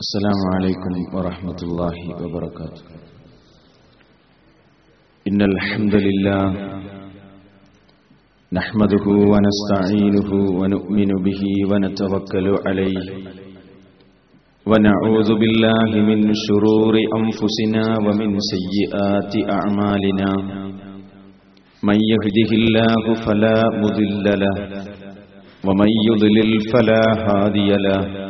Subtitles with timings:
[0.00, 2.84] السلام عليكم ورحمة الله وبركاته.
[5.28, 6.44] إن الحمد لله
[8.52, 13.04] نحمده ونستعينه ونؤمن به ونتوكل عليه.
[14.70, 20.30] ونعوذ بالله من شرور أنفسنا ومن سيئات أعمالنا.
[21.88, 24.56] من يهده الله فلا مضل له
[25.66, 28.29] ومن يضلل فلا هادي له.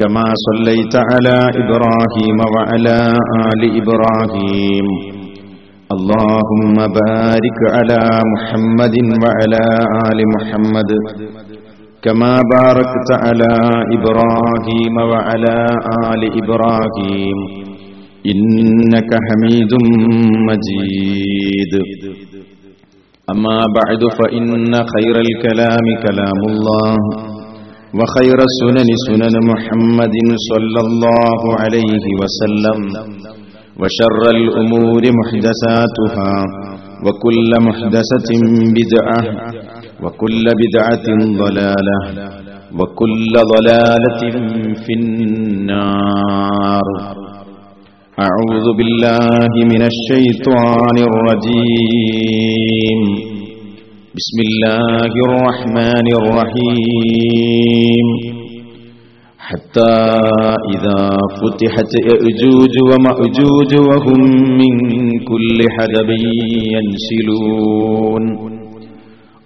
[0.00, 2.98] كما صليت على إبراهيم وعلى
[3.50, 4.86] آل إبراهيم
[5.94, 8.00] اللهم بارك على
[8.32, 9.64] محمد وعلى
[10.08, 10.90] آل محمد
[12.02, 13.52] كما باركت على
[13.96, 15.56] إبراهيم وعلى
[16.12, 17.38] آل إبراهيم
[18.32, 19.72] إنك حميد
[20.48, 21.72] مجيد
[23.32, 26.94] أما بعد فإن خير الكلام كلام الله
[27.99, 30.15] وخير السنن سنن محمد
[30.49, 32.79] صلى الله عليه وسلم.
[33.81, 36.33] وشر الأمور محدثاتها
[37.05, 38.29] وكل محدثة
[38.77, 39.21] بدعة
[40.03, 41.07] وكل بدعة
[41.43, 41.99] ضلالة
[42.79, 44.21] وكل ضلالة
[44.83, 46.87] في النار.
[48.27, 52.99] أعوذ بالله من الشيطان الرجيم.
[54.21, 58.07] بسم الله الرحمن الرحيم.
[59.39, 59.97] حتى
[60.75, 61.03] إذا
[61.41, 64.21] فتحت يأجوج ومأجوج وهم
[64.61, 64.75] من
[65.19, 66.09] كل حدب
[66.75, 68.23] ينسلون.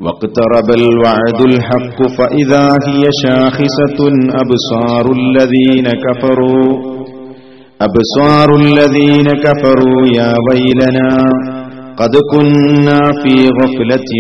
[0.02, 4.00] واقترب الوعد الحق فإذا هي شاخصة
[4.42, 6.70] أبصار الذين كفروا.
[7.82, 11.10] أبصار الذين كفروا يا ويلنا
[11.99, 14.11] قد كنا في غفلة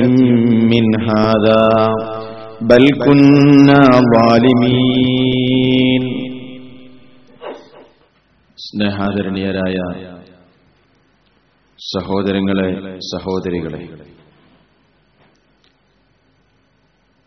[0.72, 1.62] من هذا
[2.70, 3.82] بل كنا
[4.14, 6.04] ظالمين
[8.58, 9.76] സ്നേഹാദരണീയരായ
[11.78, 12.68] സഹോദരങ്ങളെ
[13.10, 13.80] സഹോദരികളെ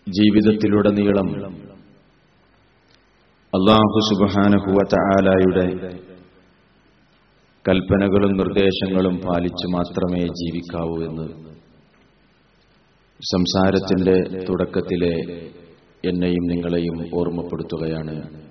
[0.07, 1.29] ജീവിതത്തിലുടനീളം
[3.53, 5.65] അള്ളാഹു സുബാനഹുവത്ത ആലായുടെ
[7.68, 11.52] കൽപ്പനകളും നിർദ്ദേശങ്ങളും പാലിച്ചു മാത്രമേ ജീവിക്കാവൂ എന്ന്.
[13.20, 15.16] സംസാരത്തിന്റെ തുടക്കത്തിലെ
[16.04, 18.42] എന്നെയും നിങ്ങളെയും ഓർമ്മപ്പെടുത്തുകയാണ്.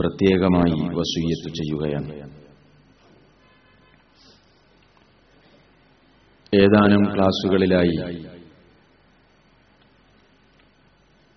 [0.00, 2.30] പ്രത്യേകമായി വസൂയത്ത് ചെയ്യുകയാണ്.
[6.54, 8.26] ഏതാനും ക്ലാസുകളിലായി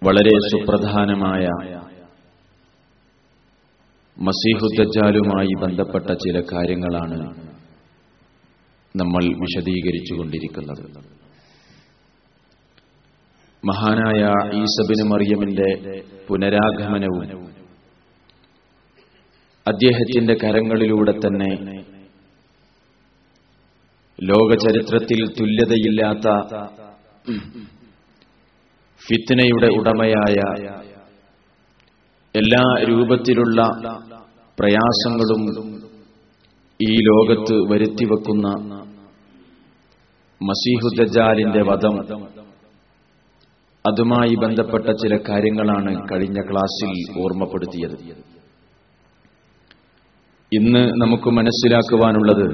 [0.04, 1.48] വളരെ സുപ്രധാനമായ
[4.20, 7.18] മസീഹുദ്ദാലുമായി ബന്ധപ്പെട്ട ചില കാര്യങ്ങളാണ്
[8.96, 11.02] നമ്മൾ വിശദീകരിച്ചുകൊണ്ടിരിക്കുന്നത്.
[13.64, 14.22] മഹാനായ
[14.54, 15.70] ഈസബിന് മറിയമിന്റെ
[16.28, 17.48] പുനരാഗമനവും
[19.66, 21.52] അദ്ദേഹത്തിന്റെ കരങ്ങളിലൂടെ തന്നെ
[24.20, 26.28] ലോകചരിത്രത്തിൽ തുല്യതയില്ലാത്ത
[29.02, 30.38] ഫിത്നയുടെ ഉടമയായ
[32.36, 33.62] എല്ലാ രൂപത്തിലുള്ള
[34.60, 35.44] പ്രയാസങ്ങളും
[36.80, 38.48] ഈ ലോകത്ത് വരുത്തിവെക്കുന്ന
[40.42, 41.96] മസീഹുദ്ദജാലിന്റെ വധം.
[43.86, 47.98] അതുമായി ബന്ധപ്പെട്ട ചില കാര്യങ്ങളാണ് കഴിഞ്ഞ ക്ലാസ്സിൽ ഓർമ്മപ്പെടുത്തിയത്.
[50.52, 52.46] ഇന്ന് നമുക്ക് മനസ്സിലാക്കുവാനുള്ളത്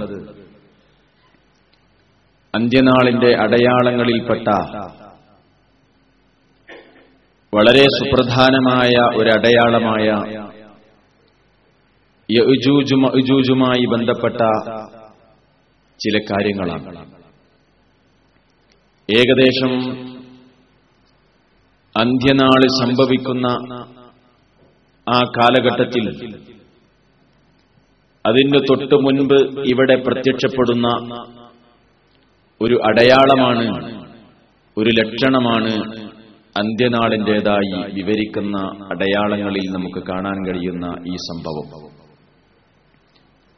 [2.54, 4.48] അന്ത്യനാളിന്റെ അടയാളങ്ങളിൽപ്പെട്ട
[7.56, 10.08] വളരെ സുപ്രധാനമായ ഒരടയാളമായ
[12.30, 14.40] യജൂജുമായി ബന്ധപ്പെട്ട
[16.00, 16.94] ചില കാര്യങ്ങളാണ്.
[19.10, 19.74] ഏകദേശം
[21.96, 23.48] അന്ത്യനാളിൽ സംഭവിക്കുന്ന
[25.08, 26.06] ആ കാലഘട്ടത്തിൽ
[28.26, 29.38] അതിന് തൊട്ടു മുൻപ്
[29.72, 30.88] ഇവിടെ പ്രത്യക്ഷപ്പെടുന്ന
[32.62, 33.66] ഒരു അടയാളമാണ്
[34.78, 35.74] ഒരു ലക്ഷണമാണ്
[36.58, 38.58] അന്ത്യനാളിന്റെതായി വിവരിക്കുന്ന
[38.92, 41.68] അടയാളങ്ങളിൽ നമുക്ക് കാണാൻ കഴിയുന്ന ഈ സംഭവം.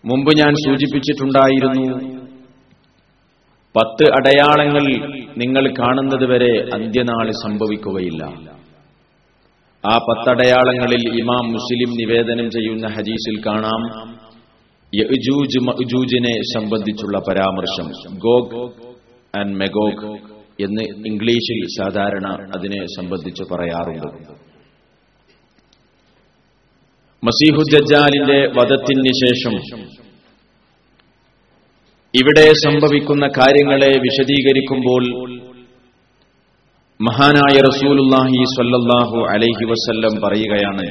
[0.06, 2.15] മുമ്പ് ഞാൻ സൂചിപ്പിച്ചിട്ടുണ്ടായിരുന്നു
[3.75, 4.86] പത്ത് അടയാളങ്ങൾ
[5.38, 8.24] നിങ്ങൾ കാണുന്നത് വരെ അന്ത്യനാൾ സംഭവിക്കുകയില്ല.
[9.83, 13.81] ആ പത്തടയാളങ്ങളിൽ ഇമാം മുസ്ലിം നിവേദനം ചെയ്യുന്ന ഹദീസിൽ കാണാം
[14.95, 15.59] യജൂജ്
[16.53, 18.71] സംബന്ധിച്ചുള്ള പരാമർശം ഗോഗ്
[19.39, 20.34] ആൻഡ് മെഗോഗ്.
[20.59, 22.25] എന്ന് ഇംഗ്ലീഷിൽ സാധാരണ
[22.55, 24.09] അതിനെ സംബന്ധിച്ച് പറയാറുണ്ട്.
[27.23, 29.53] മസീഹുദ്ദാലിന്റെ വധത്തിന് ശേഷം
[32.13, 35.03] ഇവിടെ സംഭവിക്കുന്ന കാര്യങ്ങളെ വിശദീകരിക്കുമ്പോൾ
[36.99, 40.85] മഹാനായ റസൂലുല്ലാഹി സ്വല്ലല്ലാഹു അലൈഹി വസല്ലം പറയുകയാണ്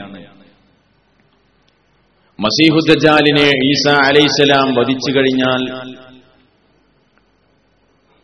[2.39, 5.63] മസീഹുദ്ദാലിനെ ഈസ അലൈസലാം വധിച്ചു കഴിഞ്ഞാൽ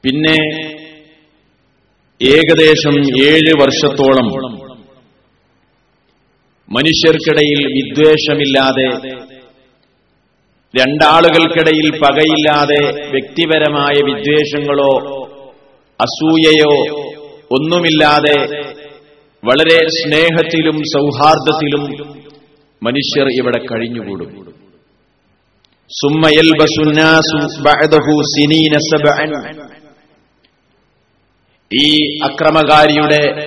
[0.04, 0.38] പിന്നെ
[2.22, 4.26] ഏകദേശം ഏഴ് വർഷത്തോളം
[6.70, 8.88] മനുഷ്യർക്കിടയിൽ വിദ്വേഷമില്ലാതെ
[10.80, 14.92] രണ്ടാളുകൾക്കിടയിൽ പകയില്ലാതെ വ്യക്തിപരമായ വിദ്വേഷങ്ങളോ
[16.00, 16.74] അസൂയയോ
[17.50, 18.36] ഒന്നുമില്ലാതെ
[19.44, 21.84] വളരെ സ്നേഹത്തിലും സൗഹാർദ്ദത്തിലും
[22.82, 24.30] മനുഷ്യർ ഇവിടെ കഴിഞ്ഞുകൂടും.
[25.90, 26.28] സുമ്മ
[31.74, 33.46] ഈ അക്രമകാരിയുടെ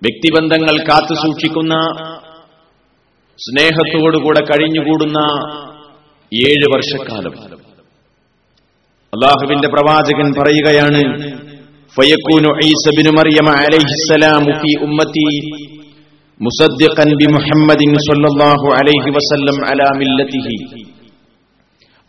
[0.01, 1.73] വ്യക്തിബന്ധങ്ങൾ കാത്തുസൂക്ഷിക്കുന്ന
[3.39, 5.19] സ്നേഹത്തോടുകൂടെ കഴിഞ്ഞുകൂടുന്ന
[6.31, 7.33] ഏഴ് വർഷക്കാലം.
[9.13, 11.01] അള്ളാഹുവിന്റെ പ്രവാചകൻ പറയുകയാണ്
[11.93, 12.05] ഫി
[14.87, 15.25] ഉമ്മത്തി
[18.05, 19.89] സ്വല്ലല്ലാഹു അലൈഹി വസല്ലം അലാ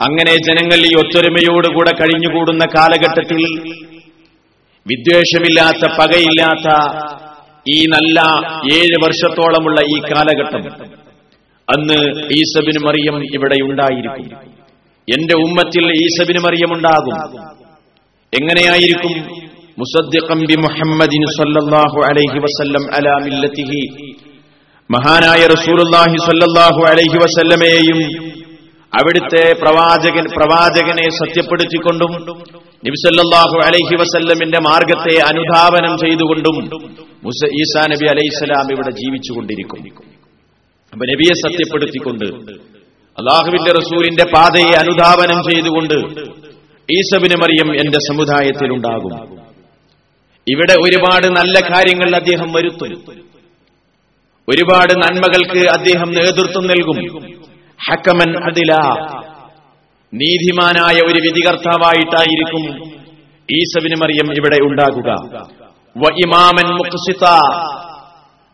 [0.01, 3.43] അങ്ങനെ ജനങ്ങൾ ഈ ഒത്തൊരുമയോടുകൂടെ കഴിഞ്ഞുകൂടുന്ന കാലഘട്ടത്തിൽ
[4.87, 6.69] വിദ്വേഷമില്ലാത്ത പകയില്ലാത്ത
[7.67, 8.19] ഈ നല്ല
[8.79, 10.65] ഏഴ് വർഷത്തോളമുള്ള ഈ കാലഘട്ടം
[11.73, 11.99] അന്ന്
[12.39, 14.39] ഈസബിന് മറിയം ഇവിടെ ഉണ്ടായിരിക്കും.
[15.15, 17.17] എന്റെ ഉമ്മത്തിൽ ഈസബിന് മറിയം ഉണ്ടാകും.
[18.41, 19.45] എങ്ങനെയായിരിക്കും?
[19.79, 24.13] മുസദ്ദിഖം ബി മുഹമ്മദിൻ സല്ലല്ലാഹു അലൈഹി വസല്ലം അലാ മില്ലത്തിഹി.
[24.91, 27.99] മഹാനായ റസൂലുള്ളാഹി സല്ലല്ലാഹു അലൈഹി വസല്ലമയെയും
[28.93, 32.13] അവിടുത്തെ പ്രവാചകൻ പ്രവാചകനെ സത്യപ്പെടുത്തിക്കൊണ്ടും
[32.87, 36.57] നബിസല്ലാഹു അലൈഹി വസല്ലമിന്റെ മാർഗത്തെ അനുധാവനം ചെയ്തുകൊണ്ടും
[37.63, 40.14] ഈസാ നബി അലൈഹിസ്സലാം ഇവിടെ ജീവിച്ചുകൊണ്ടിരിക്കും.
[40.95, 42.27] അപ്പൊ നബിയെ സത്യപ്പെടുത്തിക്കൊണ്ട്
[43.19, 45.97] അള്ളാഹുവിന്റെ റസൂലിന്റെ പാതയെ അനുധാവനം ചെയ്തുകൊണ്ട്
[46.89, 49.15] ഈസബിന് മറിയം എന്റെ സമുദായത്തിൽ ഉണ്ടാകും
[50.47, 52.93] ഇവിടെ ഒരുപാട് നല്ല കാര്യങ്ങൾ അദ്ദേഹം വരുത്തും.
[54.49, 56.99] ഒരുപാട് നന്മകൾക്ക് അദ്ദേഹം നേതൃത്വം നൽകും.
[57.87, 58.73] ഹക്കമൻ അതില
[60.13, 62.65] നീതിമാനായ ഒരു വിധികർത്താവായിട്ടായിരിക്കും
[63.49, 65.11] ഈസബിന് മറിയം ഇവിടെ ഉണ്ടാകുക.
[66.25, 66.69] ഇമാമൻ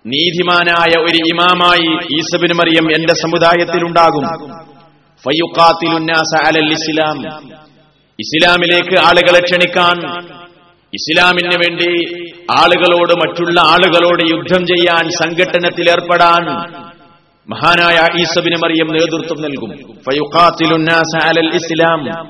[0.07, 3.15] നീതിമാനായ ഒരു ഇമാമായി ഈസബിന് മറിയം എന്റെ
[6.45, 7.19] അലൽ ഇസ്ലാം.
[8.21, 10.19] ഇസ്ലാമിലേക്ക് ആളുകളെ ക്ഷണിക്കാൻ
[10.95, 12.05] ഇസ്ലാമിന് വേണ്ടി
[12.61, 16.45] ആളുകളോട് മറ്റുള്ള ആളുകളോട് യുദ്ധം ചെയ്യാൻ സംഘടനത്തിൽ ഏർപ്പെടാൻ
[17.49, 19.71] മഹാനായ ഈസബിന് മറിയം നേതൃത്വം നൽകും.
[21.55, 22.29] ഇസ്ലാം.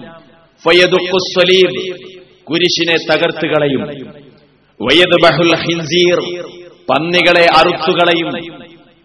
[2.44, 3.82] കുരിശിനെ തകർത്ത് കളയും.
[4.82, 6.59] വയദ്ബഹുൽ ഹിൻസീർ.
[6.90, 8.30] പന്നികളെ അറുത്തുകളയും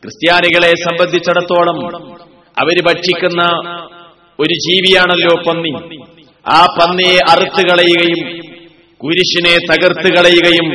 [0.04, 1.80] ക്രിസ്ത്യാനികളെ സംബന്ധിച്ചിടത്തോളം
[2.58, 3.42] അവർ ഭക്ഷിക്കുന്ന
[4.40, 5.72] ഒരു ജീവിയാണല്ലോ പന്നി.
[6.46, 8.22] ആ പന്നിയെ അറുത്തു കളയുകയും
[9.02, 10.68] കുരിശിനെ തകർത്ത് കളയുകയും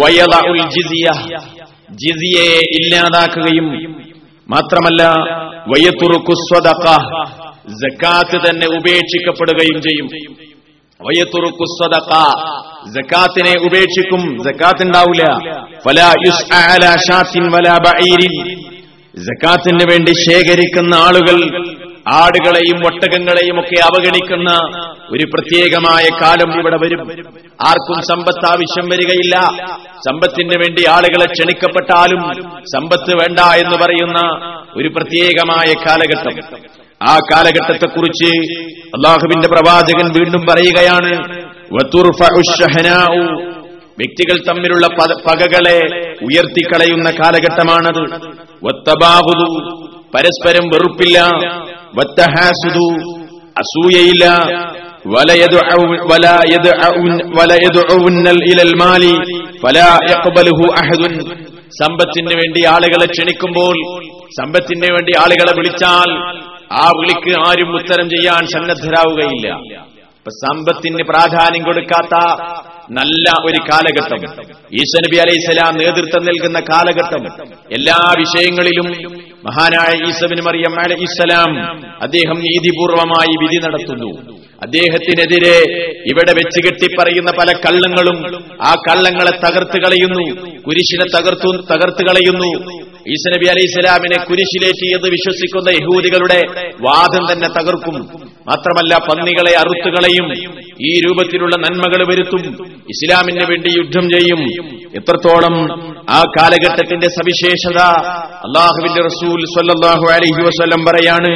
[0.00, 1.08] വയല ഉൽ ജിസിയ
[2.02, 3.66] ജിസിയയെ ഇല്ലാതാക്കുകയും
[4.46, 5.02] മാത്രമല്ല
[5.72, 6.86] വയത്തുറുക്കുസ്വതക്ക
[7.82, 10.08] ജക്കാത്ത് തന്നെ ഉപേക്ഷിക്കപ്പെടുകയും ചെയ്യും.
[11.00, 12.12] വയത്തുറുക്കുസ്വതക്ക
[12.88, 14.42] ജക്കാത്തിനെ ഉപേക്ഷിക്കും.
[14.42, 15.34] ജക്കാത്ത് ഉണ്ടാവില്ല
[19.16, 21.66] ജക്കാത്തിന് വേണ്ടി ശേഖരിക്കുന്ന ആളുകൾ
[22.08, 24.50] ആടുകളെയും ഒട്ടകങ്ങളെയും ഒക്കെ അവഗണിക്കുന്ന
[25.10, 27.00] ഒരു പ്രത്യേകമായ കാലം ഇവിടെ വരും.
[27.68, 29.36] ആർക്കും സമ്പത്ത് ആവശ്യം വരികയില്ല.
[29.78, 34.18] സമ്പത്തിന് വേണ്ടി ആളുകളെ ക്ഷണിക്കപ്പെട്ടാലും സമ്പത്ത് വേണ്ട എന്ന് പറയുന്ന
[34.76, 36.56] ഒരു പ്രത്യേകമായ കാലഘട്ടം.
[37.08, 38.52] ആ കാലഘട്ടത്തെക്കുറിച്ച്
[38.86, 41.53] അള്ളാഹുവിന്റെ പ്രവാചകൻ വീണ്ടും പറയുകയാണ്.
[43.98, 44.86] വ്യക്തികൾ തമ്മിലുള്ള
[45.26, 45.80] പകകളെ
[46.22, 48.26] ഉയർത്തിക്കളയുന്ന കാലഘട്ടമാണത്.
[48.64, 49.70] വത്തബാഹുതു
[50.14, 51.20] പരസ്പരം വെറുപ്പില്ല.
[51.94, 53.10] വത്തഹാസുദു.
[53.58, 54.24] അസൂയയില്ല.
[61.80, 66.12] സമ്പത്തിന് വേണ്ടി ആളുകളെ ക്ഷണിക്കുമ്പോൾ സമ്പത്തിന് വേണ്ടി ആളുകളെ വിളിച്ചാൽ
[66.72, 69.84] ആ വിളിക്ക് ആരും ഉത്തരം ചെയ്യാൻ സന്നദ്ധരാവുകയില്ല.
[70.24, 72.14] ഇപ്പൊ സമ്പത്തിന് പ്രാധാന്യം കൊടുക്കാത്ത
[72.98, 74.22] നല്ല ഒരു കാലഘട്ടം.
[74.82, 77.24] ഈസ നബി അലൈഹിസ്സലാം നേതൃത്വം നൽകുന്ന കാലഘട്ടം.
[77.72, 78.88] എല്ലാ വിഷയങ്ങളിലും
[79.46, 81.50] മഹാനായ ഈസബിന് മറിയം അലൈഹിസ്സലാം
[82.02, 84.10] അദ്ദേഹം നീതിപൂർവമായി വിധി നടത്തുന്നു.
[84.62, 85.58] അദ്ദേഹത്തിനെതിരെ
[86.12, 88.18] ഇവിടെ വെച്ച് കെട്ടിപ്പറയുന്ന പല കള്ളങ്ങളും
[88.62, 90.26] ആ കള്ളങ്ങളെ തകർത്ത് കളയുന്നു
[90.66, 92.50] കുരിശിനെ തകർത്തു തകർത്ത് കളയുന്നു.
[93.14, 96.40] ഈസ നബി അലൈഹി സ്വലാമിനെ കുരിശിലേറ്റിയത് വിശ്വസിക്കുന്ന യഹൂദികളുടെ
[96.80, 97.98] വാദം തന്നെ തകർക്കും.
[98.48, 100.26] മാത്രമല്ല പന്നികളെ അറുത്തുകളയും
[100.88, 102.42] ഈ രൂപത്തിലുള്ള നന്മകൾ വരുത്തും.
[102.94, 104.40] ഇസ്ലാമിന് വേണ്ടി യുദ്ധം ചെയ്യും.
[104.98, 105.54] എത്രത്തോളം
[106.10, 107.80] ആ കാലഘട്ടത്തിന്റെ സവിശേഷത
[108.46, 111.32] അള്ളാഹുവിന്റെ റസൂൽ സല്ലാഹു അലഹി വസ്ലം പറയാണ്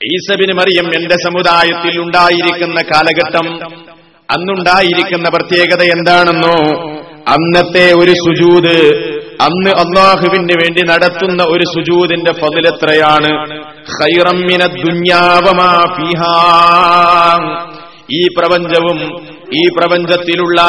[0.00, 3.46] ഈസബിന് മറിയം എന്റെ സമുദായത്തിൽ ഉണ്ടായിരിക്കുന്ന കാലഘട്ടം
[4.28, 6.56] അന്നുണ്ടായിരിക്കുന്ന പ്രത്യേകത എന്താണെന്നോ
[7.28, 9.10] അന്നത്തെ ഒരു സുജൂത്
[9.40, 14.66] അന്ന് അള്ളാഹുവിന് വേണ്ടി നടത്തുന്ന ഒരു സുജൂതിന്റെ ഫതിലെത്രയാണ് ഹൈറമ്മിന
[15.96, 16.34] ഫീഹാ.
[18.12, 20.62] ഈ പ്രപഞ്ചവും ഈ പ്രപഞ്ചത്തിലുള്ള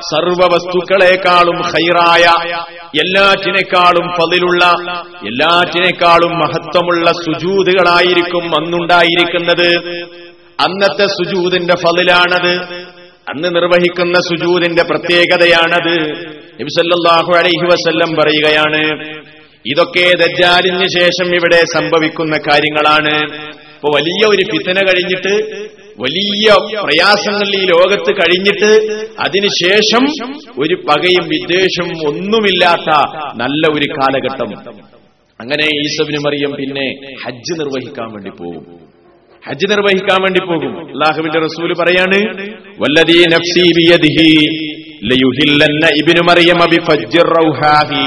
[0.00, 2.26] സർവ വസ്തുക്കളെക്കാളും ഹൈറായ
[3.00, 4.64] എല്ലാറ്റിനേക്കാളും പതിലുള്ള
[5.26, 9.76] എല്ലാറ്റിനേക്കാളും മഹത്വമുള്ള സുജൂതുകളായിരിക്കും അന്നുണ്ടായിരിക്കുന്നത്.
[10.60, 12.97] അന്നത്തെ സുജൂതിന്റെ ഫതിലാണത്.
[13.30, 15.96] അന്ന് നിർവഹിക്കുന്ന സുജൂദിന്റെ പ്രത്യേകതയാണത്.
[16.60, 18.82] നബിസല്ലാഹു അലൈഹി വസല്ലം പറയുകയാണ്
[19.66, 23.14] ഇതൊക്കെ ദജ്ജാലിന് ശേഷം ഇവിടെ സംഭവിക്കുന്ന കാര്യങ്ങളാണ്.
[23.74, 25.34] ഇപ്പൊ വലിയ ഒരു ഫിത്തന കഴിഞ്ഞിട്ട്
[26.04, 26.48] വലിയ
[26.82, 28.70] പ്രയാസങ്ങൾ ഈ ലോകത്ത് കഴിഞ്ഞിട്ട്
[29.18, 30.04] അതിനുശേഷം
[30.58, 32.90] ഒരു പകയും വിദ്വേഷവും ഒന്നുമില്ലാത്ത
[33.42, 34.50] നല്ല ഒരു കാലഘട്ടം.
[35.40, 36.86] അങ്ങനെ ഈസബിന് മറിയം പിന്നെ
[37.24, 38.87] ഹജ്ജ് നിർവഹിക്കാൻ വേണ്ടി പോകും.
[39.46, 40.88] ഹജ്ജ് നിർവഹിക്കാൻ വേണ്ടി പോകും.
[40.88, 42.18] അള്ളാഹുവിന്റെ റസൂൽ പറയാണ്
[45.04, 46.58] ലയുഹില്ലന്ന ഇബ്നു മറിയം
[47.20, 48.02] റൗഹാഹി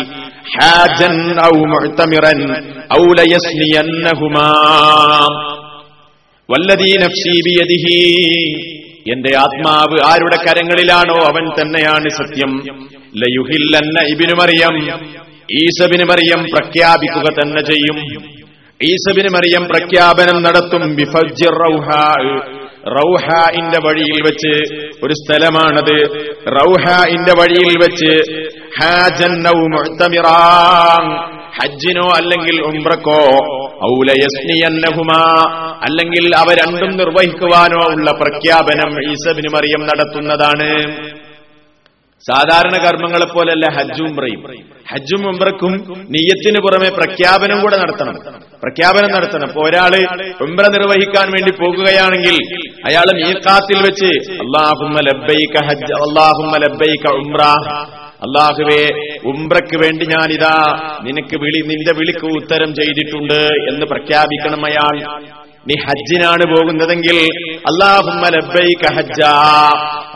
[0.55, 2.53] ഹാജൻ ഔ മുഅ്തമിറൻ
[2.99, 3.03] ഔ
[9.13, 12.51] എന്റെ ആത്മാവ് ആരുടെ കരങ്ങളിലാണോ അവൻ തന്നെയാണ് സത്യം.
[13.15, 14.75] ലയുഹില്ലന്ന ഇബ്നു മറിയം
[16.03, 18.30] മറിയം പ്രഖ്യാപിക്കുക തന്നെ ചെയ്യും.
[18.89, 20.83] ഈസബിന് മറിയം പ്രഖ്യാപനം നടത്തും.
[22.97, 24.53] റൗഹാഇന്റെ വഴിയിൽ വെച്ച്
[25.03, 25.97] ഒരു സ്ഥലമാണത്.
[26.47, 28.13] റൗഹാഇന്റെ വഴിയിൽ വെച്ച്
[31.57, 33.21] ഹജ്ജിനോ അല്ലെങ്കിൽ ഉംറക്കോ
[33.93, 35.21] ഔലയസ്നിയന്നഹുമാ
[35.83, 40.69] അല്ലെങ്കിൽ അവ രണ്ടും നിർവഹിക്കുവാനോ ഉള്ള പ്രഖ്യാപനം ഈസബിന് മറിയം നടത്തുന്നതാണ്.
[42.29, 44.41] സാധാരണ കർമ്മങ്ങളെ പോലെയല്ല ഹജ്ജും ഉംറയും.
[44.91, 45.71] ഹജ്ജും ഉംറക്കും
[46.09, 48.15] നീയത്തിന് പുറമെ പ്രഖ്യാപനം കൂടെ നടത്തണം.
[48.63, 49.47] പ്രഖ്യാപനം നടത്തണം.
[49.47, 49.95] ഇപ്പൊ ഒരാൾ
[50.41, 52.37] ഉംറ നിർവഹിക്കാൻ വേണ്ടി പോകുകയാണെങ്കിൽ
[52.85, 54.11] അയാൾ മീക്കാത്തിൽ വെച്ച്
[55.67, 55.93] ഹജ്ജ്
[57.07, 57.41] ഉംറ.
[58.25, 58.81] അള്ളാഹുവേ
[59.25, 60.55] ഉംറയ്ക്ക് വേണ്ടി ഞാനിതാ
[61.03, 64.97] നിനക്ക് വിളി നിന്റെ വിളിക്ക് ഉത്തരം ചെയ്തിട്ടുണ്ട് എന്ന് പ്രഖ്യാപിക്കണം അയാൾ.
[65.67, 67.17] നീ ഹജ്ജിനാണ് പോകുന്നതെങ്കിൽ
[67.71, 68.25] അള്ളാഹുമ്മ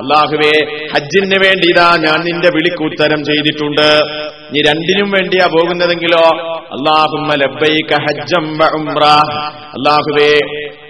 [0.01, 0.53] അള്ളാഹുവേ
[0.93, 3.87] ഹജ്ജിന് വേണ്ടി ഇതാ ഞാൻ നിന്റെ വിളിക്ക് ഉത്തരം ചെയ്തിട്ടുണ്ട്.
[4.53, 6.23] നീ രണ്ടിനും വേണ്ടിയാ പോകുന്നതെങ്കിലോ?
[6.75, 7.33] അള്ളാഹുമ്മ
[9.75, 10.31] അള്ളാഹുവേ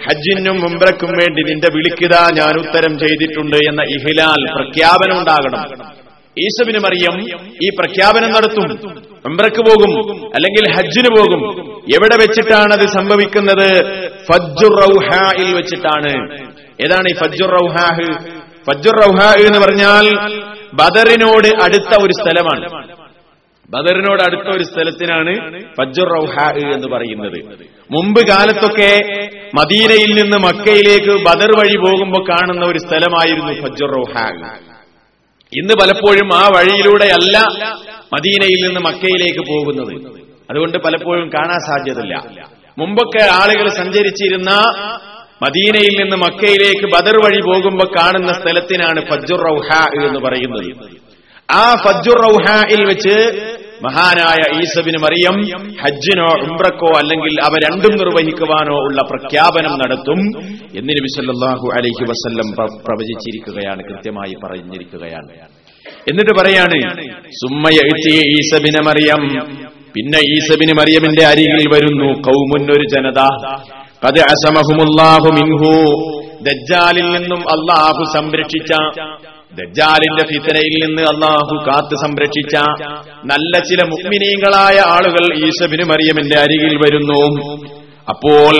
[0.05, 6.04] ഹജ്ജിനും ഉംറക്കും വേണ്ടി നിന്റെ വിളിക്കിതാ ഞാൻ ഉത്തരം ചെയ്തിട്ടുണ്ട് എന്ന ഇഹിലാൽ പ്രഖ്യാപനം ഉണ്ടാകണം.
[6.39, 8.89] ഈസബിന് മറിയം ഈ പ്രഖ്യാപനം നടത്തും.
[9.25, 11.62] ഉംറക്ക് പോകും അല്ലെങ്കിൽ ഹജ്ജിന് പോകും.
[11.70, 13.68] എവിടെ വെച്ചിട്ടാണ് അത് സംഭവിക്കുന്നത്?
[14.32, 16.34] ഫജ്ജുർ റൗഹായിൽ വെച്ചിട്ടാണ്.
[16.86, 18.13] ഏതാണ് ഈ ഫജ്ജുർ റൗഹാഹ്?
[18.70, 20.30] ഫജ്ജുർ റൗഹാഹ് എന്ന് പറഞ്ഞാൽ
[20.74, 22.96] ബദറിനോട് അടുത്ത ഒരു സ്ഥലമാണ്.
[23.70, 27.39] ബദറിനോട് അടുത്ത ഒരു സ്ഥലത്തിനാണ് ഫജ്ജുർ റൗഹാഹ് എന്ന് പറയുന്നത്.
[27.92, 28.92] മുമ്പ് കാലത്തൊക്കെ
[29.56, 34.64] മദീനയിൽ നിന്ന് മക്കയിലേക്ക് ബദർ വഴി പോകുമ്പോൾ കാണുന്ന ഒരു സ്ഥലമായിരുന്നു ഫജ്ജുർ റൗഹാഹ്.
[35.57, 37.38] ഇന്ന് പലപ്പോഴും ആ വഴിയിലൂടെയല്ല
[38.13, 39.93] മദീനയിൽ നിന്ന് മക്കയിലേക്ക് പോകുന്നത്.
[40.50, 42.15] അതുകൊണ്ട് പലപ്പോഴും കാണാൻ സാധ്യതയില്ല.
[42.77, 44.51] മുമ്പൊക്കെ ആളുകൾ സഞ്ചരിച്ചിരുന്ന
[45.45, 49.69] മദീനയിൽ നിന്ന് മക്കയിലേക്ക് ബദർ വഴി പോകുമ്പോൾ കാണുന്ന സ്ഥലത്തിനാണ് ഫജ്ജുർ റൌഹ
[50.05, 50.69] എന്ന് പറയുന്നത്.
[51.51, 53.15] ആ ഫജ്ജുർ റൌഹയിൽ വെച്ച്
[53.86, 55.36] മഹാനായ ഈസബിന് മറിയം
[55.82, 60.20] ഹജ്ജിനോ ഉംറക്കോ അല്ലെങ്കിൽ അവ രണ്ടും നിർവഹിക്കുവാനോ ഉള്ള പ്രഖ്യാപനം നടത്തും
[60.77, 62.48] എന്ന് നബി സല്ലല്ലാഹു അലൈഹി വസല്ലം
[62.88, 65.32] പ്രവചിച്ചിരിക്കുകയാണ് കൃത്യമായി പറഞ്ഞിരിക്കുകയാണ്.
[66.10, 66.77] എന്നിട്ട് പറയാണ്
[67.32, 67.80] സുമ്മയ
[68.38, 69.22] ഈസബിന് മറിയം.
[69.96, 73.20] പിന്നെ ഈസബിന് മറിയമിന്റെ അരികിൽ വരുന്നു കൗമുന്നൊരു ജനത.
[74.06, 75.72] കത് അസമഹുമുല്ലാഹു മിൻഹു.
[76.42, 78.72] ദജ്ജാലിൽ നിന്നും അള്ളാഹു സംരക്ഷിച്ച
[79.59, 82.55] ദജ്ജാലിന്റെ ഫിത്തനയിൽ നിന്ന് അള്ളാഹു കാത്ത് സംരക്ഷിച്ച
[83.25, 87.51] നല്ല ചില മുഗ്മിനീങ്ങളായ ആളുകൾ ഈശബിന് മറിയമിന്റെ അരികിൽ വരുന്നു.
[88.09, 88.55] അപ്പോൾ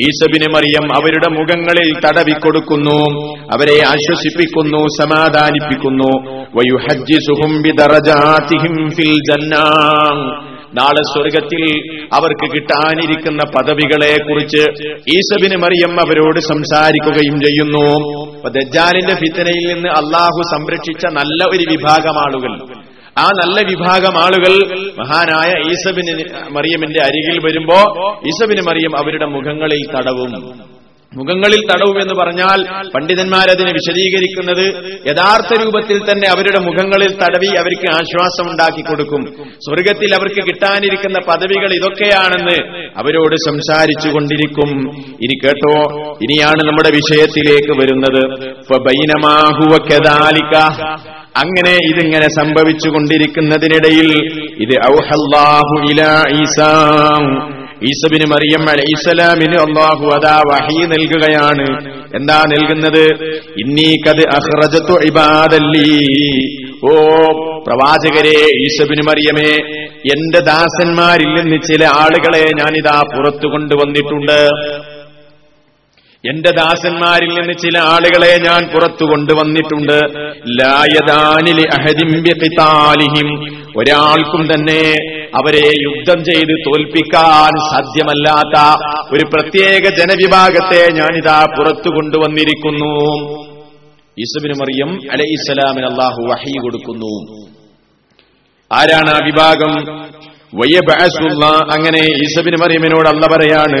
[0.00, 3.28] ഈസബിന് മറിയം അവരുടെ മുഖങ്ങളിൽ തടവിക്കൊടുക്കുന്നു.
[3.52, 6.30] അവരെ ആശ്വസിപ്പിക്കുന്നു സമാധാനിപ്പിക്കുന്നു.
[6.56, 9.68] വയുഹജ്ജിസുഹും ബിദറജാതിഹിം ഫിൽ ജന്നാ.
[10.74, 11.62] നാളെ സ്വർഗത്തിൽ
[12.12, 14.62] അവർക്ക് കിട്ടാനിരിക്കുന്ന പദവികളെ കുറിച്ച്
[15.16, 17.86] ഈസബിന് മറിയം അവരോട് സംസാരിക്കുകയും ചെയ്യുന്നു.
[18.48, 22.52] ദജ്ജാലിന്റെ ഫിത്തനയിൽ നിന്ന് അള്ളാഹു സംരക്ഷിച്ച നല്ല ഒരു വിഭാഗം ആളുകൾ.
[23.18, 24.52] ആ നല്ല വിഭാഗം ആളുകൾ
[24.98, 27.78] മഹാനായ ഈസബിന് മറിയമിന്റെ അരികിൽ വരുമ്പോ
[28.26, 30.32] ഈസബിന് മറിയം അവരുടെ മുഖങ്ങളിൽ തടവും.
[31.16, 32.58] മുഖങ്ങളിൽ തടവും എന്ന് പറഞ്ഞാൽ
[32.94, 34.64] പണ്ഡിതന്മാരതിനെ വിശദീകരിക്കുന്നത്
[35.10, 39.22] യഥാർത്ഥ രൂപത്തിൽ തന്നെ അവരുടെ മുഖങ്ങളിൽ തടവി അവർക്ക് ആശ്വാസം ഉണ്ടാക്കി കൊടുക്കും.
[39.66, 42.56] സ്വർഗത്തിൽ അവർക്ക് കിട്ടാനിരിക്കുന്ന പദവികൾ ഇതൊക്കെയാണെന്ന്
[43.02, 44.70] അവരോട് സംസാരിച്ചു കൊണ്ടിരിക്കും.
[45.24, 45.76] ഇനി കേട്ടോ
[46.26, 48.22] ഇനിയാണ് നമ്മുടെ വിഷയത്തിലേക്ക് വരുന്നത്.
[51.42, 54.10] അങ്ങനെ ഇതിങ്ങനെ സംഭവിച്ചു കൊണ്ടിരിക്കുന്നതിനിടയിൽ
[54.64, 56.72] ഇത് ഔഹല്ലാഹു ഇലാ ഈസാ.
[57.84, 61.66] ഈസബിന് മറിയം അലൈസലാമിന് അള്ളാഹു അതാ വഹി നൽകുകയാണ്.
[62.16, 63.04] എന്താ നൽകുന്നത്?
[63.58, 65.90] ഇന്നീക്കത് അഹ്റജത്തു ഇബാദല്ലി.
[66.86, 66.94] ഓ
[67.66, 69.50] പ്രവാചകരെ ഈസബിന് മറിയമേ
[70.14, 74.40] എന്റെ ദാസന്മാരിൽ നിന്ന് ചില ആളുകളെ ഞാനിതാ പുറത്തു കൊണ്ടുവന്നിട്ടുണ്ട്.
[76.30, 80.00] എന്റെ ദാസന്മാരിൽ നിന്ന് ചില ആളുകളെ ഞാൻ പുറത്തു കൊണ്ടുവന്നിട്ടുണ്ട്.
[80.60, 83.28] ലായദാനിലി അഹദിം ബിഖിതാലിഹിം.
[83.76, 84.82] ഒരാൾക്കും തന്നെ
[85.34, 92.94] അവരെ യുദ്ധം ചെയ്ത് തോൽപ്പിക്കാൻ സാധ്യമല്ലാത്ത ഒരു പ്രത്യേക ജനവിഭാഗത്തെ ഞാനിതാ പുറത്തു കൊണ്ടുവന്നിരിക്കുന്നു.
[94.18, 97.46] ഈസബിന് മറിയം അലൈഹിസ്സലാമിന് അള്ളാഹു വഹി കൊടുക്കുന്നു.
[98.72, 100.02] ആരാണ് ആ വിഭാഗം?
[101.74, 103.78] അങ്ങനെ ഈസബിന് മറിയമിനോട് അല്ല പറയാണ്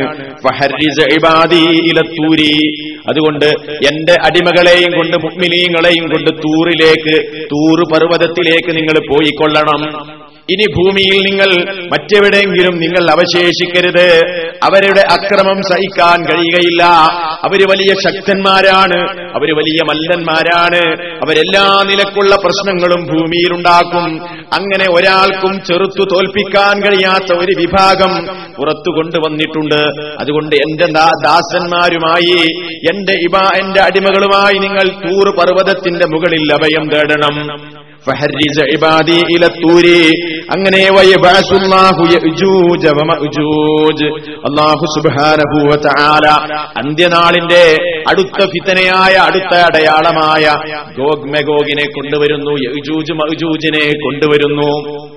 [3.08, 3.46] അതുകൊണ്ട്
[3.90, 7.16] എന്റെ അടിമകളെയും കൊണ്ട് മുഗ്മിനീങ്ങളെയും കൊണ്ട് തൂറിലേക്ക്
[7.52, 9.82] തൂറ് പർവതത്തിലേക്ക് നിങ്ങൾ പോയിക്കൊള്ളണം.
[10.50, 14.20] ഇനി ഭൂമിയിൽ നിങ്ങൾ മറ്റെവിടെയെങ്കിലും നിങ്ങൾ അവശേഷിക്കരുത്.
[14.62, 16.84] അവരുടെ അക്രമം സഹിക്കാൻ കഴിയുകയില്ല.
[17.44, 19.20] അവർ വലിയ ശക്തന്മാരാണ്.
[19.20, 21.02] അവർ വലിയ മല്ലന്മാരാണ്.
[21.02, 24.22] അവരെല്ലാ നിലക്കുള്ള പ്രശ്നങ്ങളും ഭൂമിയിലുണ്ടാക്കും.
[24.52, 30.10] അങ്ങനെ ഒരാൾക്കും ചെറുത്തു തോൽപ്പിക്കാൻ കഴിയാത്ത ഒരു വിഭാഗം പുറത്തു കൊണ്ടുവന്നിട്ടുണ്ട്.
[30.20, 30.86] അതുകൊണ്ട് എന്റെ
[31.24, 32.46] ദാസന്മാരുമായി
[32.92, 37.81] എന്റെ ഇബ എന്റെ അടിമകളുമായി നിങ്ങൾ തൂർ പർവതത്തിന്റെ മുകളിൽ അഭയം തേടണം.
[40.52, 40.82] അങ്ങനെ
[46.78, 47.62] അന്ത്യനാളിന്റെ
[48.08, 50.44] അടുത്ത ഫിത്തനയായ അടുത്ത അടയാളമായ
[50.98, 54.70] ഗോഗ് മെഗോഗിനെ കൊണ്ടുവരുന്നു യജൂജ് മഹജൂജിനെ കൊണ്ടുവരുന്നു.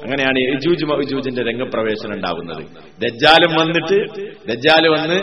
[0.06, 2.64] അങ്ങനെയാണ് യജൂജ് മഹജൂജിന്റെ രംഗപ്രവേശനം ഉണ്ടാകുന്നത്.
[3.04, 3.98] ദജ്ജാലും വന്നിട്ട്
[4.52, 5.16] ദജ്ജാൽ വന്ന്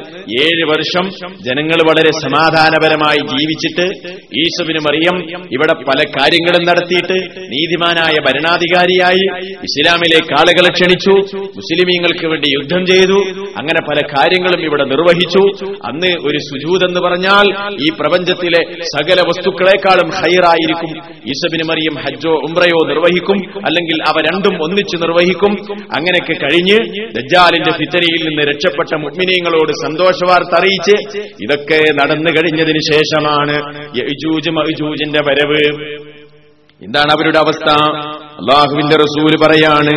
[0.42, 1.10] ഏഴ് വർഷം
[1.42, 3.86] ജനങ്ങൾ വളരെ സമാധാനപരമായി ജീവിച്ചിട്ട്
[4.34, 5.16] ഈശുവിന് മറിയം
[5.52, 9.24] ഇവിടെ പല കാര്യങ്ങളും നടത്തിയിട്ട് നീതിമാനായ ഭരണാധികാരിയായി
[9.68, 13.18] ഇസ്ലാമിലേക്ക് ആളുകളെ ക്ഷണിച്ചു മുസ്ലിമീങ്ങൾക്ക് വേണ്ടി യുദ്ധം ചെയ്തു
[13.58, 15.42] അങ്ങനെ പല കാര്യങ്ങളും ഇവിടെ നിർവഹിച്ചു.
[15.86, 17.46] അന്ന് ഒരു സുജൂദ് എന്ന് പറഞ്ഞാൽ
[17.86, 20.90] ഈ പ്രപഞ്ചത്തിലെ സകല വസ്തുക്കളെക്കാളും ഹൈറായിരിക്കും.
[21.28, 25.52] ഈസബിന് മറിയും ഹജ്ജോ ഉംറയോ നിർവഹിക്കും അല്ലെങ്കിൽ അവ രണ്ടും ഒന്നിച്ചു നിർവഹിക്കും.
[25.96, 26.78] അങ്ങനെയൊക്കെ കഴിഞ്ഞ്
[27.16, 30.96] ദജ്ജാലിന്റെ ഫിത്തനയിൽ നിന്ന് രക്ഷപ്പെട്ട മുഗ്മിനീങ്ങളോട് സന്തോഷവാർത്ത അറിയിച്ച്
[31.42, 33.56] ഇതൊക്കെ നടന്നു കഴിഞ്ഞതിന് ശേഷമാണ്
[35.28, 36.11] വരവ്.
[36.84, 37.68] എന്താണ് അവരുടെ അവസ്ഥ
[38.40, 39.94] അള്ളാഹുവിന്റെ റസൂൽ പറയാണ്.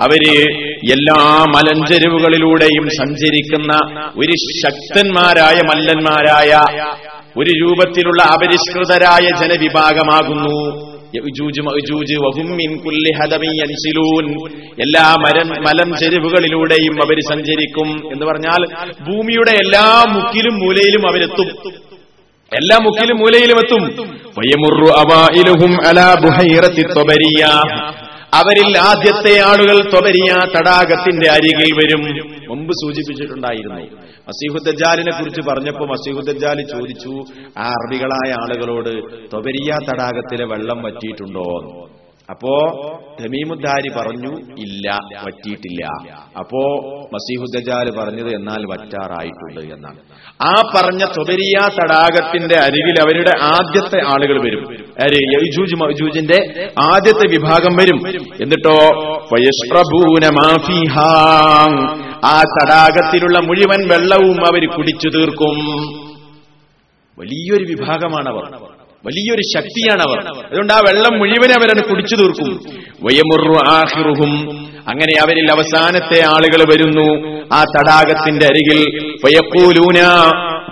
[0.00, 0.22] അവർ
[0.92, 3.72] എല്ലാ മലഞ്ചെരുവുകളിലൂടെയും സഞ്ചരിക്കുന്ന
[4.18, 4.32] ഒരു
[4.64, 6.52] ശക്തന്മാരായ മല്ലന്മാരായ
[7.36, 10.92] ഒരു രൂപത്തിലുള്ള അപരിഷ്കൃതരായ ജനവിഭാഗമാകുന്നു.
[14.80, 18.62] എല്ലാ മരം മലം ചെരുവുകളിലൂടെയും അവർ സഞ്ചരിക്കും എന്ന് പറഞ്ഞാൽ
[19.08, 21.48] ഭൂമിയുടെ എല്ലാ മുക്കിലും മൂലയിലും അവരെത്തും
[22.54, 24.06] എല്ലാ മുക്കിലും മൂലയിലും എത്തും.
[28.34, 32.02] അവരിൽ ആദ്യത്തെ ആളുകൾ തൊബരിയ തടാകത്തിന്റെ അരികിൽ വരും.
[32.48, 33.80] മുമ്പ് സൂചിപ്പിച്ചിട്ടുണ്ടായിരുന്നു.
[34.28, 37.24] മസീഹുദ്ദാലിനെ കുറിച്ച് പറഞ്ഞപ്പോൾ മസീഹുദ്ദാലി ചോദിച്ചു
[37.58, 41.68] ആ അറബികളായ ആളുകളോട് തൊബരിയ തടാകത്തിലെ വെള്ളം വറ്റിയിട്ടുണ്ടോ?
[42.30, 42.58] അപ്പോ
[43.20, 45.86] തമീമുദ്ദാരി പറഞ്ഞു ഇല്ല വറ്റിയിട്ടില്ല
[46.38, 46.60] അപ്പോ
[47.14, 49.96] മസീഹുദ്ദാൽ പറഞ്ഞത് എന്നാൽ വറ്റാറായിട്ടുണ്ട് എന്നാണ്.
[50.42, 54.72] ആ പറഞ്ഞ തൊബരിയ തടാകത്തിന്റെ അരികിൽ അവരുടെ ആദ്യത്തെ ആളുകൾ വരും?
[55.18, 58.08] യജൂജ് മജൂജിന്റെ ആദ്യത്തെ വിഭാഗം വരും.
[58.42, 58.78] എന്നിട്ടോ.
[62.24, 65.58] ആ തടാകത്തിലുള്ള മുഴുവൻ വെള്ളവും അവർ കുടിച്ചു തീർക്കും.
[67.18, 68.71] വലിയൊരു വിഭാഗമാണവർ.
[69.06, 70.18] വലിയൊരു ശക്തിയാണ് അവർ
[70.50, 72.62] അതുകൊണ്ട് ആ വെള്ളം മുഴുവൻ അവരത് കുടിച്ചു തീർക്കും.
[73.02, 73.58] വയമുറു
[74.88, 77.30] അങ്ങനെ അവരിൽ അവസാനത്തെ ആളുകൾ വരുന്നു.
[77.52, 79.98] ആ തടാകത്തിന്റെ അരികിൽ വയക്കൂലൂന.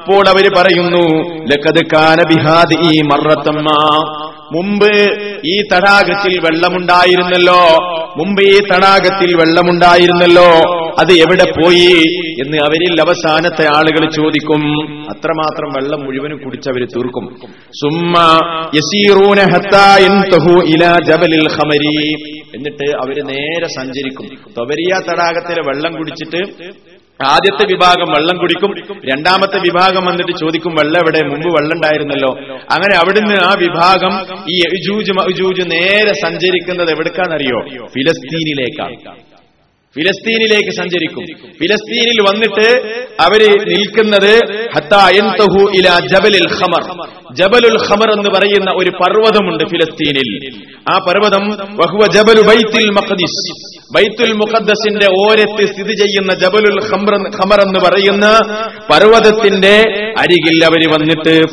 [0.00, 3.68] അപ്പോൾ അവർ പറയുന്നു ലക്കത് കാന ബിഹാദി ഈ മറത്തമ്മ.
[4.52, 4.94] മുമ്പ്
[5.46, 7.66] ഈ തടാകത്തിൽ വെള്ളമുണ്ടായിരുന്നല്ലോ.
[8.16, 10.79] മുമ്പ് ഈ തടാകത്തിൽ വെള്ളമുണ്ടായിരുന്നല്ലോ.
[10.98, 12.02] അത് എവിടെ പോയി
[12.42, 14.62] എന്ന് അവരിൽ അവസാനത്തെ ആളുകൾ ചോദിക്കും.
[15.10, 17.36] അത്രമാത്രം വെള്ളം മുഴുവനും കുടിച്ചവര് തീർക്കും.
[17.72, 18.14] സുമ്മ
[20.66, 22.12] ഇലാ ജബലിൽ ഖമരി.
[22.54, 24.26] എന്നിട്ട് അവർ നേരെ സഞ്ചരിക്കും.
[24.58, 26.40] തൊവരിയ തടാകത്തിലെ വെള്ളം കുടിച്ചിട്ട്
[27.24, 28.70] ആദ്യത്തെ വിഭാഗം വെള്ളം കുടിക്കും.
[29.12, 31.20] രണ്ടാമത്തെ വിഭാഗം വന്നിട്ട് ചോദിക്കും വെള്ളം എവിടെ?
[31.28, 32.32] മുമ്പ് വെള്ളം ഉണ്ടായിരുന്നല്ലോ.
[32.70, 34.12] അങ്ങനെ അവിടുന്ന് ആ വിഭാഗം
[34.50, 39.29] ഈ അജൂജ് അജൂജ് നേരെ സഞ്ചരിക്കുന്നത് എവിടേക്കാണെന്നറിയോ ഫിലസ്തീനിലേക്കാണ്.
[39.94, 41.24] ഫിലസ്തീനിലേക്ക് സഞ്ചരിക്കും.
[41.58, 42.66] ഫിലസ്തീനിൽ വന്നിട്ട്
[43.20, 44.38] അവർ നിൽക്കുന്നത്
[46.54, 47.08] ഖമർ.
[47.34, 50.62] ജബലുൽ ഖമർ എന്ന് പറയുന്ന ഒരു പർവതമുണ്ട് ഫിലസ്തീനിൽ.
[50.94, 53.52] ആ പർവതം വഹുവ ജബലു ബൈത്തുൽ മഖ്ദിസ്.
[53.96, 58.38] ബൈത്തുൽ മുഖദ്ദസിന്റെ ഓരത്ത് സ്ഥിതി ചെയ്യുന്ന ജബലുൽ ഖമർ എന്ന് പറയുന്ന
[58.92, 59.76] പർവതത്തിന്റെ
[60.20, 61.46] അരികിൽ അവർ വന്നിട്ട്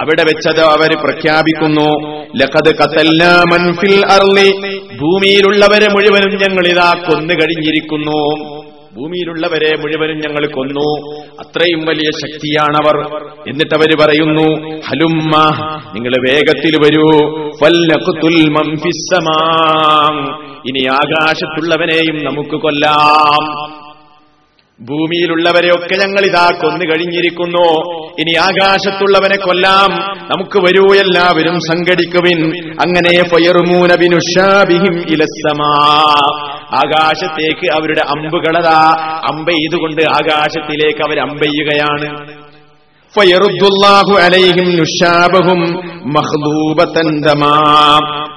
[0.00, 1.88] അവിടെ വെച്ചത് അവർ പ്രഖ്യാപിക്കുന്നു
[2.36, 4.78] ലഖദ് ഖതൽനാ മൻ ഫിൽ അർളി.
[4.96, 8.58] ഭൂമിയിലുള്ളവരെ മുഴുവനും ഞങ്ങൾ ഇതാ കൊന്നു കഴിഞ്ഞിരിക്കുന്നു.
[8.96, 11.10] ഭൂമിയിലുള്ളവരെ മുഴുവനും ഞങ്ങൾ കൊന്നു.
[11.40, 12.96] അത്രയും വലിയ ശക്തിയാണവർ.
[13.48, 15.36] എന്നിട്ട് അവർ പറയുന്നു ഹലുമ്മ
[15.94, 17.38] നിങ്ങൾ വേഗത്തിൽ വരൂ.
[20.66, 23.77] ഇനി ആകാശത്തുള്ളവനെയും നമുക്ക് കൊല്ലാം.
[24.80, 27.80] ഭൂമിയിലുള്ളവരെയൊക്കെ ഞങ്ങൾ ഇതാ കൊന്നു കഴിഞ്ഞിരിക്കുന്നു.
[28.20, 29.90] ഇനി ആകാശത്തുള്ളവനെ കൊല്ലാം.
[30.30, 32.70] നമുക്ക് വരൂ എല്ലാവരും സംഘടിക്കുവിൻ.
[32.80, 35.00] അങ്ങനെ ഫയറുമൂനബിനുഷാബിഹിം
[36.74, 38.96] ആകാശത്തേക്ക് അവരുടെ അമ്പുകളതാ.
[39.32, 42.37] അമ്പെയ്തുകൊണ്ട് ആകാശത്തിലേക്ക് അവർ അമ്പെയ്യുകയാണ്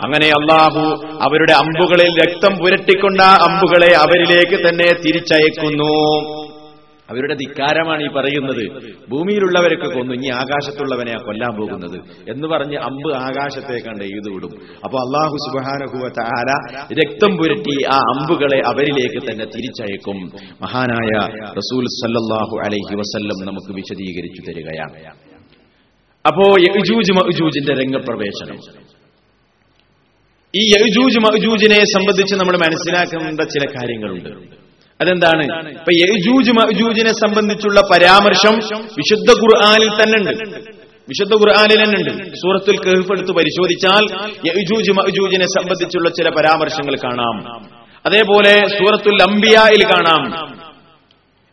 [0.03, 0.83] അങ്ങനെ അള്ളാഹു
[1.21, 5.93] അവരുടെ അമ്പുകളിൽ രക്തം പുരട്ടിക്കൊണ്ട അമ്പുകളെ അവരിലേക്ക് തന്നെ തിരിച്ചയക്കുന്നു.
[7.11, 8.63] അവരുടെ ധിക്കാരമാണ് ഈ പറയുന്നത്.
[9.11, 11.97] ഭൂമിയിലുള്ളവരൊക്കെ കൊന്നു ഇനി ആകാശത്തുള്ളവനെ കൊല്ലാൻ പോകുന്നത്
[12.33, 14.53] എന്ന് പറഞ്ഞ് അമ്പ് ആകാശത്തേക്കണ്ട് എഴുതു വിടും
[14.85, 16.49] അപ്പൊ അള്ളാഹു സുബാനഹുവ താര
[17.01, 20.17] രക്തം പുരട്ടി ആ അമ്പുകളെ അവരിലേക്ക് തന്നെ തിരിച്ചയക്കും.
[20.63, 21.11] മഹാനായ
[21.59, 24.97] റസൂൽ സല്ലാഹു അലൈഹി വസല്ലം നമുക്ക് വിശദീകരിച്ചു തരികയാണ്.
[26.25, 28.57] അപ്പോ യജൂജ് മഅജൂജിന്റെ രംഗപ്രവേശനം.
[30.53, 34.31] ഈ യജൂജ് മഅജൂജിനെ സംബന്ധിച്ച് നമ്മൾ മനസ്സിലാക്കേണ്ട ചില കാര്യങ്ങളുണ്ട്.
[35.01, 35.43] അതെന്താണ്?
[35.69, 38.55] ഇപ്പൊ യജൂജ് മജൂജിനെ സംബന്ധിച്ചുള്ള പരാമർശം
[38.97, 40.59] വിശുദ്ധ ഖുർആാനിൽ തന്നെ ഉണ്ട്
[41.09, 44.03] വിശുദ്ധ ഖുർആാനിൽ തന്നെ ഉണ്ട് സൂറത്തുൽ കഹഫ് പരിശോധിച്ചാൽ
[44.47, 47.37] യജൂജ് മജൂജിനെ സംബന്ധിച്ചുള്ള ചില പരാമർശങ്ങൾ കാണാം.
[48.05, 50.23] അതേപോലെ സൂറത്തുൽ അംബിയായിൽ കാണാം.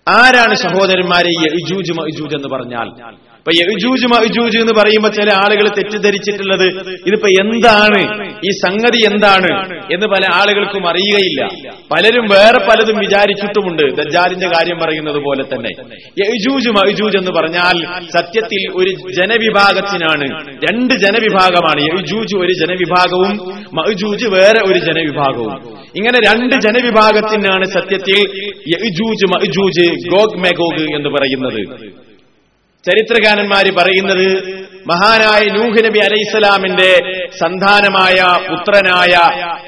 [0.09, 2.89] ആരാണ് സഹോദരന്മാരെ യജൂജ് മജൂജ് എന്ന് പറഞ്ഞാൽ?
[3.49, 3.65] ഇപ്പൊ
[4.25, 6.65] യജൂജ് എന്ന് പറയുമ്പോൾ ചില ആളുകൾ തെറ്റിദ്ധരിച്ചിട്ടുള്ളത്
[7.07, 8.27] ഇതിപ്പോ എന്താണ്?
[8.47, 9.75] ഈ സംഗതി എന്താണ്?
[9.75, 11.47] എന്ന് പല ആളുകൾക്കും അറിയുകയില്ല.
[11.67, 13.97] പലരും വേറെ പലതും വിചാരിച്ചിട്ടുമുണ്ട്.
[13.97, 15.71] ദജ്ജാലിന്റെ കാര്യം പറയുന്നത് പോലെ തന്നെ.
[16.27, 17.85] യജൂജ് മഹജൂജ് എന്ന് പറഞ്ഞാൽ
[18.17, 20.47] സത്യത്തിൽ ഒരു ജനവിഭാഗത്തിനാണ്.
[20.49, 21.81] രണ്ട് ജനവിഭാഗമാണ്.
[21.83, 23.37] യജൂജ് ഒരു ജനവിഭാഗവും
[23.75, 25.79] മഹജൂജ് വേറെ ഒരു ജനവിഭാഗവും.
[25.97, 32.08] ഇങ്ങനെ രണ്ട് ജനവിഭാഗത്തിനാണ് സത്യത്തിൽ യജൂജ് മഹജൂജ് ഗോഗ് മെഗോഗ് എന്ന് പറയുന്നത്.
[32.85, 34.29] ചരിത്രകാരന്മാര് പറയുന്നത്
[34.91, 36.93] മഹാനായ നൂഹ് നബി അലൈഹിസ്സലാമിന്റെ
[37.41, 38.19] സന്താനമായ
[38.51, 39.15] പുത്രനായ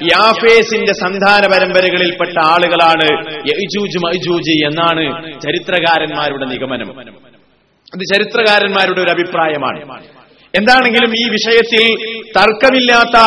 [0.03, 3.09] യാഫേസിന്റെ സന്താന പരമ്പരകളിൽപ്പെട്ട ആളുകളാണ്
[4.67, 5.03] എന്നാണ്
[5.41, 6.89] ചരിത്രകാരന്മാരുടെ നിഗമനം.
[7.93, 9.79] അത് ചരിത്രകാരന്മാരുടെ ഒരു അഭിപ്രായമാണ്.
[10.57, 11.95] എന്താണെങ്കിലും ഈ വിഷയത്തിൽ
[12.37, 13.19] തർക്കമില്ലാത്ത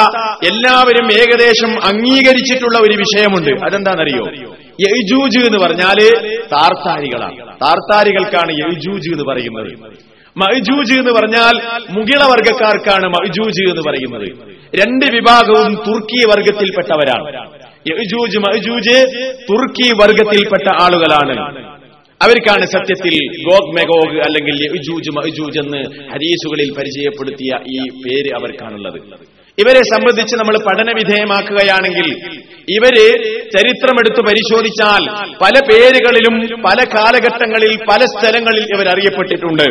[0.47, 3.65] എല്ലാവരും ഏകദേശം അംഗീകരിച്ചിട്ടുള്ള ഒരു വിഷയമുണ്ട്.
[3.65, 4.51] അതെന്താണെന്നറിയോ?
[4.81, 7.39] യജൂജ് എന്ന് പറഞ്ഞാൽ താർത്താരികളാണ്.
[7.39, 9.73] താർത്താരികൾക്കാണ് യജൂജ് എന്ന് പറയുന്നത്.
[10.37, 14.29] മൈജൂജ് എന്ന് പറഞ്ഞാൽ മുകിള വർഗക്കാർക്കാണ് മൈജൂജ് എന്ന് പറയുന്നത്.
[14.77, 17.51] രണ്ട് വിഭാഗവും തുർക്കി വർഗത്തിൽപ്പെട്ടവരാണ്.
[17.91, 19.05] യജൂജ് മൈജൂജ്
[19.51, 21.74] തുർക്കി വർഗത്തിൽപ്പെട്ട ആളുകളാണ്.
[22.21, 23.15] അവർക്കാണ് സത്യത്തിൽ
[23.47, 24.57] ഗോഗ് മെഗോഗ് അല്ലെങ്കിൽ
[25.63, 25.81] എന്ന്
[26.13, 28.99] ഹരീസുകളിൽ പരിചയപ്പെടുത്തിയ ഈ പേര് അവർക്കാണുള്ളത്.
[29.59, 32.09] ഇവരെ സംബന്ധിച്ച് നമ്മൾ പഠന വിധേയമാക്കുകയാണെങ്കിൽ
[32.69, 32.97] ഇവർ
[33.55, 35.03] ചരിത്രമെടുത്ത് പരിശോധിച്ചാൽ
[35.43, 39.67] പല പേരുകളിലും പല കാലഘട്ടങ്ങളിൽ പല സ്ഥലങ്ങളിൽ ഇവർ അറിയപ്പെട്ടിട്ടുണ്ട്.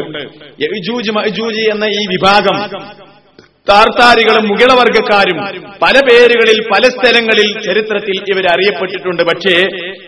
[1.74, 2.58] എന്ന ഈ വിഭാഗം
[3.70, 5.38] താർത്താരികളും മുകിളവർഗക്കാരും
[5.84, 9.24] പല പേരുകളിൽ പല സ്ഥലങ്ങളിൽ ചരിത്രത്തിൽ ഇവർ അറിയപ്പെട്ടിട്ടുണ്ട്.
[9.24, 9.56] പക്ഷേ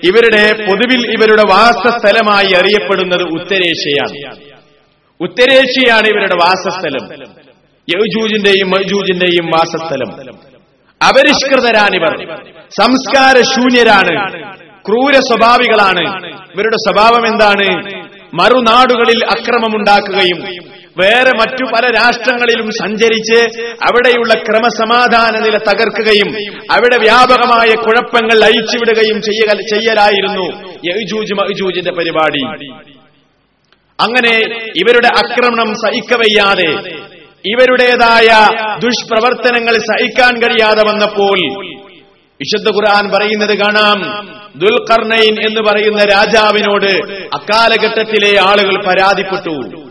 [0.05, 4.35] ഇവരുടെ പൊതുവിൽ ഇവരുടെ വാസസ്ഥലമായി അറിയപ്പെടുന്നത് ഉത്തരേഷ്യയാണ്.
[5.21, 7.23] ഉത്തരേഷ്യയാണ് ഇവരുടെ വാസസ്ഥലം.
[7.95, 10.35] യജൂജിന്റെയും മജൂജിന്റെയും വാസസ്ഥലം.
[11.07, 12.39] അപരിഷ്കൃതരാണിവർ.
[12.81, 14.53] സംസ്കാര ശൂന്യരാണ്
[14.87, 16.25] ക്രൂര സ്വഭാവികളാണ്.
[16.27, 17.85] ഇവരുടെ സ്വഭാവം എന്താണ്?
[18.33, 26.29] മറുനാടുകളിൽ അക്രമമുണ്ടാക്കുകയും വേറെ മറ്റു പല രാഷ്ട്രങ്ങളിലും സഞ്ചരിച്ച് അവിടെയുള്ള ക്രമസമാധാന നില തകർക്കുകയും
[26.71, 30.45] അവിടെ വ്യാപകമായ കുഴപ്പങ്ങൾ അഴിച്ചുവിടുകയും ചെയ്യുക ചെയ്യലായിരുന്നു
[30.85, 32.69] യജൂജ് പരിപാടി.
[34.01, 34.35] അങ്ങനെ
[34.77, 36.71] ഇവരുടെ ആക്രമണം സഹിക്കവയ്യാതെ
[37.45, 38.27] ഇവരുടേതായ
[38.79, 41.65] ദുഷ്പ്രവർത്തനങ്ങൾ സഹിക്കാൻ കഴിയാതെ വന്നപ്പോൾ
[42.41, 43.99] വിശുദ്ധ ഖുർആൻ പറയുന്നത് കാണാം.
[44.55, 46.91] ദുൽഖർണൈൻ എന്ന് പറയുന്ന രാജാവിനോട്
[47.35, 49.84] അക്കാലഘട്ടത്തിലെ ആളുകൾ പരാതിപ്പെട്ടു.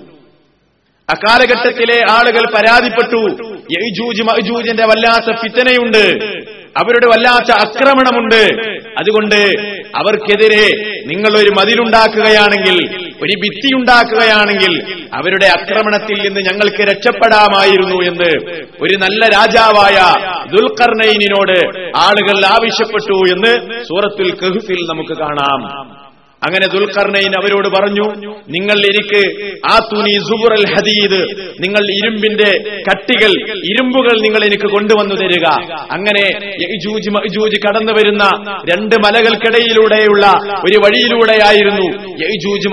[1.09, 3.23] അക്കാലഘട്ടത്തിലെ ആളുകൾ പരാതിപ്പെട്ടു.
[3.73, 6.05] യജൂജ് മഅജൂജിന്റെ വല്ലാത്ത ഫിത്തനയുണ്ട്.
[6.79, 8.43] അവരുടെ വല്ലാത്ത ആക്രമണമുണ്ട്.
[9.01, 9.41] അതുകൊണ്ട്
[9.97, 10.65] അവർക്കെതിരെ
[11.07, 12.77] നിങ്ങൾ ഒരു മതിലുണ്ടാക്കുകയാണെങ്കിൽ
[13.23, 18.31] ഒരു ഭിത്തി ഉണ്ടാക്കുകയാണെങ്കിൽ അവരുടെ ആക്രമണത്തിൽ നിന്ന് ഞങ്ങൾക്ക് രക്ഷപ്പെടാമായിരുന്നു എന്ന്
[18.83, 19.99] ഒരു നല്ല രാജാവായ
[20.57, 21.59] ദുൽഖർണൈനിനോട്
[21.97, 26.04] ആളുകൾ ആവശ്യപ്പെട്ടു എന്ന് സൂറത്തുൽ കഹുഫിൽ നമുക്ക് കാണാം.
[26.47, 28.07] അങ്ങനെ ദുൽഖർണയിൻ അവരോട് പറഞ്ഞു
[28.49, 29.23] നിങ്ങൾ എനിക്ക്
[29.73, 31.21] ആ തുനി സുബുറൽ ഹദീദ്
[31.65, 32.51] നിങ്ങൾ ഇരുമ്പിന്റെ
[32.89, 33.33] കട്ടികൾ
[33.71, 35.47] ഇരുമ്പുകൾ നിങ്ങൾ എനിക്ക് കൊണ്ടുവന്നു തരിക.
[35.91, 36.25] അങ്ങനെ
[37.65, 38.25] കടന്നു വരുന്ന
[38.71, 40.25] രണ്ട് മലകൾക്കിടയിലൂടെയുള്ള
[40.67, 41.87] ഒരു വഴിയിലൂടെയായിരുന്നു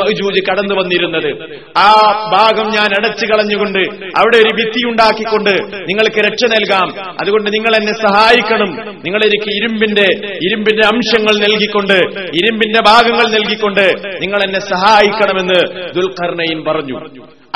[0.01, 1.29] മഅജൂജ് കടന്നു വന്നിരുന്നത്.
[1.77, 1.89] ആ
[2.33, 3.81] ഭാഗം ഞാൻ അടച്ചു കളഞ്ഞുകൊണ്ട്
[4.19, 5.53] അവിടെ ഒരു ഭിത്തി ഉണ്ടാക്കിക്കൊണ്ട്
[5.89, 6.87] നിങ്ങൾക്ക് രക്ഷ നൽകാം.
[7.21, 8.71] അതുകൊണ്ട് നിങ്ങൾ എന്നെ സഹായിക്കണം.
[9.05, 10.07] നിങ്ങൾ എനിക്ക് ഇരുമ്പിന്റെ
[10.47, 11.97] ഇരുമ്പിന്റെ അംശങ്ങൾ നൽകിക്കൊണ്ട്
[12.39, 13.25] ഇരുമ്പിന്റെ ഭാഗങ്ങൾ
[13.61, 15.61] നൽകിക്കൊണ്ട് നിങ്ങൾ എന്നെ സഹായിക്കണമെന്ന്
[15.95, 16.97] ദുൽഖർണയിൻ പറഞ്ഞു.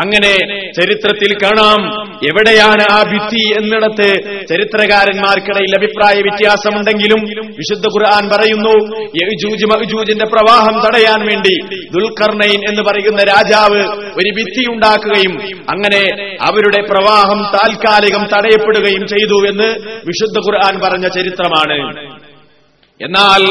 [0.03, 0.31] അങ്ങനെ
[0.77, 1.81] ചരിത്രത്തിൽ കാണാം
[2.29, 4.07] എവിടെയാണ് ആ ഭിത്തി എന്നിടത്ത്
[4.49, 7.21] ചരിത്രകാരന്മാർക്കിടയിൽ അഭിപ്രായ വ്യത്യാസമുണ്ടെങ്കിലും
[7.59, 8.75] വിശുദ്ധ ഖുർആൻ പറയുന്നു
[9.19, 11.55] യജൂജിന്റെ പ്രവാഹം തടയാൻ വേണ്ടി
[11.95, 13.81] ദുൽഖർണയിൻ എന്ന് പറയുന്ന രാജാവ്
[14.19, 15.33] ഒരു ഭിത്തി ഉണ്ടാക്കുകയും
[15.69, 16.03] അങ്ങനെ
[16.41, 19.69] അവരുടെ പ്രവാഹം താൽക്കാലികം തടയപ്പെടുകയും ചെയ്തു എന്ന്
[20.05, 21.79] വിശുദ്ധ ഖുർആൻ പറഞ്ഞ ചരിത്രമാണ്.
[23.01, 23.41] എന്നാൽ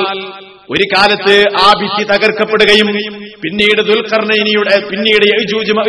[0.71, 2.87] ഒരു കാലത്ത് ആ ഭിത്തി തകർക്കപ്പെടുകയും
[3.43, 5.27] പിന്നീട് ദുൽഖർണയിനിയുടെ പിന്നീട്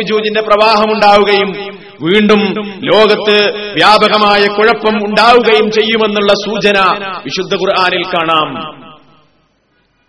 [0.00, 2.40] യജൂജിന്റെ പ്രവാഹമുണ്ടാവുകയും വീണ്ടും
[2.82, 6.78] ലോകത്ത് വ്യാപകമായ കുഴപ്പം ഉണ്ടാവുകയും ചെയ്യുമെന്നുള്ള സൂചന
[7.24, 8.50] വിശുദ്ധ ഖുർആാനിൽ കാണാം.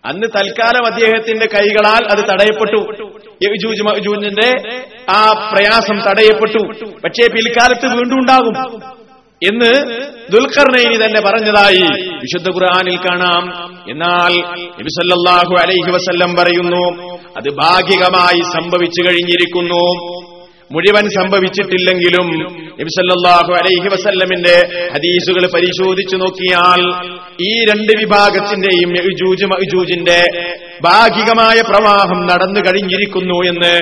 [0.06, 2.82] അന്ന് തൽക്കാലം അദ്ദേഹത്തിന്റെ കൈകളാൽ അത് തടയപ്പെട്ടു.
[3.44, 4.50] യജൂജ് മഅജൂജിന്റെ
[5.12, 6.92] ആ പ്രയാസം തടയപ്പെട്ടു.
[7.04, 8.97] പക്ഷേ പിൽക്കാലത്ത് വീണ്ടും ഉണ്ടാകും.
[9.44, 9.72] എന്ന്
[10.32, 13.44] ദുൽഖർണൈനി തന്നെ പറഞ്ഞതായി വിശുദ്ധ ഖുർആനിൽ കാണാം.
[13.90, 14.34] എന്നാൽ
[15.56, 20.17] അലൈഹി വസല്ലം പറയുന്നു അത് ഭാഗികമായി സംഭവിച്ചു കഴിഞ്ഞിരിക്കുന്നു.
[20.72, 22.28] മുഴുവൻ സംഭവിച്ചിട്ടില്ലെങ്കിലും
[22.80, 24.56] നബിസല്ലാഹു അലൈഹി വസല്ലമിന്റെ
[24.94, 26.82] ഹദീസുകൾ പരിശോധിച്ചു നോക്കിയാൽ
[27.42, 30.20] ഈ രണ്ട് വിഭാഗത്തിന്റെയും യജൂജ് മഅജൂജിന്റെ
[30.84, 33.74] ഭാഗികമായ പ്രവാഹം നടന്നു കഴിഞ്ഞിരിക്കുന്നു എന്ന്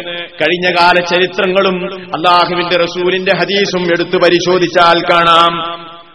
[0.42, 1.78] കഴിഞ്ഞ കാല ചരിത്രങ്ങളും
[2.16, 5.54] അള്ളാഹുവിന്റെ റസൂലിന്റെ ഹദീസും എടുത്തു പരിശോധിച്ചാൽ കാണാം.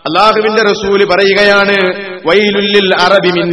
[0.07, 1.75] അള്ളാഹുവിന്റെ റസൂൽ പറയുകയാണ്
[2.27, 3.49] വൈലുല്ലിൽ അറബി മിൻ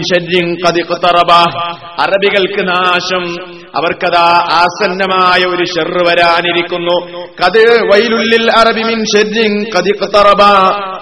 [2.00, 3.24] അറബികൾക്ക് നാശം
[3.78, 7.18] അവർക്കതാ ആസന്നമായ ഒരു ഷെറ് വരാനിരിക്കുന്നു.
[7.26, 10.44] കത് വൈലുള്ളിൽ അറബി മിൻ ഷർരിൻ ഖദ് ഇഖ്തറബ.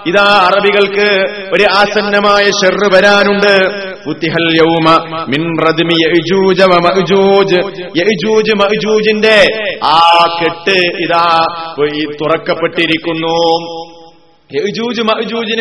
[0.06, 1.10] ഇതാ അറബികൾക്ക്
[1.52, 3.54] ഒരു ആസന്നമായ ഷെറ് വരാനുണ്ട്.
[9.84, 11.44] ആ കെട്ട് ഇതാ
[12.20, 13.95] തുറക്കപ്പെട്ടിരിക്കുന്നു.
[14.50, 15.02] യജൂജ്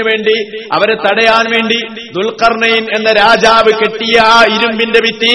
[0.01, 0.35] വേണ്ടി
[0.71, 1.79] അവരെ തടയാൻ വേണ്ടി
[2.13, 5.33] ദുൽഖർണയിൻ എന്ന രാജാവ് കെട്ടിയ ആ ഇരുമ്പിന്റെ ഭിത്തി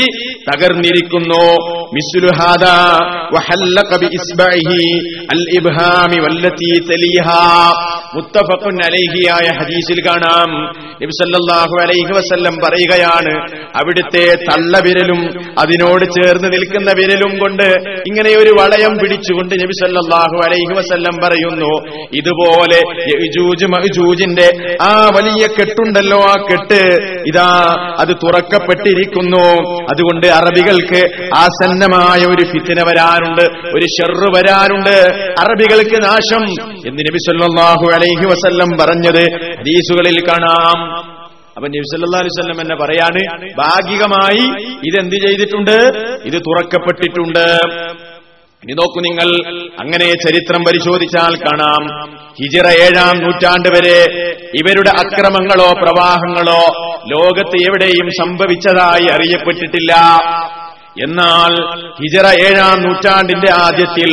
[0.51, 1.45] തകർന്നിരിക്കുന്നു.
[8.15, 10.51] മുത്തഫഖുൻ അലൈഹിയായ ഹദീസിൽ കാണാം.
[11.03, 13.33] നബി സല്ലല്ലാഹു അലൈഹി വസല്ലം പറയുകയാണ്
[13.75, 15.21] അവിടുത്തെ തള്ളവിരലും
[15.59, 17.69] അതിനോട് ചേർന്ന് നിൽക്കുന്ന വിരലും കൊണ്ട്
[18.07, 21.73] ഇങ്ങനെ ഒരു വളയം പിടിച്ചുകൊണ്ട് നബി സല്ലല്ലാഹു അലൈഹി വസല്ലം പറയുന്നു
[22.13, 22.81] ഇതുപോലെ
[23.41, 26.83] യജൂജ് മഹജൂജിന്റെ ആ വലിയ കെട്ടുണ്ടല്ലോ ആ കെട്ട്.
[27.29, 27.49] ഇതാ
[27.99, 29.47] അത് തുറക്കപ്പെട്ടിരിക്കുന്നു.
[29.83, 31.03] അതുകൊണ്ട് അറബികൾക്ക്
[31.35, 33.43] ആസന്നമായ ഒരു ഫിത്തിന വരാനുണ്ട്
[33.77, 34.97] ഒരു ഷെറു വരാനുണ്ട്.
[35.41, 36.45] അറബികൾക്ക് നാശം
[36.87, 39.23] എന്ന് നബി സല്ലാഹു അലൈഹി വസല്ലം പറഞ്ഞത്
[39.61, 41.11] ഹദീസുകളിൽ കാണാം.
[41.57, 43.23] അപ്പൊ അലൈഹി വസല്ലം എന്നെ പറയാണ്
[43.59, 44.45] ഭാഗികമായി
[44.89, 45.77] ഇതെന്ത് ചെയ്തിട്ടുണ്ട്?
[46.25, 47.47] ഇത് തുറക്കപ്പെട്ടിട്ടുണ്ട്.
[48.63, 49.29] ഇനി നോക്കൂ നിങ്ങൾ.
[49.81, 51.83] അങ്ങനെ ചരിത്രം പരിശോധിച്ചാൽ കാണാം.
[52.41, 53.99] ഹിജിറ ഏഴാം നൂറ്റാണ്ട് വരെ
[54.55, 56.63] ഇവരുടെ അക്രമങ്ങളോ പ്രവാഹങ്ങളോ
[57.11, 59.93] ലോകത്ത് എവിടെയും സംഭവിച്ചതായി അറിയപ്പെട്ടിട്ടില്ല.
[61.03, 61.53] എന്നാൽ
[62.01, 64.11] ഹിജറ ഏഴാം നൂറ്റാണ്ടിന്റെ ആദ്യത്തിൽ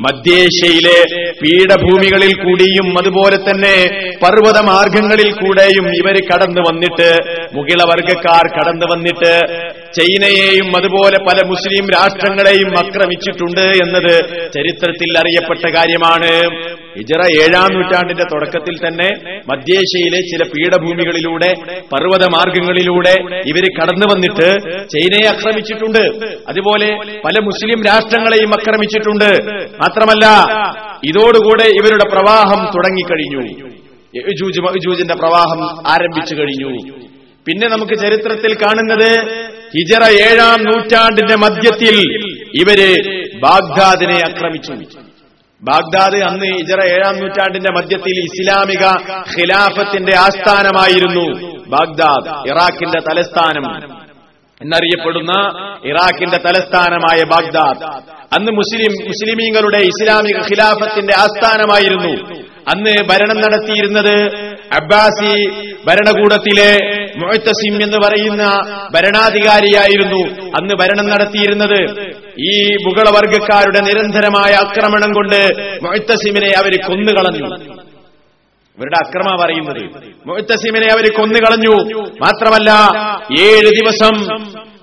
[0.00, 0.98] മധ്യേഷ്യയിലെ
[1.42, 3.76] പീഠഭൂമികളിൽ കൂടിയും അതുപോലെ തന്നെ
[4.22, 7.08] പർവത മാർഗങ്ങളിൽ കൂടെയും ഇവർ കടന്നു വന്നിട്ട്
[7.54, 9.32] മുകിളവർഗക്കാർ കടന്നു വന്നിട്ട്
[9.96, 14.14] ചൈനയെയും അതുപോലെ പല മുസ്ലിം രാഷ്ട്രങ്ങളെയും ആക്രമിച്ചിട്ടുണ്ട് എന്നത്
[14.54, 16.30] ചരിത്രത്തിൽ അറിയപ്പെട്ട കാര്യമാണ്.
[16.96, 19.08] ഹിജറ ഏഴാം നൂറ്റാണ്ടിന്റെ തുടക്കത്തിൽ തന്നെ
[19.50, 21.50] മധ്യേഷ്യയിലെ ചില പീഠഭൂമികളിലൂടെ
[21.92, 23.14] പർവത മാർഗങ്ങളിലൂടെ
[23.52, 24.48] ഇവർ കടന്നു വന്നിട്ട്
[24.94, 26.02] ചൈനയെ ആക്രമിച്ചിട്ടുണ്ട്.
[26.48, 26.90] അതുപോലെ
[27.26, 29.30] പല മുസ്ലിം രാഷ്ട്രങ്ങളെയും ആക്രമിച്ചിട്ടുണ്ട്.
[29.82, 30.26] മാത്രമല്ല
[31.10, 33.44] ഇതോടുകൂടെ ഇവരുടെ പ്രവാഹം തുടങ്ങിക്കഴിഞ്ഞു.
[34.16, 35.62] യജൂജ് മഅജൂജിന്റെ പ്രവാഹം
[35.94, 36.72] ആരംഭിച്ചു കഴിഞ്ഞു.
[37.46, 39.10] പിന്നെ നമുക്ക് ചരിത്രത്തിൽ കാണുന്നത്
[39.78, 41.96] ഹിജറ ഏഴാം നൂറ്റാണ്ടിന്റെ മധ്യത്തിൽ
[42.54, 42.80] ഇവർ
[43.40, 44.72] ബാഗ്ദാദിനെ ആക്രമിച്ചു.
[45.62, 48.86] ബാഗ്ദാദ് അന്ന് ഇജറ ഏഴാം നൂറ്റാണ്ടിന്റെ മധ്യത്തിൽ ഇസ്ലാമിക
[49.38, 53.92] ഖിലാഫത്തിന്റെ ആസ്ഥാനമായിരുന്നു ബാഗ്ദാദ് ഇറാഖിന്റെ തലസ്ഥാനം.
[54.62, 55.32] എന്നറിയപ്പെടുന്ന
[55.84, 58.02] ഇറാഖിന്റെ തലസ്ഥാനമായ ബാഗ്ദാദ്.
[58.34, 62.42] അന്ന് മുസ്ലിം മുസ്ലിമീങ്ങളുടെ ഇസ്ലാമിക ഖിലാഫത്തിന്റെ ആസ്ഥാനമായിരുന്നു.
[62.68, 65.50] അന്ന് ഭരണം നടത്തിയിരുന്നത് അബ്ബാസി
[65.86, 66.78] ഭരണകൂടത്തിലെ
[67.16, 68.44] മുഴത്തസിം എന്ന് പറയുന്ന
[68.94, 70.50] ഭരണാധികാരിയായിരുന്നു.
[70.50, 72.06] അന്ന് ഭരണം നടത്തിയിരുന്നത്.
[72.38, 75.48] ഈ മുഗളവർഗക്കാരുടെ നിരന്തരമായ ആക്രമണം കൊണ്ട്
[75.82, 77.54] മുഴത്തസിമിനെ അവർ കൊന്നുകളഞ്ഞു.
[78.78, 80.02] ഇവരുടെ അക്രമ പറയുന്നത്.
[80.26, 81.92] മുഴത്തസിമിനെ അവർ കൊന്നുകളഞ്ഞു.
[82.08, 82.70] മാത്രമല്ല
[83.40, 84.36] ഏഴ് ദിവസം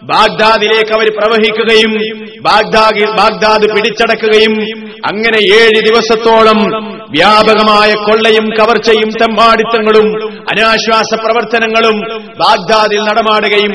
[0.04, 10.08] ബാഗ്ദാദിലേക്ക് അവർ പ്രവഹിക്കുകയും ബാഗ്ദാദ് ബാഗ്ദാദ് പിടിച്ചടക്കുകയും അങ്ങനെ ഏഴ് ദിവസത്തോളം വ്യാപകമായ കൊള്ളയും കവർച്ചയും തെമ്മാടിത്തങ്ങളും
[10.52, 11.98] അനാശ്വാസ പ്രവർത്തനങ്ങളും
[12.38, 13.74] ബാഗ്ദാദിൽ നടമാടുകയും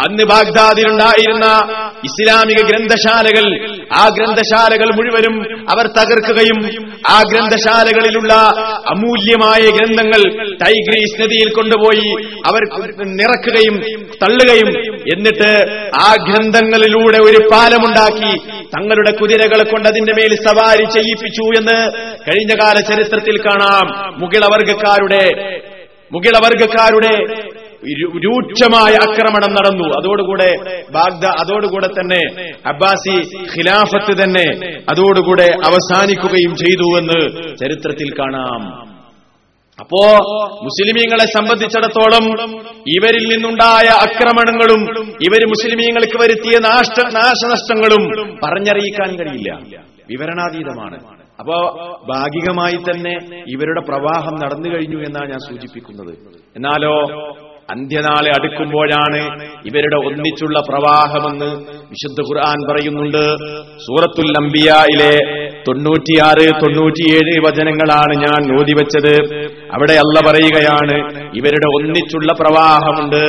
[0.00, 1.46] അന്ന് ബാഗ്ദാദിലുണ്ടായിരുന്ന
[2.04, 3.46] ഇസ്ലാമിക ഗ്രന്ഥശാലകൾ
[3.92, 5.34] ആ ഗ്രന്ഥശാലകൾ മുഴുവനും
[5.70, 6.58] അവർ തകർക്കുകയും
[7.10, 8.32] ആ ഗ്രന്ഥശാലകളിലുള്ള
[8.86, 10.22] അമൂല്യമായ ഗ്രന്ഥങ്ങൾ
[10.64, 12.10] ടൈഗ്രീസ് നദിയിൽ കൊണ്ടുപോയി
[12.46, 12.64] അവർ
[13.12, 13.78] നിറക്കുകയും
[14.22, 14.70] തള്ളുകയും
[15.12, 15.50] എന്നിട്ട്
[16.00, 18.32] ആ ഗ്രന്ഥങ്ങളിലൂടെ ഒരു പാലമുണ്ടാക്കി
[18.66, 21.90] തങ്ങളുടെ കുതിരകളെ കൊണ്ട് അതിന്റെ മേൽ സവാരി ചെയ്യിപ്പിച്ചു എന്ന്
[22.28, 24.14] കഴിഞ്ഞ കാല ചരിത്രത്തിൽ കാണാം.
[24.22, 25.30] മുകിളവർഗക്കാരുടെ
[28.00, 29.88] രു- രൂക്ഷമായ ആക്രമണം നടന്നു.
[29.98, 30.56] അതോടുകൂടെ
[30.90, 38.85] ബാഗ്ദ അതോടുകൂടെ തന്നെ അബ്ബാസി ഖിലാഫത്ത് തന്നെ അതോടുകൂടെ അവസാനിക്കുകയും ചെയ്തു എന്ന് ചരിത്രത്തിൽ കാണാം.
[39.80, 40.18] അപ്പോ
[40.62, 42.24] മുസ്ലിമീങ്ങളെ സംബന്ധിച്ചിടത്തോളം
[42.88, 49.80] ഇവരിൽ നിന്നുണ്ടായ ആക്രമണങ്ങളും ഇവർ മുസ്ലിമീങ്ങൾക്ക് വരുത്തിയ നാഷ്ട നാശനഷ്ടങ്ങളും പറഞ്ഞറിയിക്കാൻ കഴിയില്ല.
[50.10, 50.98] വിവരണാതീതമാണ്.
[51.40, 51.56] അപ്പോ
[52.08, 53.14] ഭാഗികമായി തന്നെ
[53.48, 56.14] ഇവരുടെ പ്രവാഹം നടന്നു കഴിഞ്ഞു എന്നാണ് ഞാൻ സൂചിപ്പിക്കുന്നത്.
[56.56, 56.94] എന്നാലോ
[57.70, 59.20] അന്ത്യനാളെ അടുക്കുമ്പോഴാണ്
[59.66, 61.48] ഇവരുടെ ഒന്നിച്ചുള്ള പ്രവാഹമെന്ന്
[61.92, 63.24] വിശുദ്ധ ഖുർആൻ പറയുന്നുണ്ട്.
[63.86, 65.14] സൂറത്തുൽ അംബിയയിലെ
[65.68, 69.14] തൊണ്ണൂറ്റിയാറ് തൊണ്ണൂറ്റിയേഴ് വചനങ്ങളാണ് ഞാൻ ഓതിവെച്ചത്.
[69.74, 70.96] അവിടെ അല്ല പറയുകയാണ്
[71.34, 73.22] ഇവരുടെ ഒന്നിച്ചുള്ള പ്രവാഹമുണ്ട്.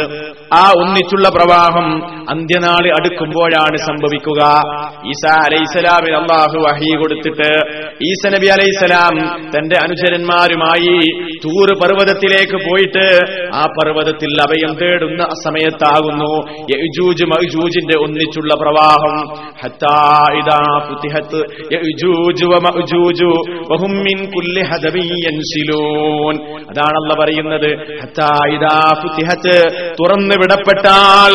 [0.52, 1.88] ആ ഒന്നിച്ചുള്ള പ്രവാഹം
[2.30, 4.42] അന്ത്യനാൾ അടുക്കുമ്പോഴാണ് സംഭവിക്കുക.
[5.12, 7.50] ഈസ അലൈസലാമിൽ അള്ളാഹു വഹി കൊടുത്തിട്ട്
[8.02, 9.16] ഈസ നബി അലൈസലാം
[9.56, 10.96] തന്റെ അനുചരന്മാരുമായി
[11.46, 13.06] തൂറ് പർവതത്തിലേക്ക് പോയിട്ട്
[13.54, 16.32] ആ പർവതത്തിൽ അഭയം തേടുന്ന സമയത്താകുന്നു.
[16.74, 19.16] യജൂജ് മഅ്ജൂജിന്റെ ഒന്നിച്ചുള്ള പ്രവാഹം.
[19.64, 19.98] ഹത്താ
[20.40, 21.42] ഇദാ ഫുതിഹത്ത്
[21.76, 23.30] യജൂജ് വമഅ്ജൂജ്
[23.72, 26.36] വഹും മിൻ കുല്ലി ഹദബിൻ യൻസിലൂൻ
[26.72, 27.70] അതാണ് അല്ല പറയുന്നത്
[30.02, 31.34] തുറന്നു വിടപ്പെട്ടാൽ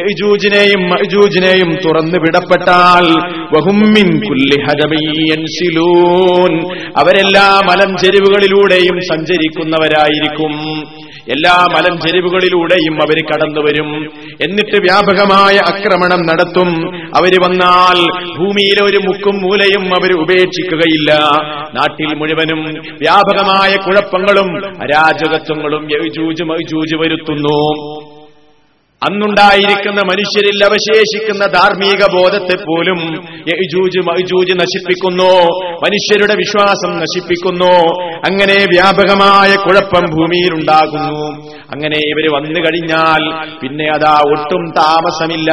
[0.00, 3.06] യജൂജിനെയും മഅ്ജൂജിനെയും തുറന്നു വിടപ്പെട്ടാൽ
[3.54, 5.04] വഹും മിൻ കുല്ലി ഹദബിൻ
[6.96, 10.54] അവരെല്ലാ മലഞ്ചെരിവുകളിലൂടെയും സഞ്ചരിക്കുന്നവരായിരിക്കും.
[11.28, 14.04] എല്ലാ മലഞ്ചെരിവുകളിലൂടെയും അവർ കടന്നുവരും.
[14.42, 16.96] എന്നിട്ട് വ്യാപകമായ ആക്രമണം നടത്തും.
[16.96, 17.98] അവർ വന്നാൽ
[18.38, 21.12] ഭൂമിയിലെ ഒരു മുക്കും മൂലയും അവർ ഉപേക്ഷിക്കുകയില്ല.
[21.74, 25.88] നാട്ടിൽ മുഴുവനും വ്യാപകമായ കുഴപ്പങ്ങളും അരാജകത്വങ്ങളും
[26.96, 28.13] വരുത്തുന്നു.
[29.04, 32.98] അന്നുണ്ടായിരിക്കുന്ന മനുഷ്യരിൽ അവശേഷിക്കുന്ന ധാർമ്മിക ബോധത്തെ പോലും
[34.54, 35.32] നശിപ്പിക്കുന്നു.
[35.74, 38.02] മനുഷ്യരുടെ വിശ്വാസം നശിപ്പിക്കുന്നു.
[38.02, 43.23] അങ്ങനെ വ്യാപകമായ കുഴപ്പം ഭൂമിയിൽ ഉണ്ടാകുന്നു അങ്ങനെ ഇവര് വന്നു കഴിഞ്ഞാൽ
[43.61, 45.51] പിന്നെ അതാ ഒട്ടും താമസമില്ല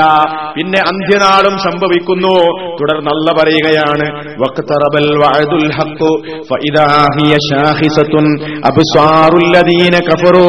[0.56, 2.34] പിന്നെ അന്ത്യനാളും സംഭവിക്കുന്നു
[2.80, 4.06] തുടർന്നല്ല പറയുകയാണ്
[4.42, 6.10] വഖ്തറബൽ വഅദുൽ ഹഖ്
[6.50, 8.26] ഫഇദാ ഹിയ ശാഖിസത്തുൻ
[8.70, 10.48] അബ്സാറുൽ ലദീന കഫറൂ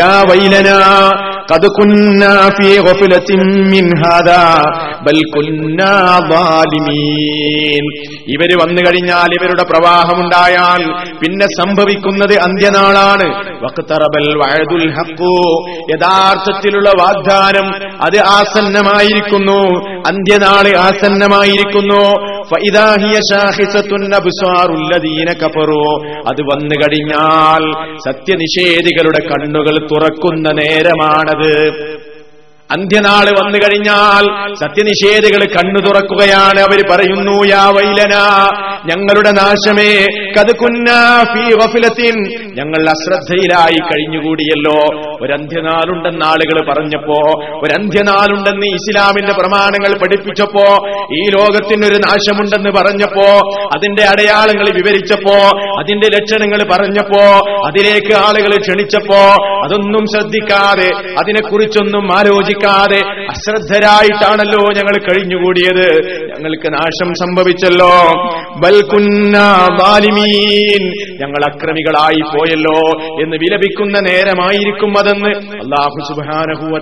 [0.00, 0.80] യാ വൈലനാ
[1.48, 3.30] قد كنا في غفلة
[3.66, 4.42] من هذا
[5.06, 5.94] بل كنا
[6.32, 7.84] ظالمين
[8.34, 10.82] ഇവര് വന്നു കഴിഞ്ഞാൽ ഇവരുടെ പ്രവാഹമുണ്ടായാൽ
[11.20, 13.26] പിന്നെ സംഭവിക്കുന്നത് അന്ത്യനാളാണ്
[13.64, 14.85] വഖ്തറബൽ വഅദുൽ ഹഖ്
[15.91, 17.67] യഥാർത്ഥത്തിലുള്ള വാഗ്ദാനം
[18.01, 19.89] അത് ആസന്നമായിരിക്കുന്നു.
[20.07, 22.03] അന്ത്യനാൾ ആസന്നമായിരിക്കുന്നു.
[26.29, 31.73] അത് വന്നു കഴിഞ്ഞാൽ സത്യനിഷേധികളുടെ കണ്ണുകൾ തുറക്കുന്ന നേരമാണത്.
[32.71, 36.59] അന്ത്യനാൾ വന്നു കഴിഞ്ഞാൽ സത്യനിഷേധികൾ കണ്ണു തുറക്കുകയാണ്.
[36.59, 38.15] അവർ പറയുന്നു യാ വൈലന
[38.85, 40.05] ഞങ്ങളുടെ നാശമേ
[40.39, 42.15] കത് കുന്നാഫിലത്തിൻ
[42.57, 44.79] ഞങ്ങൾ അശ്രദ്ധയിലായി കഴിഞ്ഞുകൂടിയല്ലോ.
[45.21, 47.19] ഒരന്ത്യനാളുണ്ടെന്ന് ആളുകൾ പറഞ്ഞപ്പോ
[47.63, 50.65] ഒരന്ത്യനാളുണ്ടെന്ന് ഇസ്ലാമിന്റെ പ്രമാണങ്ങൾ പഠിപ്പിച്ചപ്പോ
[51.15, 53.27] ഈ ലോകത്തിനൊരു നാശമുണ്ടെന്ന് പറഞ്ഞപ്പോ
[53.77, 55.37] അതിന്റെ അടയാളങ്ങൾ വിവരിച്ചപ്പോ
[55.79, 57.23] അതിന്റെ ലക്ഷണങ്ങൾ പറഞ്ഞപ്പോ
[57.67, 59.21] അതിലേക്ക് ആളുകൾ ക്ഷണിച്ചപ്പോ
[59.63, 60.89] അതൊന്നും ശ്രദ്ധിക്കാതെ
[61.19, 62.07] അതിനെക്കുറിച്ചൊന്നും
[62.65, 66.05] ആലോചിക്കാതെ അശ്രദ്ധരായിട്ടാണല്ലോ ഞങ്ങൾ കഴിഞ്ഞുകൂടിയത്.
[66.27, 68.11] ഞങ്ങൾക്ക് നാശം സംഭവിച്ചല്ലോ.
[68.65, 69.31] ബൽകുന്നീൻ
[71.21, 72.79] ഞങ്ങൾ അക്രമികളായി പോയല്ലോ
[73.23, 76.81] എന്ന് വിലപിക്കുന്ന നേരമായിരിക്കും അതെന്ന് അള്ളാഹു സുബാനഹുവ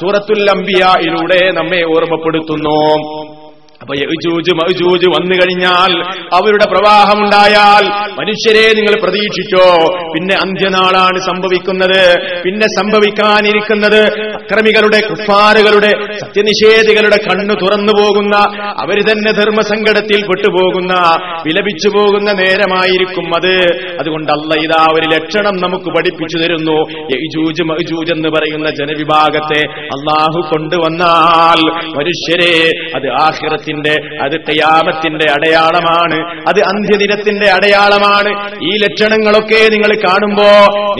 [0.00, 3.04] സൂറത്തുൽ അംബിയയിലൂടെ നമ്മെ ഓർമ്മപ്പെടുത്തുന്നു.
[3.84, 5.92] അപ്പൊ യജൂജ് മജൂജ് വന്നു കഴിഞ്ഞാൽ
[6.34, 7.84] അവരുടെ പ്രവാഹമുണ്ടായാൽ
[8.20, 9.64] മനുഷ്യരെ നിങ്ങൾ പ്രതീക്ഷിച്ചോ.
[10.14, 12.14] പിന്നെ അന്ത്യനാളാണ് സംഭവിക്കുന്നത്.
[12.44, 14.00] പിന്നെ സംഭവിക്കാനിരിക്കുന്നത്
[14.34, 18.36] അക്രമികളുടെ കുഫാറുകളുടെ സത്യനിഷേധികളുടെ കണ്ണു തുറന്നു പോകുന്ന
[18.82, 20.94] അവർ തന്നെ ധർമ്മസങ്കടത്തിൽ പെട്ടുപോകുന്ന
[21.46, 23.54] വിലപിച്ചു പോകുന്ന നേരമായിരിക്കും അത്.
[24.00, 26.78] അതുകൊണ്ട് അല്ല ഇതാ ഒരു ലക്ഷണം നമുക്ക് പഠിപ്പിച്ചു തരുന്നു.
[27.14, 29.60] യജൂജ് മജൂജ് എന്ന് പറയുന്ന ജനവിഭാഗത്തെ
[29.96, 31.60] അള്ളാഹു കൊണ്ടുവന്നാൽ
[31.98, 32.54] മനുഷ്യരെ
[32.94, 33.08] അത്
[33.74, 36.18] ആഹിറത്തിന്റെ അത് കയാമത്തിന്റെ അടയാളമാണ്
[36.48, 38.50] അത് അന്ത്യദിനത്തിന്റെ അടയാളമാണ്.
[38.62, 40.48] ഈ ലക്ഷണങ്ങളൊക്കെ നിങ്ങൾ കാണുമ്പോ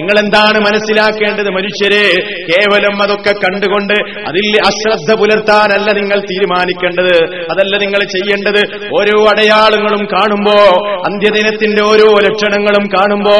[0.01, 2.07] നിങ്ങൾ എന്താണ് മനസ്സിലാക്കേണ്ടത് മനുഷ്യരെ?
[2.49, 3.95] കേവലം അതൊക്കെ കണ്ടുകൊണ്ട്
[4.29, 7.37] അതിൽ അശ്രദ്ധ പുലർത്താനല്ല നിങ്ങൾ തീരുമാനിക്കേണ്ടത്.
[7.51, 8.63] അതല്ല നിങ്ങൾ ചെയ്യേണ്ടത്.
[9.01, 10.59] ഓരോ അടയാളങ്ങളും കാണുമ്പോ
[10.99, 13.37] അന്ത്യദിനത്തിന്റെ ഓരോ ലക്ഷണങ്ങളും കാണുമ്പോ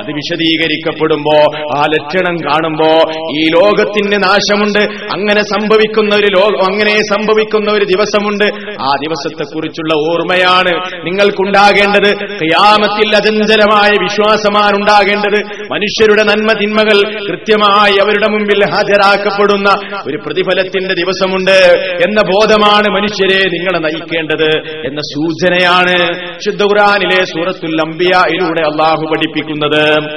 [0.00, 1.36] അത് വിശദീകരിക്കപ്പെടുമ്പോ
[1.78, 2.90] ആ ലക്ഷണം കാണുമ്പോ
[3.38, 4.82] ഈ ലോകത്തിന് നാശമുണ്ട്.
[5.14, 8.44] അങ്ങനെ സംഭവിക്കുന്ന ഒരു ലോകം അങ്ങനെ സംഭവിക്കുന്ന ഒരു ദിവസമുണ്ട്.
[8.80, 10.72] ആ ദിവസത്തെക്കുറിച്ചുള്ള ഓർമ്മയാണ്
[11.06, 12.10] നിങ്ങൾക്കുണ്ടാകേണ്ടത്.
[12.38, 21.58] ക്യാമത്തിൽ അചഞ്ചലമായ വിശ്വാസമാണ് ഉണ്ടാകേണ്ടത് മനുഷ്യരുടെ നന്മ തിന്മകൾ കൃത്യമായി അവരുടെ മുമ്പിൽ ഹാജരാക്കപ്പെടുന്ന ഒരു പ്രതിഫലത്തിന്റെ ദിവസമുണ്ട്
[22.06, 30.10] എന്ന ബോധമാണ് മനുഷ്യരെ നിങ്ങളെ നയിക്കേണ്ടത് എന്ന സൂചനയാണ് ശുദ്ധ ഖുർആനിലെ സൂറത്തുൽ അംബിയയിലൂടെ അള്ളാഹു പഠിപ്പിക്കുന്നത്.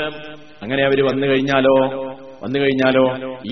[0.61, 2.08] അങ്ങനെ അവർ വന്നു കഴിഞ്ഞാലോ?
[2.43, 3.03] വന്നു കഴിഞ്ഞാലോ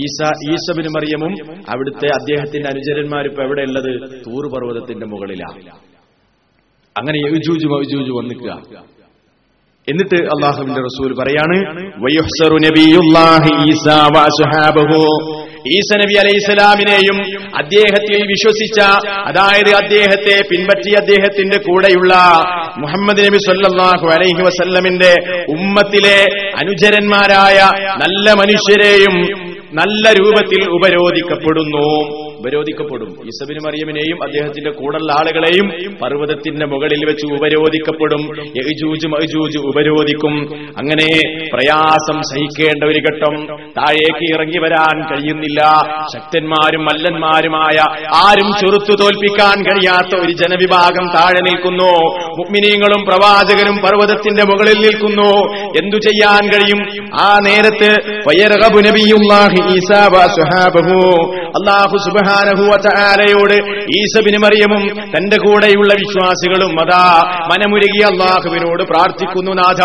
[0.03, 0.19] ഈസ
[0.51, 1.33] ഈസബിന് മറിയമും
[1.69, 4.21] അവിടുത്തെ അദ്ദേഹത്തിന്റെ അനുചരന്മാരും ഇപ്പൊ എവിടെയുള്ളത്?
[4.27, 5.61] തൂറുപർവതത്തിന്റെ മുകളിലാണ്
[6.95, 8.51] അങ്ങനെ യജൂജ് മൗജൂജ് വന്നിക്കുക.
[9.87, 11.57] എന്നിട്ട് അള്ളാഹുവിന്റെ റസൂൽ പറയാണ്
[15.77, 17.17] ഈസ നബി അലൈഹി സ്വലാമിനെയും
[17.61, 18.79] അദ്ദേഹത്തിൽ വിശ്വസിച്ച
[19.29, 22.13] അതായത് അദ്ദേഹത്തെ പിൻപറ്റി അദ്ദേഹത്തിന്റെ കൂടെയുള്ള
[22.77, 25.13] മുഹമ്മദ് നബി സല്ലാഹു അലൈഹി വസല്ലമിന്റെ
[25.47, 26.19] ഉമ്മത്തിലെ
[26.57, 27.57] അനുചരന്മാരായ
[28.03, 29.17] നല്ല മനുഷ്യരെയും
[29.71, 31.87] നല്ല രൂപത്തിൽ ഉപരോധിക്കപ്പെടുന്നു.
[32.39, 33.09] ഉപരോധിക്കപ്പെടും.
[33.09, 38.45] ഈസബിന് മറിയമിനെയും അദ്ദേഹത്തിന്റെ കൂടെയുള്ള ആളുകളെയും പർവതത്തിന്റെ മുകളിൽ വെച്ച് ഉപരോധിക്കപ്പെടും.
[38.47, 40.65] യജൂജ് മഹജൂജ് ഉപരോധിക്കും.
[40.77, 45.61] അങ്ങനെ പ്രയാസം സഹിക്കേണ്ട ഒരു ഘട്ടം താഴേക്ക് ഇറങ്ങി വരാൻ കഴിയുന്നില്ല.
[46.13, 47.77] ശക്തന്മാരും മല്ലന്മാരുമായ
[48.15, 52.17] ആരും ചെറുത്തു തോൽപ്പിക്കാൻ കഴിയാത്ത ഒരു ജനവിഭാഗം താഴെ നിൽക്കുന്നു.
[52.37, 55.53] മുഗ്മിനീങ്ങളും പ്രവാചകനും പർവതത്തിന്റെ മുകളിൽ നിൽക്കുന്നു.
[55.55, 57.07] എന്തു ചെയ്യാൻ കഴിയും?
[57.19, 57.89] ആ നേരത്ത്
[61.57, 62.63] അള്ളാഹു നബിയുല്ലാഹി അല്ലാഹു
[63.97, 64.83] ഈസബിന് മറിയമും
[65.15, 67.05] തന്റെ കൂടെയുള്ള വിശ്വാസികളും അതാ
[67.51, 69.83] മനമുരുകി അള്ളാഹുവിനോട് പ്രാർത്ഥിക്കുന്നു നാഥ.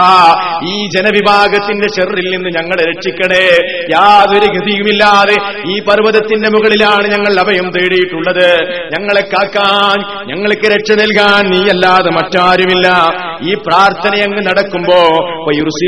[0.64, 3.46] ഈ ജനവിഭാഗത്തിന്റെ ചെറിൽ നിന്ന് ഞങ്ങളെ രക്ഷിക്കണേ.
[3.94, 5.36] യാതൊരു ഗതിയുമില്ലാതെ
[5.70, 8.48] ഈ പർവതത്തിന്റെ മുകളിലാണ് ഞങ്ങൾ അഭയം തേടിയിട്ടുള്ളത്.
[8.98, 12.88] ഞങ്ങളെ കാക്കാൻ ഞങ്ങൾക്ക് രക്ഷ നൽകാൻ നീ അല്ലാതെ മറ്റാരുമില്ല.
[13.42, 15.00] ഈ പ്രാർത്ഥന അങ്ങ് നടക്കുമ്പോ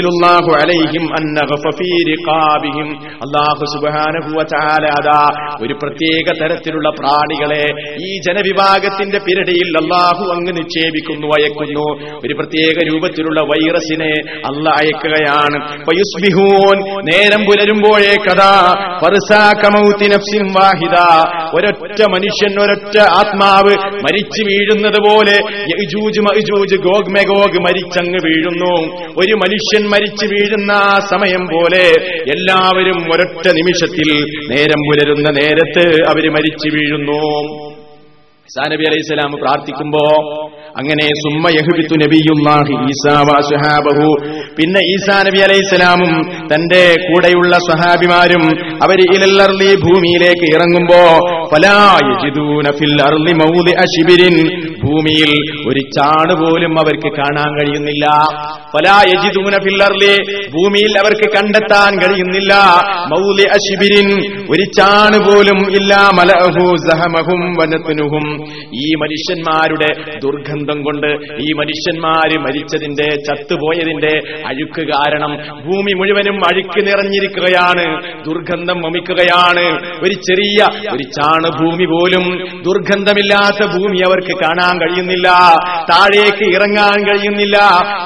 [0.04, 1.04] അള്ളാഹു അലൈഹിം
[4.34, 5.20] വതആല അതാ
[5.62, 7.64] ഒരു പ്രത്യേക തരത്തിലുള്ള പ്രാണികളെ
[8.06, 12.10] ഈ ജനവിഭാഗത്തിന്റെ പിരടിയിൽ അള്ളാഹു അങ്ങ് നിക്ഷേപിക്കുന്നു അയക്കുന്നു.
[12.26, 15.80] ഒരു പ്രത്യേക രൂപത്തിലുള്ള വൈറസിനെ അല്ല അയക്കുകയാണ്.
[17.12, 18.74] നേരം പുലരുമ്പോഴേ കഥാ
[20.52, 20.94] വാഹിദ.
[21.54, 25.40] ഒരൊറ്റ മനുഷ്യൻ ഒരൊറ്റ ആത്മാവ് മരിച്ചു വീഴുന്നത് പോലെ
[26.76, 28.96] ഗോഗ് മരിച്ചങ്ങ് വീഴുന്നു.
[29.18, 31.92] ഒരു മനുഷ്യൻ മരിച്ചു വീഴുന്ന ആ സമയം പോലെ
[32.34, 37.20] എല്ലാവരും ഒരൊറ്റ നിമിഷത്തിൽ നേരം പുലരുന്ന നേരത്ത് അവർ മരിച്ചു വീഴുന്നു.
[38.72, 40.04] നബി അലൈഹി സ്വലാം പ്രാർത്ഥിക്കുമ്പോ
[40.80, 44.06] അങ്ങനെ സുമ്മ യഹ്ബിത്തു നബിയുല്ലാഹി ഈസാ വസുഹാബഹു
[44.56, 46.12] പിന്നെ ഈസാ നബി അലൈഹി സ്വലാമും
[46.52, 48.44] തന്റെ കൂടെയുള്ള സഹാബിമാരും
[48.86, 51.02] അവർ ഇലല്ലർലി ഭൂമിയിലേക്ക് ഇറങ്ങുമ്പോ
[54.84, 55.30] ഭൂമിയിൽ
[55.68, 58.06] ഒരു ചാണ് പോലും അവർക്ക് കാണാൻ കഴിയുന്നില്ല.
[60.54, 62.52] ഭൂമിയിൽ അവർക്ക് കണ്ടെത്താൻ കഴിയുന്നില്ല.
[63.12, 64.08] മൗലി അശിബിരിൻ
[64.50, 68.26] ഒരു ചാണ് പോലും ഇല്ല മലഹു സഹമഹും വനത്തിനുഹും.
[68.82, 71.06] ഈ മനുഷ്യന്മാരുടെ ദുർഗന്ധം കൊണ്ട്
[71.42, 79.88] ഈ മനുഷ്യന്മാര് മരിച്ചതിന്റെ ചത്തുപോയതിന്റെ അഴുക്ക് കാരണം ഭൂമി മുഴുവനും അഴുക്ക് നിറഞ്ഞിരിക്കുകയാണ് ദുർഗന്ധം വമിക്കുകയാണ്.
[80.02, 85.28] ഒരു ചെറിയ ഒരു ചാണ് ഭൂമി പോലും ദുർഗന്ധമില്ലാത്ത ഭൂമി അവർക്ക് കാണാൻ കഴിയുന്നില്ല
[85.90, 87.56] താഴേക്ക് ഇറങ്ങാൻ കഴിയുന്നില്ല.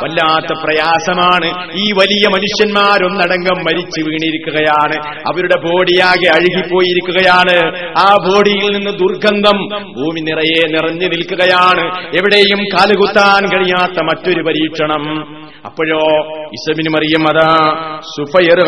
[0.02, 1.72] വല്ലാത്ത പ്രയാസമാണ്.
[1.76, 5.16] ഈ വലിയ മനുഷ്യന്മാരൊന്നടങ്കം മരിച്ചു വീണിരിക്കുകയാണ്.
[5.20, 7.78] അവരുടെ ബോഡിയാകെ അഴുകിപ്പോയിരിക്കുകയാണ്.
[7.98, 12.08] ആ ബോഡിയിൽ നിന്ന് ദുർഗന്ധം ഭൂമി നിറയെ നിറഞ്ഞു നിൽക്കുകയാണ്.
[12.48, 15.04] എവിടെയും കാലുകുത്താൻ കഴിയാത്ത മറ്റൊരു പരീക്ഷണം.
[15.64, 16.02] അപ്പോഴോ
[16.46, 17.48] ഇസബിന് മറിയം അതാ
[18.00, 18.58] സുഫയർ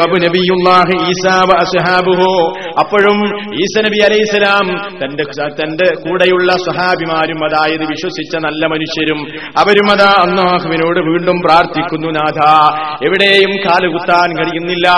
[2.78, 3.18] അപ്പോഴും
[3.54, 4.66] ഈസ നബി അലൈഹിസ്സലാം
[5.04, 9.20] തന്റെ തന്റെ കൂടെയുള്ള സ്വഹാബിമാരും അതായത് വിശ്വസിച്ച നല്ല മനുഷ്യരും
[9.58, 12.40] അവരും അതാ അന്നാഹുവിനോട് വീണ്ടും പ്രാർത്ഥിക്കുന്നു നാഥ
[13.06, 14.88] എവിടെയും കാലുകുത്താൻ കഴിയുന്നില്ല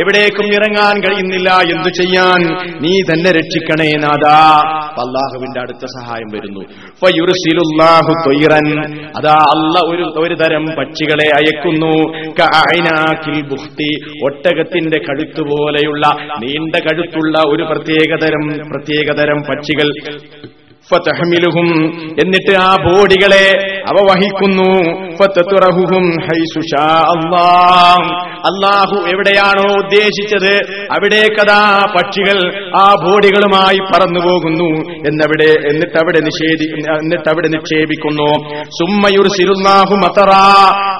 [0.00, 2.40] എവിടേക്കും ഇറങ്ങാൻ കഴിയുന്നില്ല എന്തു ചെയ്യാൻ?
[2.82, 4.26] നീ തന്നെ രക്ഷിക്കണേ നാഥ.
[5.04, 6.60] അള്ളാഹുവിന്റെ അടുത്ത സഹായം വരുന്നു.
[9.16, 11.92] അതാ അല്ല ഒരു ഒരു തരം പക്ഷികളെ അയക്കുന്നു
[12.32, 13.88] ഒട്ടകത്തിന്റെ.
[14.24, 16.04] ഒട്ടകത്തിന്റെ കഴുത്തുപോലെയുള്ള
[16.38, 19.88] നീണ്ട കഴുത്തുള്ള ഒരു പ്രത്യേകതരം പ്രത്യേകതരം പക്ഷികൾ
[20.92, 21.86] ഫതഹ്മിലുഹും.
[22.22, 24.70] എന്നിട്ട് ആ ബോഡികളെ അവ വഹിക്കുന്നു
[25.16, 28.34] ഫതതുറഹുഹും ഹൈസു അല്ലാഹ്.
[28.44, 30.54] അല്ലാഹു എവിടെയാണോ ഉദ്ദേശിച്ചത്
[30.92, 34.90] അവിടേക്കതാ പക്ഷികൾ ആ ബോഡികളുമായി പറന്നുപോകുന്നു.
[34.90, 36.64] എന്നവിടെ എന്നിട്ട് അവിടെ നിഷേധി
[36.98, 38.58] എന്നിട്ട് അവിടെ നിക്ഷേപിക്കുന്നു.
[38.66, 40.32] സുമ്മയുർ സിരുന്നാഹു മതറ.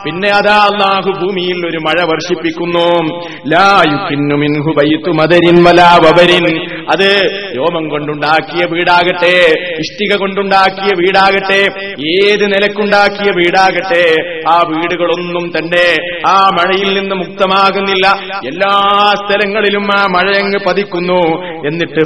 [0.04, 3.18] പിന്നെ അതാ അല്ലാഹു ഭൂമിയിൽ ഒരു മഴ വർഷിപ്പിക്കുന്നു.
[3.54, 6.70] ലാ യുക്കിന്നു മിൻഹു ബൈത്തു മദരിൻ വലാ വബരിൻ.
[6.92, 7.20] അത്
[7.56, 9.64] രോമം കൊണ്ടുണ്ടാക്കിയ വീടാകട്ടെ.
[9.80, 11.60] ഇഷ്ടിക കൊണ്ടുണ്ടാക്കിയ വീടാകട്ടെ
[12.14, 14.04] ഏത് നിലക്കുണ്ടാക്കിയ വീടാകട്ടെ
[14.48, 15.86] ആ വീടുകളൊന്നും തന്നെ
[16.26, 18.06] ആ മഴയിൽ നിന്ന് മുക്തമാകുന്നില്ല
[18.44, 18.72] എല്ലാ
[19.14, 21.20] സ്ഥലങ്ങളിലും ആ മഴയങ്ങ് പതിക്കുന്നു
[21.66, 22.02] എന്നിട്ട്.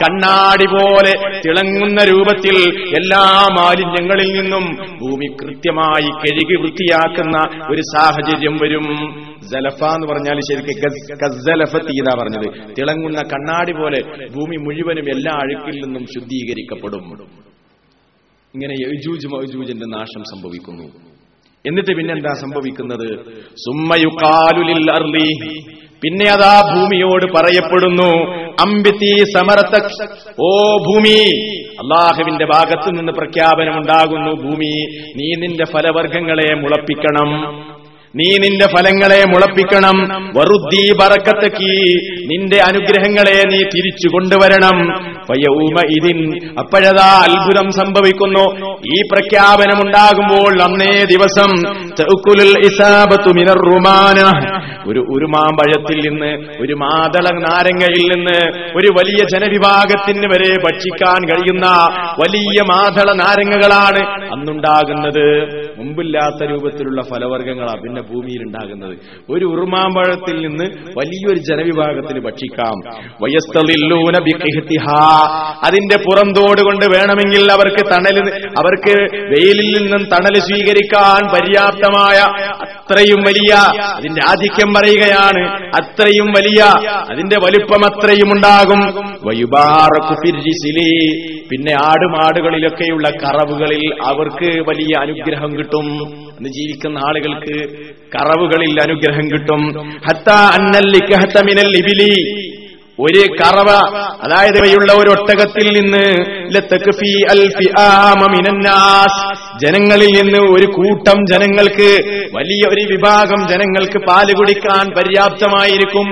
[0.00, 2.56] കണ്ണാടി പോലെ തിളങ്ങുന്ന രൂപത്തിൽ
[2.94, 4.64] എല്ലാ മാലിന്യങ്ങളിൽ നിന്നും
[5.00, 7.36] ഭൂമി കൃത്യമായി കഴുകി വൃത്തിയാക്കുന്ന
[7.70, 8.86] ഒരു സാഹചര്യം വരും
[9.46, 10.74] ജലഫ എന്ന് പറഞ്ഞാൽ ശരിക്കും
[12.18, 12.74] പറഞ്ഞത്.
[12.78, 14.02] തിളങ്ങുന്ന കണ്ണാടി പോലെ
[14.34, 17.28] ഭൂമി മുഴുവനും എല്ലാ അഴുക്കിൽ നിന്നും ശുദ്ധീകരിക്കപ്പെടും.
[18.54, 19.26] ഇങ്ങനെ യജൂജ്
[19.92, 20.84] നാശം സംഭവിക്കുന്നു.
[21.66, 23.18] എന്നിട്ട് പിന്നെന്താ സംഭവിക്കുന്നത്?
[23.50, 25.58] സുമ്മയുക്കാലുലിൽ അർലി
[26.02, 29.84] പിന്നെ അതാ ഭൂമിയോട് പറയപ്പെടുന്നു അമ്പിത്തി സമരത്ത
[30.40, 31.46] ഓ ഭൂമി.
[31.80, 34.86] അള്ളാഹുവിന്റെ ഭാഗത്തു നിന്ന് പ്രഖ്യാപനം ഉണ്ടാകുന്നു ഭൂമി
[35.16, 37.40] നീ നിന്റെ ഫലവർഗങ്ങളെ മുളപ്പിക്കണം.
[38.16, 39.98] നീ നിന്റെ ഫലങ്ങളെ മുളപ്പിക്കണം.
[40.36, 41.76] വറുദ്ദീ ബറക്കത്തക്കി
[42.26, 44.78] നിന്റെ അനുഗ്രഹങ്ങളെ നീ തിരിച്ചു കൊണ്ടുവരണം.
[45.30, 48.66] പയ്യൂമ ഇതിൻ അപ്പോഴതാ അത്ഭുതം സംഭവിക്കുന്നു.
[48.94, 51.50] ഈ പ്രഖ്യാപനമുണ്ടാകുമ്പോൾ അന്നേ ദിവസം
[53.70, 54.18] റുമാന.
[54.88, 58.38] ഒരു ഉരുമാമ്പഴത്തിൽ നിന്ന് ഒരു മാതള നാരങ്ങയിൽ നിന്ന്
[58.76, 61.66] ഒരു വലിയ ജനവിഭാഗത്തിന് വരെ ഭക്ഷിക്കാൻ കഴിയുന്ന
[62.20, 65.26] വലിയ മാതള നാരങ്ങകളാണ് അന്നുണ്ടാകുന്നത്.
[65.78, 68.94] മുമ്പില്ലാത്ത രൂപത്തിലുള്ള ഫലവർഗങ്ങളാണ് പിന്നെ ഭൂമിയിൽ ഉണ്ടാകുന്നത്
[69.30, 70.64] ഒരു ഉറുമാമ്പഴത്തിൽ നിന്ന്
[70.98, 72.76] വലിയൊരു ജനവിഭാഗത്തിന് ഭക്ഷിക്കാം.
[75.64, 78.16] അതിന്റെ പുറന്തോട് കൊണ്ട് വേണമെങ്കിൽ അവർക്ക് തണൽ
[78.58, 78.94] അവർക്ക്
[79.32, 81.32] വെയിലിൽ നിന്നും തണൽ സ്വീകരിക്കാൻ
[81.90, 82.18] പര്യാപ്തമായ
[82.64, 86.62] അത്രയും വലിയ അതിന്റെ ആധിക്യം പറയുകയാണ് അത്രയും വലിയ
[87.10, 88.80] അതിന്റെ വലുപ്പം അത്രയും ഉണ്ടാകും.
[91.50, 95.86] പിന്നെ ആടുമാടുകളിലൊക്കെയുള്ള കറവുകളിൽ അവർക്ക് വലിയ അനുഗ്രഹം കിട്ടും.
[96.38, 97.84] അന്ന് ജീവിക്കുന്ന ആളുകൾക്ക്
[98.14, 99.62] കറവുകളിൽ അനുഗ്രഹം കിട്ടും.
[100.08, 102.49] ഹത്ത അന്നല്ലിക്കഹത്ത മിനൽ ഇബിലി.
[103.04, 103.70] ഒരു കറവ
[104.24, 106.06] അതായത് ഇവയുള്ള ഒരു ഒട്ടകത്തിൽ നിന്ന്.
[109.62, 111.88] ജനങ്ങളിൽ നിന്ന് ഒരു കൂട്ടം ജനങ്ങൾക്ക്
[112.34, 116.06] വലിയ ഒരു വിഭാഗം ജനങ്ങൾക്ക് പാൽ കുടിക്കാൻ പര്യാപ്തമായിരിക്കും.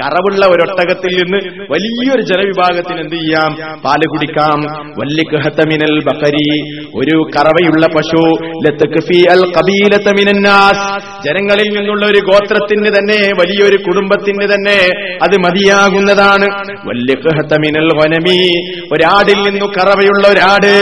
[0.00, 1.40] കറവുള്ള ഒരു ഒട്ടകത്തിൽ നിന്ന്
[1.72, 3.50] വലിയൊരു ജനവിഭാഗത്തിന് എന്ത് ചെയ്യാം?
[3.84, 4.58] പാൽ കുടിക്കാം.
[5.00, 6.48] വല്ലിക്കഹത്തമിനൽ ബക്കരി
[7.00, 8.22] ഒരു കറവയുള്ള പശു
[9.56, 10.08] ഖബീലത
[11.26, 14.78] ജനങ്ങളിൽ നിന്നുള്ള ഒരു ഗോത്രത്തിന് തന്നെ വലിയൊരു കുടുംബത്തിന് തന്നെ
[15.22, 16.33] അത് മതിയാകുന്നതാണ്.
[17.98, 18.40] വനമി
[18.92, 20.74] ഒരാടിൽ നിന്നു കറവയുള്ള ഒരാട്.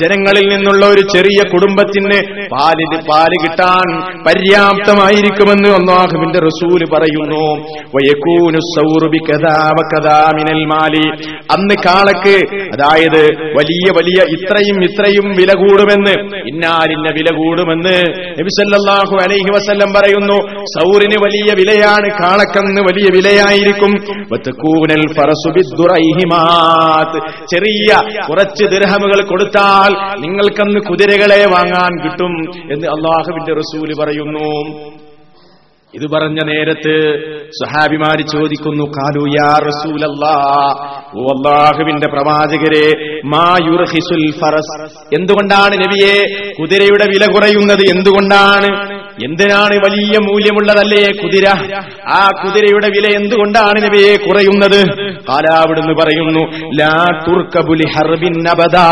[0.00, 2.78] ജനങ്ങളിൽ നിന്നുള്ള ഒരു ചെറിയ കുടുംബത്തിന് പാൽ
[3.10, 3.86] പാൽ കിട്ടാൻ
[4.22, 7.44] പര്യാപ്തമായിരിക്കുമെന്ന് അള്ളാഹുവിന്റെ റസൂൽ പറയുന്നു.
[11.56, 12.36] അന്ന് കാളക്ക്
[12.74, 13.22] അതായത്
[13.58, 16.14] വലിയ വലിയ ഇത്രയും ഇത്രയും വില കൂടുമെന്ന്
[16.48, 17.96] ഇന്നാലിന്ന വില കൂടുമെന്ന്
[18.40, 20.38] നബിസല്ലാഹു അലൈഹി വസല്ലം പറയുന്നു.
[20.64, 22.05] സൗറിന് വലിയ വിലയാണ്.
[22.08, 23.92] കാളക്കന്ന് വലിയ വിലയായിരിക്കും.
[27.54, 32.34] ചെറിയ കുറച്ച് ദിർഹമുകൾ കൊടുത്താൽ നിങ്ങൾക്കന്ന് കുതിരകളെ വാങ്ങാൻ കിട്ടും
[32.72, 34.90] എന്ന് അള്ളാഹുവിന്റെ റസൂൽ പറയുന്നു.
[35.94, 36.94] ഇത് പറഞ്ഞ നേരത്ത്
[37.50, 40.34] സഹാബിമാര് ചോദിക്കുന്നു കാലു യാ റസൂലല്ലാ
[41.16, 43.20] ഓ അള്ളാഹുവിന്റെ പ്രവാചകരെ
[44.40, 44.98] ഫറസ്.
[45.14, 46.16] എന്തുകൊണ്ടാണ് നബിയെ
[46.60, 48.95] കുതിരയുടെ വില കുറയുന്നത് എന്തുകൊണ്ടാണ്?
[49.24, 51.46] എന്തിനാണ് വലിയ മൂല്യമുള്ളതല്ലേ കുതിര?
[52.18, 54.80] ആ കുതിരയുടെ വില എന്തുകൊണ്ടാണ് നബിയെ കുറയുന്നത്?
[55.28, 56.42] കാലാവിടുന്ന് പറയുന്നു
[56.80, 56.94] ലാ
[57.26, 58.88] തുർക്കബുലി ഹർബിൻ അബദാ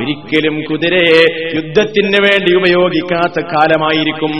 [0.00, 1.24] ഒരിക്കലും കുതിരയെ
[1.56, 4.34] യുദ്ധത്തിന് വേണ്ടി ഉപയോഗിക്കാത്ത കാലമായിരിക്കും.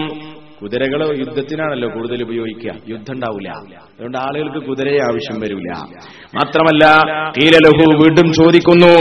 [0.62, 2.72] കുതിരകൾ യുദ്ധത്തിനാണല്ലോ കൂടുതൽ ഉപയോഗിക്കുക.
[2.92, 3.48] യുദ്ധം ഉണ്ടാവില്ല
[3.94, 5.70] അതുകൊണ്ട് ആളുകൾക്ക് കുതിരയെ ആവശ്യം വരില്ല
[6.36, 6.84] മാത്രമല്ല
[7.36, 8.94] കീലലഹു വീണ്ടും ചോദിക്കുന്നു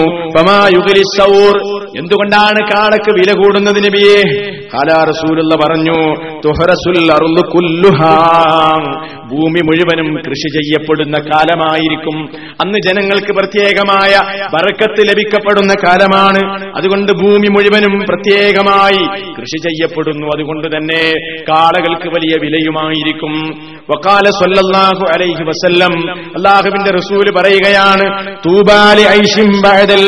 [2.02, 4.20] എന്തുകൊണ്ടാണ് കാളക്ക് വില കൂടുന്നത് നബിയെ?
[4.74, 5.98] കാലാ റസൂലുള്ള പറഞ്ഞു
[6.46, 8.14] തുഹറസുൽ അറുളു കുല്ലുഹാ
[9.34, 12.30] ഭൂമി മുഴുവനും കൃഷി ചെയ്യപ്പെടുന്ന കാലമായിരിക്കും.
[12.62, 16.72] അന്ന് ജനങ്ങൾക്ക് പ്രത്യേകമായ വറക്കത്ത് ലഭിക്കപ്പെടുന്ന കാലമാണ്.
[16.78, 20.28] അതുകൊണ്ട് ഭൂമി മുഴുവനും പ്രത്യേകമായി കൃഷി ചെയ്യപ്പെടുന്നു.
[20.28, 21.12] അതുകൊണ്ട് തന്നെ
[21.50, 23.34] കാളകൾക്ക് വലിയ വിലയുമായിരിക്കും.
[23.90, 29.48] വക്കാല സൊല്ലാഹു അലൈഹി വസല്ലം അള്ളാഹുവിന്റെ റസൂൽ പറയുകയാണ് തൂബാലി ഐഷിം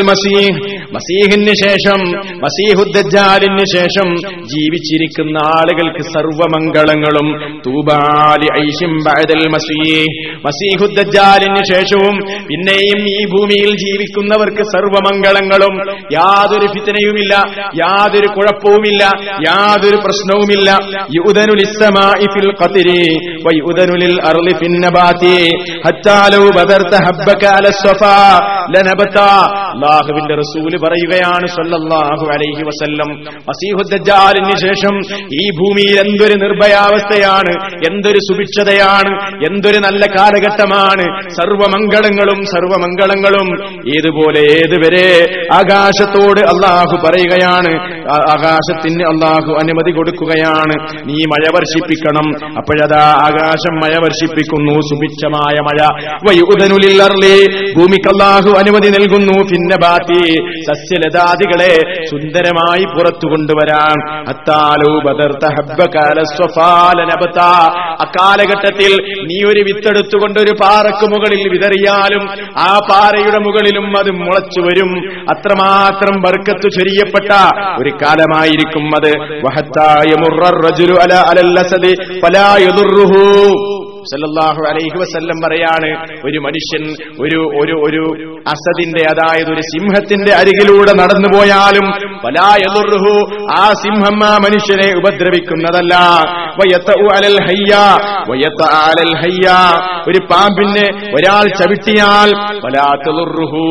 [0.06, 0.86] മസീഹ്.
[0.94, 2.12] മസീഹിന് ശേഷം
[2.42, 4.16] മസീഹുദ്ദാലിന് ശേഷം
[4.46, 8.94] ജീവിച്ചിരിക്കുന്ന ആളുകൾക്ക് സർവമംഗളങ്ങളും തൂബാലി ഐഷിം
[10.46, 12.16] മസീഹുദ്ദാലിന് ശേഷവും
[12.48, 15.76] പിന്നെയും ഈ ഭൂമിയിൽ ജീവിക്കുന്നവർക്ക് സർവമംഗളങ്ങളും
[16.14, 17.36] യാതൊരു ഫിത്തനയുമില്ല
[17.76, 19.04] യാതൊരു കുഴപ്പവുമില്ല
[19.48, 20.72] യാതൊരു പ്രശ്നവുമില്ല.
[30.36, 31.48] റസൂൽ പറയുകയാണ്
[32.30, 33.10] അലൈഹി വസല്ലം.
[34.56, 34.96] ശേഷം
[35.34, 37.54] ഈ ഭൂമിയിൽ എന്തൊരു നിർഭയാവസ്ഥയാണ്
[37.86, 38.95] എന്തൊരു സുഭിക്ഷതയാണ്
[39.52, 41.30] എന്തൊരു നല്ല കാലഘട്ടമാണ്.
[41.30, 43.48] സർവമംഗളങ്ങളും സർവമംഗളങ്ങളും.
[43.98, 45.08] ഏതുപോലെ ഏതുവരെ
[45.54, 47.74] ആകാശത്തോട് അള്ളാഹു പറയുകയാണ്.
[48.30, 50.74] ആകാശത്തിന് അള്ളാഹു അനുമതി കൊടുക്കുകയാണ്.
[51.06, 52.56] നീ മഴ വർഷിപ്പിക്കണം.
[52.58, 54.74] അപ്പോഴതാ ആകാശം മഴ വർഷിപ്പിക്കുന്നു.
[54.74, 55.88] സുഭിക്ഷമായ മഴ.
[56.30, 59.44] വയുദനുലിൽ അർളി ഭൂമിക്ക് അള്ളാഹു അനുമതി നൽകുന്നു.
[59.44, 60.34] പിന്നെ ബാത്തി
[60.68, 67.40] സസ്യലതാദികളെ സുന്ദരമായി പുറത്തു കൊണ്ടുവരാൻ അത്താലോ ബദർത്ത ഹബ്ബകാല സ്വഫാലനബത്ത
[68.02, 68.85] അക്കാലഘട്ടത്തിൽ
[69.30, 72.24] നീ ഒരു വിത്തെടുത്തുകൊണ്ട് ഒരു പാറക്ക് മുകളിൽ വിതറിയാലും
[72.58, 74.92] ആ പാറയുടെ മുകളിലും അത് മുളച്ചു വരും.
[75.30, 77.32] അത്രമാത്രം ബർക്കത്ത് ചൊരിയപ്പെട്ട
[77.80, 79.12] ഒരു കാലമായിരിക്കും അത്.
[79.46, 82.48] വഹത്തായ മുറു അല അലല്ലസത് ഫലാ
[84.06, 85.88] സല്ലാഹു അലൈഹി വസല്ലം പറയാണ്
[86.26, 86.84] ഒരു മനുഷ്യൻ
[87.20, 88.04] ഒരു ഒരു ഒരു
[88.48, 91.86] അസദിന്റെ അതായത് ഒരു സിംഹത്തിന്റെ അരികിലൂടെ നടന്നു പോയാലും
[92.26, 93.14] പലായതുർഹു
[93.58, 95.96] ആ സിംഹം ആ മനുഷ്യനെ ഉപദ്രവിക്കുന്നതല്ല.
[100.10, 102.30] ഒരു പാമ്പിനെ ഒരാൾ ചവിട്ടിയാൽ
[102.66, 103.64] വലാത്തതുർഹു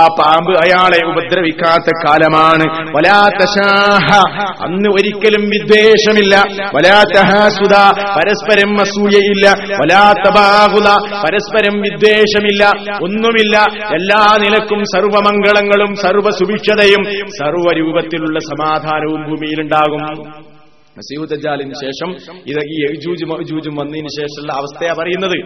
[0.00, 2.92] ആ പാമ്പ് അയാളെ ഉപദ്രവിക്കാത്ത കാലമാണ്.
[2.96, 4.18] വലാത്തശാഹ
[4.62, 6.44] അന്ന് ഒരിക്കലും വിദ്വേഷമില്ല.
[6.74, 7.74] വലാത്തഹാസുത
[8.16, 9.50] പരസ്പരം അസൂയയില്ല.
[9.82, 10.88] വലാത്തബാഹുല
[11.24, 12.72] പരസ്പരം വിദ്വേഷമില്ല.
[13.02, 13.58] ഒന്നുമില്ല.
[13.94, 20.51] എല്ലാ നിലക്കും സർവമംഗളങ്ങളും സർവസുഭിക്ഷതയും സർവരൂപത്തിലുള്ള സമാധാനവും ഭൂമിയിലുണ്ടാകും.
[20.96, 22.10] മസീഹുദ്ദാലിന് ശേഷം
[22.46, 25.36] ഇത് ഈ യജൂജും മഅജൂജും വന്നതിന് ശേഷമുള്ള അവസ്ഥയാ പറയുന്നത്.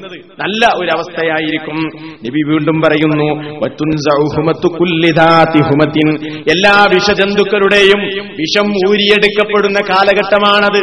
[0.40, 1.78] നല്ല ഒരു അവസ്ഥയായിരിക്കും.
[2.26, 3.28] നബി വീണ്ടും പറയുന്നു
[6.54, 8.00] എല്ലാ വിഷജന്തുക്കളുടെയും
[8.36, 10.82] വിഷം ഊരിയെടുക്കപ്പെടുന്ന കാലഘട്ടമാണത്.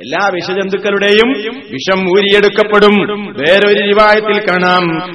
[0.00, 1.28] എല്ലാ വിഷജന്തുക്കളുടെയും
[1.70, 3.26] വിഷം ഊരിയെടുക്കപ്പെടും.
[3.26, 5.12] വേറൊരു രീവായത്തിൽ കാണാം.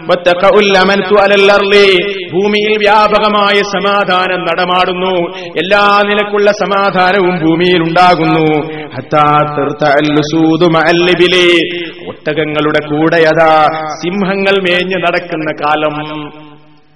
[2.34, 5.38] ഭൂമിയിൽ വ്യാപകമായ സമാധാനം നടമാടുന്നു.
[5.38, 8.74] എല്ലാ നിലക്കുള്ള സമാധാനവും ഭൂമിയിൽ ഉണ്ടാകുന്നു.
[12.08, 13.68] ഒട്ടകങ്ങളുടെ കൂടെ അതാ
[14.04, 16.30] സിംഹങ്ങൾ മേഞ്ഞു നടക്കുന്ന കാലം.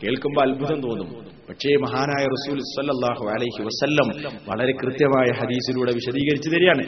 [0.04, 1.27] കേൾക്കുമ്പോൾ അത്ഭുതം തോന്നും.
[1.50, 4.08] പക്ഷേ മഹാനായ റസൂൽ സല്ലാഹു അലൈഹി വസല്ലം
[4.50, 6.84] വളരെ കൃത്യമായ ഹദീസിലൂടെ വിശദീകരിച്ചു തരികയാണ്.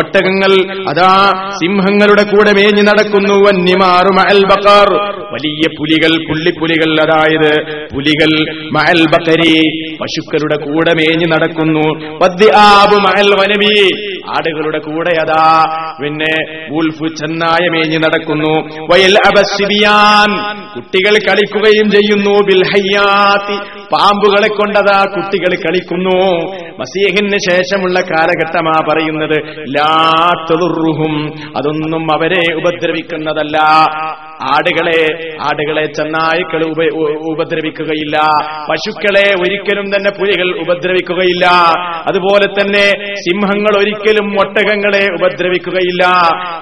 [0.00, 0.52] ഒട്ടകങ്ങൾ
[0.88, 1.12] അതാ
[1.60, 3.34] സിംഹങ്ങളുടെ കൂടെ മേഞ്ഞു നടക്കുന്നു.
[3.46, 4.90] വന്നിമാറു മഅൽ ബഖർ.
[5.32, 7.50] വലിയ പുലികൾ പുള്ളിപ്പുലികൾ അതായത്
[7.94, 8.30] പുലികൾ
[8.76, 9.54] മഹൽ ബക്കരി
[10.00, 11.86] പശുക്കളുടെ കൂടെ മേഞ്ഞു നടക്കുന്നു.
[13.06, 13.74] മഹൽ വനമി
[14.34, 15.44] ആടുകളുടെ കൂടെ അതാ
[16.00, 16.34] പിന്നെ
[17.20, 18.52] ചെന്നായ മേഞ്ഞു നടക്കുന്നു.
[18.90, 20.30] വയൽ അബസിബിയാൻ
[20.74, 22.34] കുട്ടികൾ കളിക്കുകയും ചെയ്യുന്നു.
[22.48, 23.56] ബിൽഹയ്യാത്തി
[23.92, 26.18] പാമ്പുകളെ കൊണ്ടതാ കുട്ടികൾ കളിക്കുന്നു.
[26.80, 29.36] മസീഹിന് ശേഷമുള്ള കാലഘട്ടമാ പറയുന്നത്
[29.76, 31.14] ലാത്തതുറുഹും
[31.58, 33.58] അതൊന്നും അവരെ ഉപദ്രവിക്കുന്നതല്ല.
[34.48, 35.00] ആടുകളെ
[35.42, 36.80] ആടുകളെ ചെന്നായ്ക്കൾ ഉപ
[37.32, 38.16] ഉപദ്രവിക്കുകയില്ല.
[38.70, 41.46] പശുക്കളെ ഒരിക്കലും തന്നെ പുലികൾ ഉപദ്രവിക്കുകയില്ല.
[42.08, 42.86] അതുപോലെ തന്നെ
[43.24, 46.04] സിംഹങ്ങൾ ഒരിക്കലും ഒട്ടകങ്ങളെ ഉപദ്രവിക്കുകയില്ല.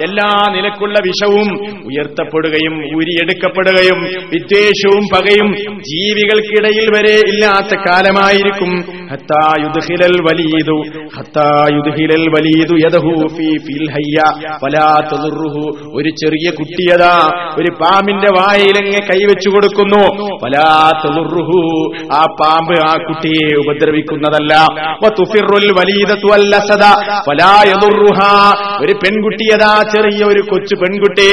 [0.02, 1.48] എല്ലാ നിലക്കുള്ള വിഷവും
[1.86, 4.00] ഉയർത്തപ്പെടുകയും ഊരിയെടുക്കപ്പെടുകയും
[4.32, 5.48] വിദ്വേഷവും പകയും
[5.80, 8.72] ജീവികൾക്കിടയിൽ വരെ ഇല്ലാത്ത കാലമായിരിക്കും.
[9.10, 10.76] ഹത്തായുദ്ഹിലൽ വലീതു വലീദു
[11.16, 14.18] ഹത്താ യുദ്ഹിലൽ വലീദു യദഹു ഫീ ഫിൽ ഹയ്യ
[14.64, 15.64] വലാ തദുറുഹു
[15.94, 17.14] ഒരു ചെറിയ കുട്ടിയതാ
[17.58, 20.02] ഒരു ഒരു പാമ്പിന്റെ വായിലങ്ങ് കൈവച്ചു കൊടുക്കുന്നു.
[20.44, 21.58] വലാത്തുറുഹു
[22.12, 24.54] ആ പാമ്പ് ആ കുട്ടിയെ ഉപദ്രവിക്കുന്നതല്ല.
[28.80, 31.28] ഒരു പെൺകുട്ടിയതാ ചെറിയ ഒരു കൊച്ചു പെൺകുട്ടി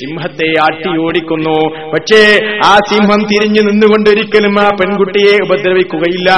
[0.00, 1.58] സിംഹത്തെ ആട്ടി ഓടിക്കുന്നു.
[1.92, 6.30] പക്ഷേ ആ സിംഹം തിരിഞ്ഞു നിന്നുകൊണ്ട് ഒരിക്കലും ആ പെൺകുട്ടിയെ ഉപദ്രവിക്കുകയില്ല.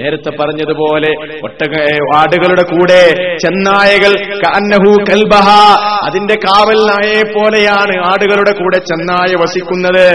[0.00, 1.12] നേരത്തെ പറഞ്ഞതുപോലെ
[1.42, 1.74] ഒട്ടക
[2.16, 3.02] ആടുകളുടെ കൂടെ
[3.42, 4.12] ചെന്നായകൾ
[6.06, 10.08] അതിന്റെ കാവൽ നായയെ പോലെയാണ് ആടുകളുടെ കൂടെ ചെന്നായ വസിക്കുന്നത്.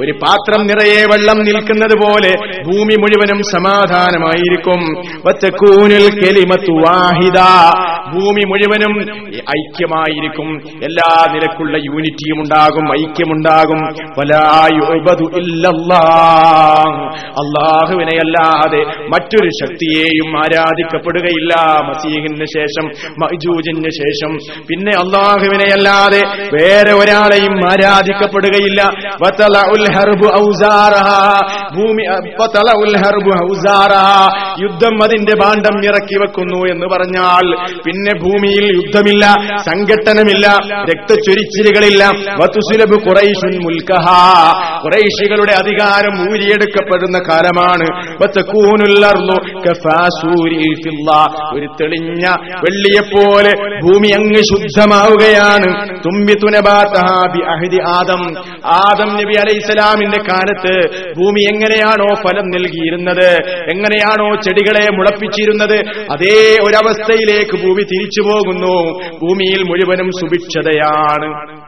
[0.00, 4.80] ഒരു പാത്രം നിറയെ വെള്ളം നിൽക്കുന്നത് പോലെ ഭൂമി മുഴുവനും സമാധാനമായിരിക്കും.
[8.14, 9.00] ഭൂമി മുഴുവനും
[9.36, 10.62] ഐക്യമായിരിക്കും.
[10.82, 13.80] എല്ലാ നിലക്കുള്ള യൂണിറ്റിയും ഉണ്ടാകും ഐക്യമുണ്ടാകും.
[14.18, 17.04] വലാ യുഅബദു ഇല്ലല്ലാഹ്.
[17.42, 20.32] അള്ളാഹുവിനെ അല്ലാതെ മറ്റൊരു ശക്തിയെയും
[21.14, 24.38] ആരാധിക്കപ്പെടുകയില്ല മസീഹിന് ശേഷം മൈജൂജിന് ശേഷം.
[24.68, 26.22] പിന്നെ അള്ളാഹുവിനെ അല്ലാതെ
[26.56, 28.82] വേറെ ഒരാളെയും ആരാധിക്കപ്പെടുകയില്ല.
[31.74, 32.04] ഭൂമി.
[34.62, 40.46] യുദ്ധം അതിന്റെ ഭാണ്ഡം ഇറക്കി വെക്കുന്നു എന്ന് പറഞ്ഞാൽ പിന്നെ ഭൂമിയിൽ യുദ്ധമില്ല സംഘട്ടനമില്ല
[40.90, 42.04] രക്തച്ചൊരിച്ചിലുകളില്ല.
[42.42, 44.06] വതുസുലബ് ഖുറൈശുൻ മുൽക്കഹ.
[44.84, 48.14] ഖുറൈശികളുടെ അധികാരം ഊരിയെടുക്കപ്പെടുന്ന കാലമാണ്.
[50.94, 51.10] ഫില്ല.
[51.54, 52.24] ഒരു തെളിഞ്ഞ
[52.56, 55.98] വെള്ളിയെപ്പോലെ ഭൂമി അങ്ങ് ശുദ്ധമാവുകയാണ്.
[55.98, 58.22] തുമ്പി തുനബാത്തഹാബി അഹിദി ആദം.
[58.66, 60.74] ആദം നബി അലൈഹിസ്സലാമിന്റെ കാലത്ത്
[61.16, 63.30] ഭൂമി എങ്ങനെയാണോ ഫലം നൽകിയിരുന്നത്
[63.70, 65.78] എങ്ങനെയാണോ ചെടികളെ മുളപ്പിച്ചിരുന്നത്
[66.12, 68.76] അതേ ഒരവസ്ഥയിലേക്ക് ഭൂമി തിരിച്ചു പോകുന്നു.
[69.22, 71.63] ഭൂമിയിൽ മുഴുവനും സുഭിക്ഷതയാണ്.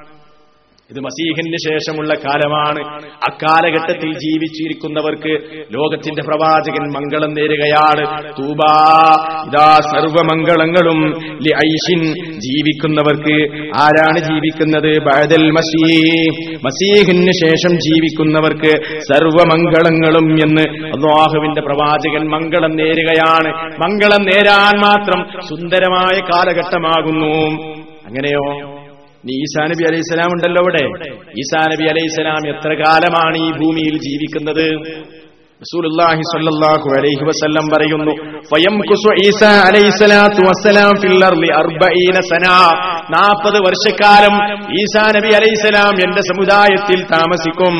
[0.90, 3.02] ഇത് മസീഹിന് ശേഷമുള്ള കാലമാണ്.
[3.02, 5.38] അക്കാലഘട്ടത്തിൽ ജീവിച്ചിരിക്കുന്നവർക്ക്
[5.72, 8.34] ലോകത്തിന്റെ പ്രവാചകൻ മംഗളം നേരുകയാണ്.
[8.38, 8.72] തൂബാ
[9.46, 11.14] ഇതാ സർവമംഗളങ്ങളും
[12.38, 14.98] ജീവിക്കുന്നവർക്ക് ആരാണ് ജീവിക്കുന്നത്?
[14.98, 16.58] ബഹദൽ മസീഹ്.
[16.64, 23.48] മസീഹിന് ശേഷം ജീവിക്കുന്നവർക്ക് സർവമംഗളങ്ങളും എന്ന് അള്ളാഹുവിന്റെ പ്രവാചകൻ മംഗളം നേരുകയാണ്.
[23.80, 27.62] മംഗളം നേരാൻ മാത്രം സുന്ദരമായ കാലഘട്ടമാകുന്നു.
[28.06, 28.75] അങ്ങനെയോ?
[29.24, 30.84] ഇനി ഈസാ നബി അലൈഹി സ്വലാം ഉണ്ടല്ലോ അവിടെ.
[31.42, 34.66] ഈസാ നബി അലൈഹി സ്വലാം എത്ര കാലമാണ് ഈ ഭൂമിയിൽ ജീവിക്കുന്നത്?
[35.62, 38.12] റസൂലുള്ളാഹി സ്വല്ലല്ലാഹു അലൈഹി വസല്ലം പറയുന്നു
[39.26, 39.52] ഈസാ
[41.02, 42.46] ഫിൽ അർളി 40 സന.
[43.14, 44.34] 40 വർഷക്കാലം
[44.80, 45.56] ഈസാ നബി അലൈഹി
[46.06, 47.74] എന്റെ സമുദായത്തിൽ താമസിക്കും.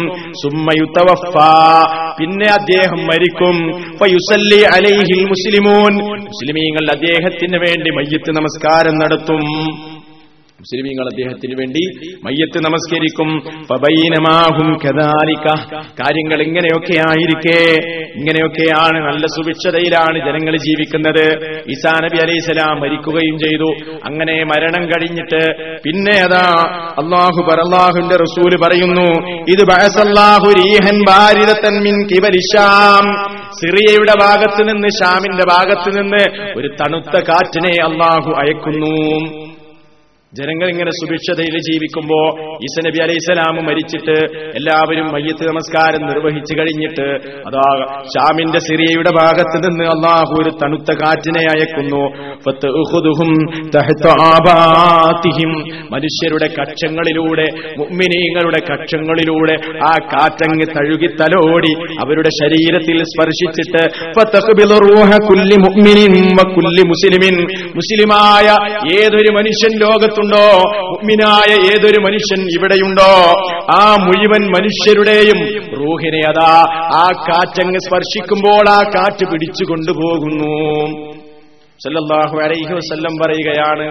[2.19, 3.57] പിന്നെ അദ്ദേഹം മരിക്കും.
[4.01, 5.93] ഫയുസല്ലി അലൈഹിൽ മുസ്ലിമൂൻ.
[6.31, 9.45] മുസ്ലിമീങ്ങൾ അദ്ദേഹത്തിന് വേണ്ടി മയ്യത്ത് നമസ്കാരം നടത്തും.
[10.61, 11.81] മുസ്ലിമീങ്ങൾ അദ്ദേഹത്തിന് വേണ്ടി
[12.25, 13.39] മയ്യത്ത് നമസ്കരിക്കും.
[16.01, 17.75] കാര്യങ്ങൾ ഇങ്ങനെയൊക്കെ ആയിരിക്കെ.
[18.17, 21.55] ഇങ്ങനെയൊക്കെയാണ് നല്ല സുഭിക്ഷതയിലാണ് ജനങ്ങൾ ജീവിക്കുന്നത്.
[21.71, 23.99] ഈസാ നബി അലൈഹിസ്സലാം മരിക്കുകയും ചെയ്തു.
[24.05, 25.43] അങ്ങനെ മരണം കഴിഞ്ഞിട്ട്
[25.79, 26.65] പിന്നെ അതാ
[26.99, 29.09] അള്ളാഹു അള്ളാഹുന്റെ റസൂൽ പറയുന്നു
[29.49, 29.65] ഇത്
[31.83, 32.09] മിൻ
[33.61, 39.46] സിറിയയുടെ ഭാഗത്ത് നിന്ന് ഷാമിന്റെ ഭാഗത്ത് നിന്ന് ഒരു തണുത്ത കാറ്റിനെ അള്ളാഹു അയക്കുന്നു.
[40.37, 42.19] ജനങ്ങൾ ഇങ്ങനെ സുഭിക്ഷതയിൽ ജീവിക്കുമ്പോ
[42.67, 44.17] ഈസ നബി അലൈഹി സ്വലാം മരിച്ചിട്ട്
[44.55, 47.07] എല്ലാവരും മയ്യത്ത് നമസ്കാരം നിർവഹിച്ചു കഴിഞ്ഞിട്ട്
[47.49, 47.67] അതാ
[48.15, 52.03] ഷാമിന്റെ സിറിയയുടെ ഭാഗത്ത് നിന്ന് അള്ളാഹു ഒരു തണുത്ത കാറ്റിനെ അയക്കുന്നു.
[55.91, 57.47] മനുഷ്യരുടെ കക്ഷങ്ങളിലൂടെ
[57.79, 63.83] മുഅ്മിനീങ്ങളുടെ കക്ഷങ്ങളിലൂടെ ആ കാറ്റങ്ങ് തഴുകി തലോടി അവരുടെ ശരീരത്തിൽ സ്പർശിച്ചിട്ട്
[67.77, 68.47] മുസ്ലിമായ
[68.97, 73.11] ഏതൊരു മനുഷ്യൻ ലോകത്തുണ്ടോ മുഅ്മിനായ ഏതൊരു മനുഷ്യൻ ഇവിടെയുണ്ടോ?
[73.71, 75.39] ആ മുഴുവൻ മനുഷ്യരുടെയും
[75.77, 76.53] റൂഹിനെ അതാ
[77.03, 81.16] ആ കാറ്റങ്ങ് സ്പർശിക്കുമ്പോൾ ആ കാറ്റ് പിടിച്ചു കൊണ്ടുപോകുന്നു.
[81.81, 83.87] സല്ലല്ലാഹു അലൈഹി വസല്ലം പറയുകയാണ്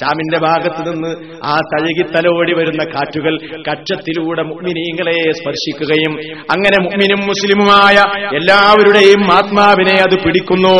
[0.00, 1.10] ഷാമിന്റെ ഭാഗത്ത് നിന്ന്
[1.44, 3.34] ആ തഴുകി തലോടി വരുന്ന കാറ്റുകൾ
[3.68, 6.12] കക്ഷത്തിലൂടെ മുഗ്മിനീങ്ങളെ സ്പർശിക്കുകയും
[6.54, 7.96] അങ്ങനെ മുഗ്മിനും മുസ്ലിമുമായ
[8.38, 10.76] എല്ലാവരുടെയും ആത്മാവിനെ അത് പിടിക്കുന്നു.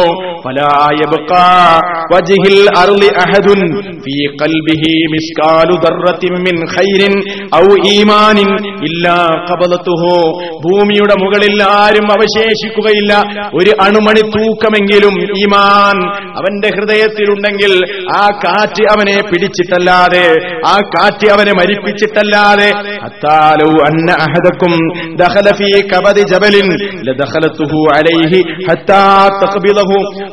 [10.65, 13.13] ഭൂമിയുടെ മുകളിൽ ആരും അവശേഷിക്കുകയില്ല.
[13.61, 15.99] ഒരു അണുമണി തൂക്കമെങ്കിലും ഈമാൻ
[16.43, 17.73] അവന്റെ ഹൃദയത്തിലുണ്ടെങ്കിൽ
[18.15, 20.25] ആ കാറ്റ് അവനെ പിടിച്ചിട്ടല്ലാതെ
[20.67, 22.69] ആ കാറ്റ് അവനെ മരിപ്പിച്ചിട്ടല്ലാതെ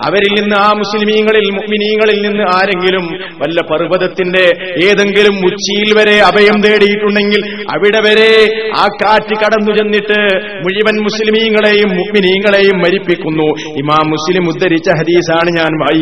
[0.07, 3.05] അവരിൽ നിന്ന് ആ മുസ്ലിമീങ്ങളിൽ മുഅ്മിനീങ്ങളിൽ നിന്ന് ആരെങ്കിലും
[3.41, 4.43] വല്ല പർവതത്തിന്റെ
[4.87, 7.41] ഏതെങ്കിലും ഉച്ചിയിൽ വരെ അഭയം തേടിയിട്ടുണ്ടെങ്കിൽ
[7.75, 8.29] അവിടെ വരെ
[8.75, 10.19] ആ കാറ്റ് കടന്നു ചെന്നിട്ട്
[10.63, 13.47] മുഴുവൻ മുസ്ലിമീങ്ങളെയും മുഅ്മിനീങ്ങളെയും മരിപ്പിക്കുന്നു.
[13.81, 15.97] ഇമാം മുസ്ലിം ഉദ്ധരിച്ച ഹദീസാണ് ഞാൻ വായിക്കുന്നത്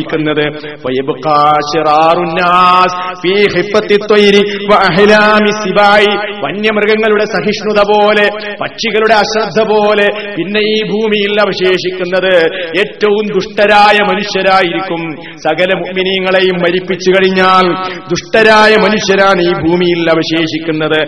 [5.48, 6.12] സിബായി
[6.44, 8.26] വന്യമൃഗങ്ങളുടെ സഹിഷ്ണുത പോലെ
[8.60, 12.34] പക്ഷികളുടെ അശ്രദ്ധ പോലെ പിന്നെ ഈ ഭൂമിയിൽ അവശേഷിക്കുന്നത്
[12.78, 15.02] ഏറ്റവും ദുഷ്ടരായ മനുഷ്യരായിരിക്കും.
[15.36, 17.66] സകല മുഗ്മിനീങ്ങളെയും മരിപ്പിച്ചു കഴിഞ്ഞാൽ
[18.08, 21.00] ദുഷ്ടരായ മനുഷ്യരാണ് ഈ ഭൂമിയിൽ അവശേഷിക്കുന്നത്.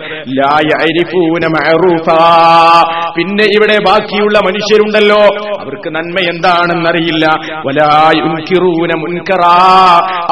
[3.17, 5.21] പിന്നെ ഇവിടെ ബാക്കിയുള്ള മനുഷ്യരുണ്ടല്ലോ.
[5.61, 7.27] അവർക്ക് നന്മ എന്താണെന്നറിയില്ല.
[8.81, 9.43] വലാ മുൻകറ.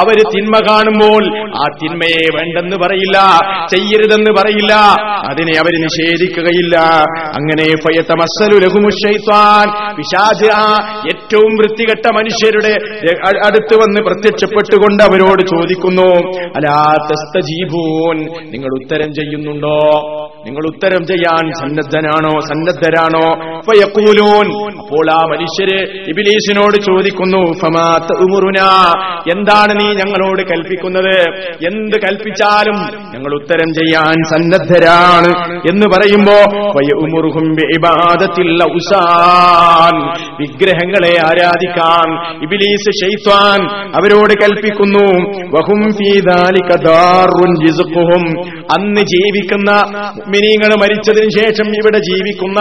[0.02, 1.22] അവർ തിന്മ കാണുമ്പോൾ
[1.60, 3.18] ആ തിന്മയെ വേണ്ടെന്ന് പറയില്ല
[3.74, 4.74] ചെയ്യരുതെന്ന് പറയില്ല
[5.30, 6.76] അതിനെ അവർ നിഷേധിക്കുകയില്ല.
[7.38, 7.66] അങ്ങനെ
[9.98, 10.62] പിശാച് ആ
[11.06, 12.72] ഏറ്റവും വൃത്തികെട്ട മനുഷ്യരുടെ
[13.46, 16.08] അടുത്ത് വന്ന് പ്രത്യക്ഷപ്പെട്ടുകൊണ്ട് അവരോട് ചോദിക്കുന്നു
[16.56, 16.78] അലാ
[18.52, 19.76] നിങ്ങൾ ഉത്തരം ചെയ്യുന്നുണ്ടോ?
[20.46, 22.32] നിങ്ങൾ ഉത്തരം ചെയ്യാൻ സന്നദ്ധനാണോ?
[22.40, 23.26] സന്നദ്ധരാണോ?
[24.80, 25.78] അപ്പോൾ ആ മനുഷ്യര്
[26.10, 27.42] ഇബിലീസിനോട് ചോദിക്കുന്നു
[28.40, 28.60] ഉമുറുന
[29.32, 31.16] എന്താണ് നീ ഞങ്ങളോട് കൽപ്പിക്കുന്നത്?
[31.66, 32.78] എന്ത് കൽപ്പിച്ചാലും
[33.14, 35.30] ഞങ്ങൾ ഉത്തരം ചെയ്യാൻ സന്നദ്ധരാണ്
[35.70, 36.36] എന്ന് പറയുമ്പോ
[40.40, 42.08] വിഗ്രഹങ്ങളെ ആരാധിക്കാൻ
[42.42, 43.60] ഇബിലീസ് ഷെയ്ത്വാൻ
[43.96, 45.06] അവരോട് കൽപ്പിക്കുന്നു.
[45.56, 47.52] വഹും ഫീ ദാലിക ദാറുൻ
[48.78, 49.70] അന്ന് ജീവിക്കുന്ന
[50.28, 52.58] മിനിങ്ങൾ മരിച്ചതിന് ശേഷം ഇവിടെ ജീവിക്കുന്ന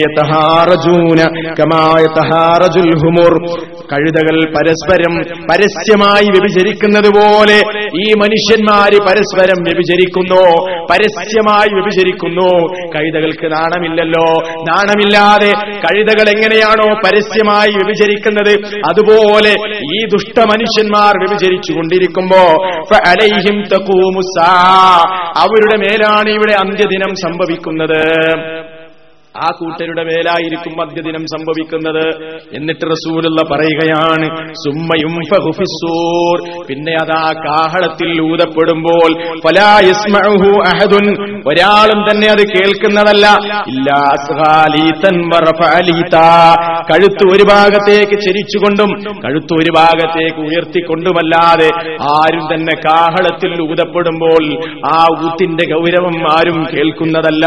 [3.93, 5.17] കഴുതകൾ പരസ്പരം
[5.51, 10.65] പരസ്യമായി വ്യഭിചരിക്കുന്നത് പോലെ ഈ മനുഷ്യന്മാര് പരസ്പരം വ്യഭിചരിക്കുന്നു.
[10.87, 12.83] പരസ്യമായി വ്യഭിചരിക്കുന്നു.
[13.43, 14.27] കഴുതകൾക്ക് നാണമില്ലല്ലോ
[14.63, 18.53] നാണമില്ലാതെ കഴുതകൾ എങ്ങനെയാണോ പരസ്യമായി വിഭജരിക്കുന്നത്
[18.91, 19.53] അതുപോലെ
[19.95, 22.43] ഈ ദുഷ്ട മനുഷ്യന്മാർ വിഭജരിച്ചു കൊണ്ടിരിക്കുമ്പോ.
[25.39, 28.01] അവരുടെ മേലാണ് ഇവിടെ അന്ത്യദിനം സംഭവിക്കുന്നത്
[29.37, 32.05] ആ കൂട്ടരുടെ മേലായിരിക്കും മദ്യദിനം സംഭവിക്കുന്നത്.
[32.57, 35.15] എന്നിട്ട് റസൂലുള്ള പറയുകയാണ് സുമ്മയും
[36.69, 39.11] പിന്നെ അതാ കാഹളത്തിൽ ഊതപ്പെടുമ്പോൾ
[41.47, 43.27] ഒരാളും തന്നെ അത് കേൾക്കുന്നതല്ല.
[46.91, 48.91] കഴുത്ത് ഒരു ഭാഗത്തേക്ക് ചരിച്ചുകൊണ്ടും
[49.25, 51.71] കഴുത്ത് ഒരു ഭാഗത്തേക്ക് ഉയർത്തിക്കൊണ്ടുമല്ലാതെ
[52.13, 54.45] ആരും തന്നെ കാഹളത്തിൽ ഊതപ്പെടുമ്പോൾ
[54.87, 57.47] ആ ഊത്തിന്റെ ഗൗരവം ആരും കേൾക്കുന്നതല്ല.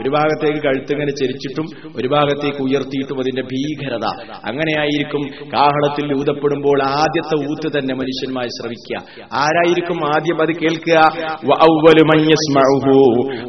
[0.00, 4.06] ഒരു ഭാഗത്തേക്ക് കഴുത്തിങ്ങനെ ചരിച്ചിട്ടും ഒരു ഭാഗത്തേക്ക് ഉയർത്തിയിട്ടും അതിന്റെ ഭീകരത.
[4.48, 9.28] അങ്ങനെയായിരിക്കും കാഹളത്തിൽ ഊതപ്പെടുമ്പോൾ ആദ്യത്തെ ഊത്ത് തന്നെ മനുഷ്യന്മാർ ശ്രവിക്കുക.
[9.32, 10.98] ആരായിരിക്കും ആദ്യം അത് കേൾക്കുക.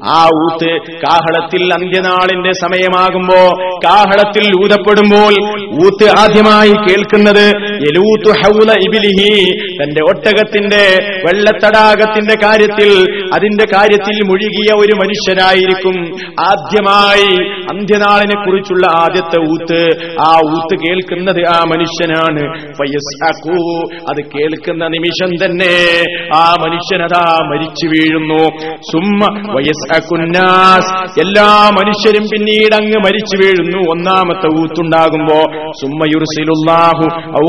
[0.05, 3.41] ആ ഊത്ത് കാഹളത്തിൽ അന്ത്യനാളിന്റെ സമയമാകുമ്പോ
[3.85, 5.33] കാഹളത്തിൽ ഊതപ്പെടുമ്പോൾ
[5.85, 7.45] ഊത്ത് ആദ്യമായി കേൾക്കുന്നത്
[8.29, 8.71] ഹൗല
[9.83, 10.83] തന്റെ ഒട്ടകത്തിന്റെ
[11.25, 12.91] വെള്ളത്തടാകത്തിന്റെ കാര്യത്തിൽ
[13.33, 15.95] അതിന്റെ കാര്യത്തിൽ മുഴുകിയ ഒരു മനുഷ്യനായിരിക്കും.
[16.39, 17.29] ആദ്യമായി
[17.71, 19.79] അന്ത്യനാളിനെ കുറിച്ചുള്ള ആദ്യത്തെ ഊത്ത്
[20.19, 22.43] ആ ഊത്ത് കേൾക്കുന്നത് ആ മനുഷ്യനാണ്.
[24.09, 25.73] അത് കേൾക്കുന്ന നിമിഷം തന്നെ
[26.33, 28.41] ആ മനുഷ്യനതാ മരിച്ചു വീഴുന്നു.
[28.91, 29.21] സുമ്മ
[29.55, 31.47] വയസ്അഖുന്നാസ് എല്ലാ
[31.79, 33.79] മനുഷ്യരും പിന്നീട് അങ്ങ് മരിച്ചു വീഴുന്നു.
[33.93, 35.39] ഒന്നാമത്തെ ഊത്തുണ്ടാകുമ്പോ
[35.81, 37.05] സുമ്മയുർസിലുല്ലാഹു
[37.43, 37.47] ഔ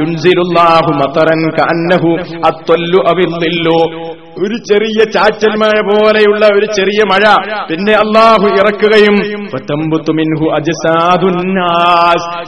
[0.00, 2.10] യുൻസിലുല്ലാഹു മതറൻ കന്നഹു
[2.46, 3.78] അത്തൊല്ലു അവില്ലില്ലു
[4.36, 7.24] ഒരു ചെറിയ ചാറ്റൽ മഴ പോലെയുള്ള ഒരു ചെറിയ മഴ
[7.68, 9.16] പിന്നെ അള്ളാഹു ഇറക്കുകയും.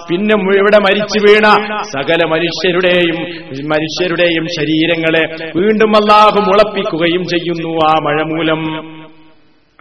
[0.09, 1.47] പിന്നെ ഇവിടെ മരിച്ചു വീണ
[1.83, 3.19] സകല മനുഷ്യരുടെയും
[3.69, 5.25] മനുഷ്യരുടെയും ശരീരങ്ങളെ
[5.57, 8.63] വീണ്ടും അള്ളാഹു മുളപ്പിക്കുകയും ചെയ്യുന്നു ആ മഴ മൂലം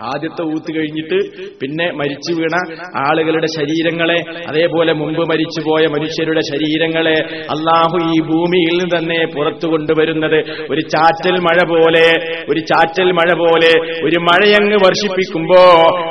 [0.04, 1.18] ആദ്യത്തെ ഊത്ത് കഴിഞ്ഞിട്ട്
[1.62, 2.56] പിന്നെ മരിച്ചു വീണ
[2.98, 4.18] ആളുകളുടെ ശരീരങ്ങളെ
[4.50, 7.16] അതേപോലെ മുമ്പ് മരിച്ചുപോയ മനുഷ്യരുടെ ശരീരങ്ങളെ
[7.50, 10.38] അള്ളാഹു ഈ ഭൂമിയിൽ നിന്ന് തന്നെ പുറത്തു കൊണ്ടുവരുന്നത്
[10.70, 12.06] ഒരു ചാറ്റൽ മഴ പോലെ
[12.50, 13.72] ഒരു ചാറ്റൽ മഴ പോലെ
[14.04, 15.62] ഒരു മഴയങ്ങ് വർഷിപ്പിക്കുമ്പോ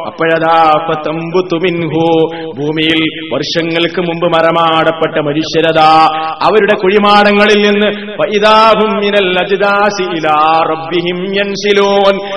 [0.06, 0.56] അപ്പോഴതാ
[1.06, 2.06] തമ്പു തുമിൻഹു
[2.56, 3.00] ഭൂമിയിൽ
[3.34, 5.90] വർഷങ്ങൾക്ക് മുമ്പ് മറമാടപ്പെട്ട മനുഷ്യരതാ
[6.46, 7.88] അവരുടെ കുഴിമാടങ്ങളിൽ നിന്ന്.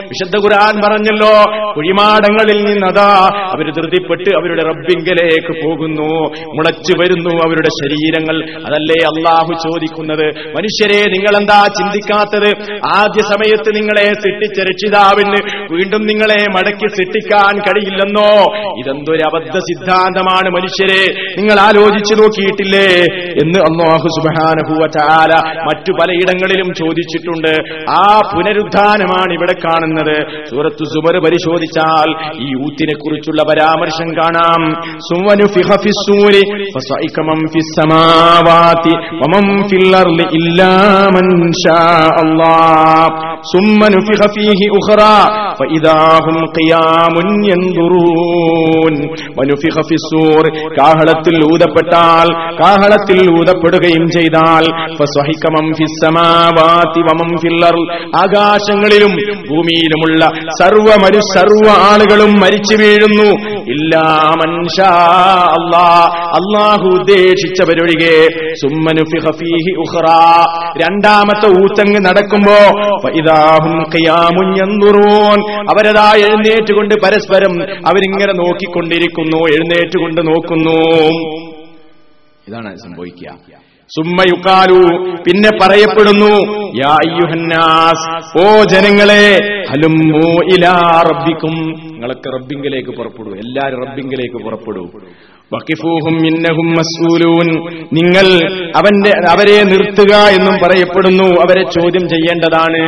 [0.09, 1.31] വിശുദ്ധ ഖുർആൻ പറഞ്ഞല്ലോ
[1.77, 6.25] കുഴിമാടങ്ങളിൽ നിന്നതാ അവർ ധൃതിപ്പെട്ട് അവരുടെ റബ്ബിങ്കലേക്ക് പോകുന്നു.
[6.47, 8.43] മുളച്ചു വരുന്നു അവരുടെ ശരീരങ്ങൾ.
[8.65, 10.25] അതല്ലേ അള്ളാഹു ചോദിക്കുന്നത്?
[10.27, 12.73] മനുഷ്യരെ നിങ്ങളെന്താ ചിന്തിക്കാത്തത്?
[12.85, 15.37] ആദ്യ സമയത്ത് നിങ്ങളെ സിട്ടിച്ച രക്ഷിതാവിന്
[15.71, 18.55] വീണ്ടും നിങ്ങളെ മടക്കി സിട്ടിക്കാൻ കഴിയില്ലെന്നോ?
[18.77, 21.13] ഇതെന്തൊരു അബദ്ധ സിദ്ധാന്തമാണ് മനുഷ്യരെ.
[21.37, 23.03] നിങ്ങൾ ആലോചിച്ചു നോക്കിയിട്ടില്ലേ?
[23.43, 25.31] എന്ന് അള്ളാഹു സുബാനഹുവ ചാല
[25.61, 27.53] മറ്റു പലയിടങ്ങളിലും ചോദിച്ചിട്ടുണ്ട്.
[27.91, 30.45] ആ പുനരുദ്ധാനമാണ് ഇവിടെ കാണുന്നത്.
[30.49, 32.09] സൂറത്തു സുബർ പരിശോധിച്ചാൽ
[32.41, 34.85] ഈ ഊത്തിനെ കുറിച്ചുള്ള പരാമർശം കാണാം.
[50.79, 52.27] കാഹളത്തിൽ ഊതപ്പെട്ടാൽ
[52.63, 54.65] കാഹളത്തിൽ ഊതപ്പെടുകയും ചെയ്താൽ
[58.15, 59.13] ആകാശങ്ങളിലും
[59.49, 60.25] ഭൂമിയിലുമുള്ള
[60.61, 63.27] സർവമ മരു സർവ ആളുകളും മരിച്ചു വീഴുന്നു.
[63.71, 64.89] ഇല്ലാ മൻഷാ
[65.51, 66.09] അല്ലാ.
[66.35, 69.03] അള്ളാഹു ഉദ്ദേശിച്ചവരൊഴികെ സുമ്മനു
[70.81, 72.57] രണ്ടാമത്തെ ഊത്തങ്ങ് നടക്കുമ്പോ
[75.71, 80.79] അവരതാ എഴുന്നേറ്റുകൊണ്ട് പരസ്പരം അവരിങ്ങനെ നോക്കിക്കൊണ്ടിരിക്കുന്നു എഴുന്നേറ്റുകൊണ്ട് നോക്കുന്നു.
[82.47, 83.64] ഇതാണ് സംഭവിക്കുക.
[83.89, 84.79] സുമ്മയുക്കാലു
[85.25, 86.31] പിന്നെ പറയപ്പെടുന്നു
[86.79, 88.05] യാ അയ്യുഹന്നാസ്
[88.41, 89.25] ഓ ജനങ്ങളെ
[90.53, 90.75] ഇലാ
[91.09, 91.55] റബ്ബിക്കും.
[91.91, 94.83] നിങ്ങളൊക്കെ റബ്ബിങ്കിലേക്ക് പുറപ്പെടൂ എല്ലാരും റബ്ബിങ്കിലേക്ക് പുറപ്പെടൂ.
[95.53, 96.15] വക്കിഫൂഹും
[97.97, 98.27] നിങ്ങൾ
[98.79, 102.83] അവന്റെ അവരെ നിർത്തുക എന്നും പറയപ്പെടുന്നു അവരെ ചോദ്യം ചെയ്യേണ്ടതാണ്.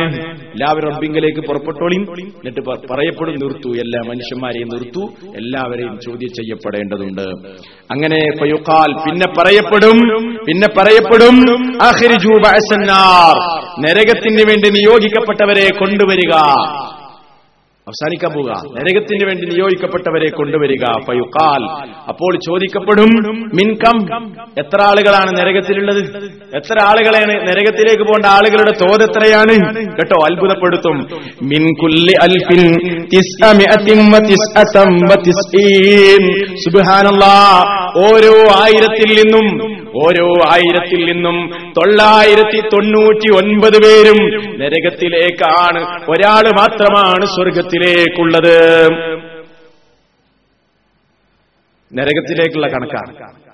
[0.58, 2.04] എല്ലാവരും റബ്ബിങ്കിലേക്ക് പുറപ്പെട്ടോളിയും
[2.38, 5.02] എന്നിട്ട് പറയപ്പെടും നിർത്തു എല്ലാ മനുഷ്യന്മാരെയും നിർത്തു
[5.40, 7.26] എല്ലാവരെയും ചോദ്യം ചെയ്യപ്പെടേണ്ടതുണ്ട്.
[7.94, 8.18] അങ്ങനെ
[9.04, 9.98] പിന്നെ പറയപ്പെടും
[10.46, 11.36] പിന്നെ പറയപ്പെടും
[13.84, 16.34] നരകത്തിന് വേണ്ടി നിയോഗിക്കപ്പെട്ടവരെ കൊണ്ടുവരിക.
[17.88, 20.84] അവസാനിക്കാൻ പോവുക നരകത്തിന് വേണ്ടി നിയോഗിക്കപ്പെട്ടവരെ കൊണ്ടുവരിക.
[21.06, 21.62] ഫയുക്കാൽ
[22.08, 23.10] അപ്പോൾ ചോദിക്കപ്പെടും
[23.58, 23.98] മിൻകം
[24.58, 26.02] എത്ര ആളുകളാണ് നരകത്തിലുള്ളത്?
[26.56, 29.56] എത്ര ആളുകളാണ് നരകത്തിലേക്ക് പോകേണ്ട ആളുകളുടെ തോത് എത്രയാണ്?
[29.98, 30.96] കേട്ടോ അത്ഭുതപ്പെടുത്തും.
[31.42, 32.62] മിൻ കുല്ലി അൽഫിൻ
[38.06, 39.46] ഓരോ ആയിരത്തിൽ നിന്നും
[39.98, 44.18] ഓരോ ആയിരത്തിൽ നിന്നും തൊള്ളായിരത്തി തൊണ്ണൂറ്റി ഒൻപത് പേരും
[44.60, 46.10] നരകത്തിലേക്കാണ്.
[46.10, 48.88] ഒരാൾ മാത്രമാണ് സ്വർഗത്തിലേക്കുള്ളത്.
[51.94, 53.48] നരകത്തിലേക്കുള്ള കണക്കാണ്.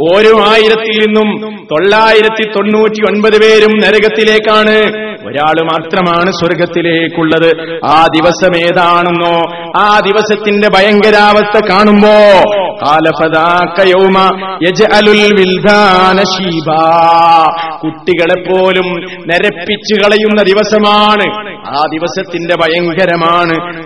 [0.00, 5.10] ഓരോ ആയിരത്തിൽ നിന്നും തൊള്ളായിരത്തി തൊണ്ണൂറ്റി ഒൻപത് പേരും നരകത്തിലേക്കാണ്.
[5.28, 7.80] ഒരാൾ മാത്രമാണ് സ്വർഗത്തിലേക്കുള്ളത്.
[7.84, 9.40] ആ ദിവസം ഏതാണെന്നോ
[9.76, 12.40] ആ ദിവസത്തിന്റെ ഭയങ്കരാവസ്ഥ കാണുമ്പോ
[12.86, 17.46] കാലഫദാക്കയൗമ യജ്അലുൽ വിൽദാന ശീബാ.
[17.82, 18.92] കുട്ടികളെ പോലും
[19.26, 21.50] നരപ്പിച്ചു കളയുന്ന ദിവസമാണ്.
[21.68, 23.84] ആ ദിവസത്തിന്റെ ഭയങ്കരമാണ്.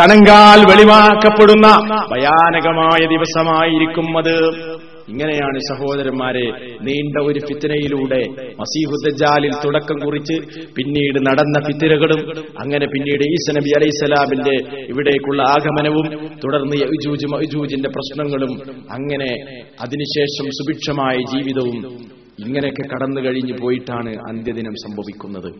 [0.00, 1.66] കണങ്കാൽ വെളിവാക്കപ്പെടുന്ന
[2.12, 4.75] ഭയാനകമായ ദിവസമായിരിക്കും അത്.
[5.08, 6.44] ഇങ്ങനെയാണ് സഹോദരന്മാരെ
[6.86, 8.20] നീണ്ട ഒരു ഫിത്തനയിലൂടെ
[8.60, 10.36] മസീഹുദ്ദാലിൽ തുടക്കം കുറിച്ച്
[10.76, 12.20] പിന്നീട് നടന്ന ഫിത്തിരകളും
[12.58, 14.54] അങ്ങനെ പിന്നീട് ഈസ നബി അലൈഹിസ്സലാമിന്റെ
[14.92, 16.06] ഇവിടേക്കുള്ള ആഗമനവും
[16.44, 18.52] തുടർന്ന് യജൂജ് മഅജൂജിന്റെ പ്രശ്നങ്ങളും
[18.90, 19.30] അങ്ങനെ
[19.80, 21.78] അതിനുശേഷം സുഭിക്ഷമായ ജീവിതവും
[22.38, 25.50] ഇങ്ങനെയൊക്കെ കടന്നു കഴിഞ്ഞു പോയിട്ടാണ് അന്ത്യദിനം സംഭവിക്കുന്നത്.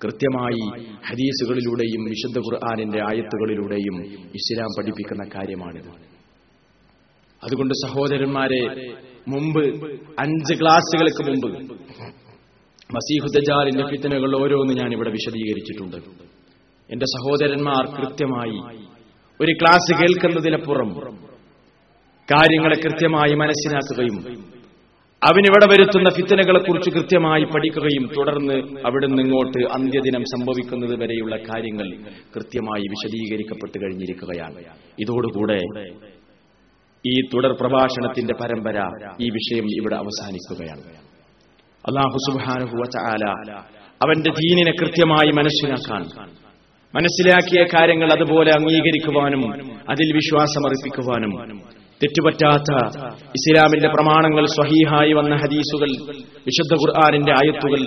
[0.00, 0.64] കൃത്യമായി
[1.08, 3.96] ഹദീസുകളിലൂടെയും വിശുദ്ധ ഖുർആാനിന്റെ ആയത്തുകളിലൂടെയും
[4.40, 5.90] ഇസ്ലാം പഠിപ്പിക്കുന്ന കാര്യമാണിത്.
[7.44, 8.62] അതുകൊണ്ട് സഹോദരന്മാരെ
[9.28, 9.64] മുമ്പ്
[10.18, 11.72] അഞ്ച് ക്ലാസ്സുകൾക്ക് മുമ്പ്
[12.94, 15.96] മസീഹുദ്ജാലിന്റെ ഫിത്തനകൾ ഓരോന്ന് ഞാൻ ഇവിടെ വിശദീകരിച്ചിട്ടുണ്ട്.
[16.90, 18.58] എന്റെ സഹോദരന്മാർ കൃത്യമായി
[19.40, 20.90] ഒരു ക്ലാസ് കേൾക്കുന്നതിനപ്പുറം
[22.28, 24.18] കാര്യങ്ങളെ കൃത്യമായി മനസ്സിലാക്കുകയും
[25.22, 31.88] അവനിവിടെ വരുത്തുന്ന ഫിത്തനകളെ കുറിച്ച് കൃത്യമായി പഠിക്കുകയും തുടർന്ന് അവിടുന്ന് ഇങ്ങോട്ട് അന്ത്യദിനം സംഭവിക്കുന്നത് വരെയുള്ള കാര്യങ്ങൾ
[32.36, 34.58] കൃത്യമായി വിശദീകരിക്കപ്പെട്ട് കഴിഞ്ഞിരിക്കുകയാണ്.
[34.98, 35.60] ഇതോടുകൂടെ
[37.06, 38.78] ഈ തുടർ പ്രഭാഷണത്തിന്റെ പരമ്പര
[39.20, 40.82] ഈ വിഷയം ഇവിടെ അവസാനിക്കുകയാണ്.
[41.84, 43.24] അള്ളാഹു സുബാനുഹുവ ആല
[44.02, 46.02] അവന്റെ ദീനിനെ കൃത്യമായി മനസ്സിലാക്കാൻ
[46.94, 49.42] മനസ്സിലാക്കിയ കാര്യങ്ങൾ അതുപോലെ അംഗീകരിക്കുവാനും
[49.90, 51.32] അതിൽ വിശ്വാസമർപ്പിക്കുവാനും
[52.02, 52.70] തെറ്റുപറ്റാത്ത
[53.38, 55.90] ഇസ്ലാമിന്റെ പ്രമാണങ്ങൾ സ്വഹീഹായി വന്ന ഹദീസുകൾ
[56.46, 57.82] വിശുദ്ധ ഖുർആാനിന്റെ ആയത്തുകൾ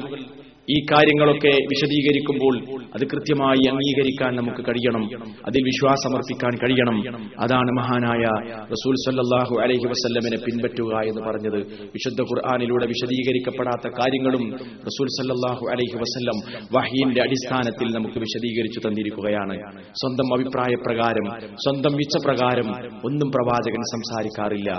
[0.69, 2.55] ഈ കാര്യങ്ങളൊക്കെ വിശദീകരിക്കുമ്പോൾ
[2.95, 5.03] അത് കൃത്യമായി അംഗീകരിക്കാൻ നമുക്ക് കഴിയണം.
[5.47, 6.97] അതിൽ വിശ്വാസമർപ്പിക്കാൻ കഴിയണം.
[7.39, 8.23] അതാണ് മഹാനായ
[8.63, 11.59] റസൂൽ സല്ലാഹു അലഹി വസ്ല്ലമിനെ പിൻപറ്റുക എന്ന് പറഞ്ഞത്.
[11.95, 14.43] വിശുദ്ധ ഖുർആാനിലൂടെ വിശദീകരിക്കപ്പെടാത്ത കാര്യങ്ങളും
[14.87, 16.37] റസൂൽ സല്ലാഹു അലഹി വസ്ല്ലം
[16.77, 19.55] വഹീന്റെ അടിസ്ഥാനത്തിൽ നമുക്ക് വിശദീകരിച്ചു തന്നിരിക്കുകയാണ്.
[20.01, 22.67] സ്വന്തം അഭിപ്രായ പ്രകാരം സ്വന്തം ഇച്ഛപ്രകാരം
[23.05, 24.69] ഒന്നും പ്രവാചകൻ സംസാരിക്കാറില്ല.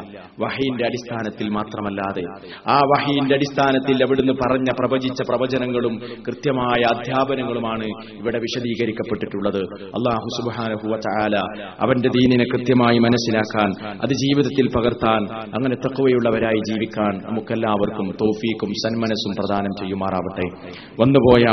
[0.41, 2.25] വഹീന്റെ അടിസ്ഥാനത്തിൽ മാത്രമല്ലാതെ
[2.71, 5.23] ആ വഹീന്റെ അടിസ്ഥാനത്തിൽ അവിടുന്ന് പറഞ്ഞ പ്രവചിച്ച
[5.79, 5.95] പ്രവചനങ്ങളും
[6.29, 7.87] കൃത്യമായ അധ്യാപനങ്ങളുമാണ്
[8.19, 9.63] ഇവിടെ വിശദീകരിക്കപ്പെട്ടിട്ടുള്ളത്.
[9.97, 11.37] അള്ളാഹു സുബാനഹുവ ചായാല
[11.81, 13.71] അവന്റെ ദീനിനെ കൃത്യമായി മനസ്സിലാക്കാൻ
[14.03, 15.21] അത് ജീവിതത്തിൽ പകർത്താൻ
[15.57, 20.47] അങ്ങനെ തക്കവയുള്ളവരായി ജീവിക്കാൻ നമുക്കെല്ലാവർക്കും തോഫീക്കും സന്മനസ്സും പ്രദാനം ചെയ്യുമാറാവട്ടെ.
[21.01, 21.45] വന്നുപോയ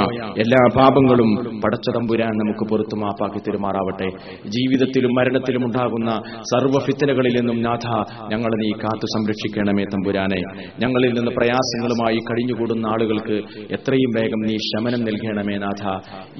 [0.44, 1.32] എല്ലാ പാപങ്ങളും
[1.64, 4.10] പടച്ച തമ്പുരാൻ നമുക്ക് പുറത്തു മാപ്പാക്കി തരുമാറാവട്ടെ.
[4.56, 6.12] ജീവിതത്തിലും മരണത്തിലും ഉണ്ടാകുന്ന
[6.52, 7.88] സർവ ഫിത്തനകളിൽ നിന്നും നാഥ
[8.34, 10.42] ഞങ്ങൾ നീ കാത്തു സംരക്ഷിക്കണമേ തമ്പുരാനെ.
[10.80, 13.38] ഞങ്ങളിൽ നിന്ന് പ്രയാസങ്ങളുമായി കഴിഞ്ഞുകൂടുന്ന ആളുകൾക്ക്
[13.76, 15.84] എത്രയും വേഗം നീ ശമനം നൽകണമേ നാഥ.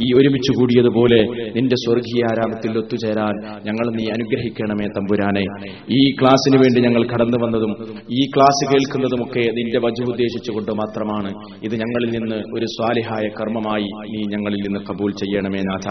[0.06, 1.20] ഈ ഒരുമിച്ച് കൂടിയതുപോലെ
[1.56, 3.34] നിന്റെ സ്വർഗീയ ആരാമത്തിൽ ഒത്തുചേരാൻ
[3.68, 5.44] ഞങ്ങൾ നീ അനുഗ്രഹിക്കണമേ തമ്പുരാനെ.
[5.92, 7.72] ഈ ക്ലാസ്സിന് വേണ്ടി ഞങ്ങൾ കടന്നു വന്നതും
[8.12, 11.30] ഈ ക്ലാസ് കേൾക്കുന്നതുമൊക്കെ നിന്റെ വജു ഉദ്ദേശിച്ചുകൊണ്ട് മാത്രമാണ്.
[11.64, 15.88] ഇത് ഞങ്ങളിൽ നിന്ന് ഒരു സ്വാലിഹായ കർമ്മമായി നീ ഞങ്ങളിൽ നിന്ന് കബൂൽ ചെയ്യണമേ നാഥ.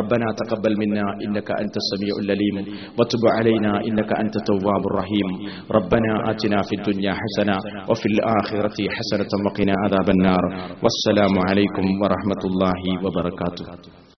[0.00, 2.56] റബ്ബന തഖബ്ബൽ മിന്ന ഇന്നക അൻത സമീഉൽ അലീം.
[3.00, 5.28] വത്തുബ അലൈന ഇന്നക അൻത തവ്വാബുർ റഹീം.
[5.76, 7.50] റബ്ബന ആതിനാ ഫിദ് ദുനിയ ഹസന
[7.90, 10.44] വഫിൽ ആഖിറതി ഹസനത വഖിന അദാബന്നാർ
[10.84, 13.64] വസ്സല അസ്സലാമു അലൈക്കും വറഹമത്തല്ലാഹി വബർക്കാത്തു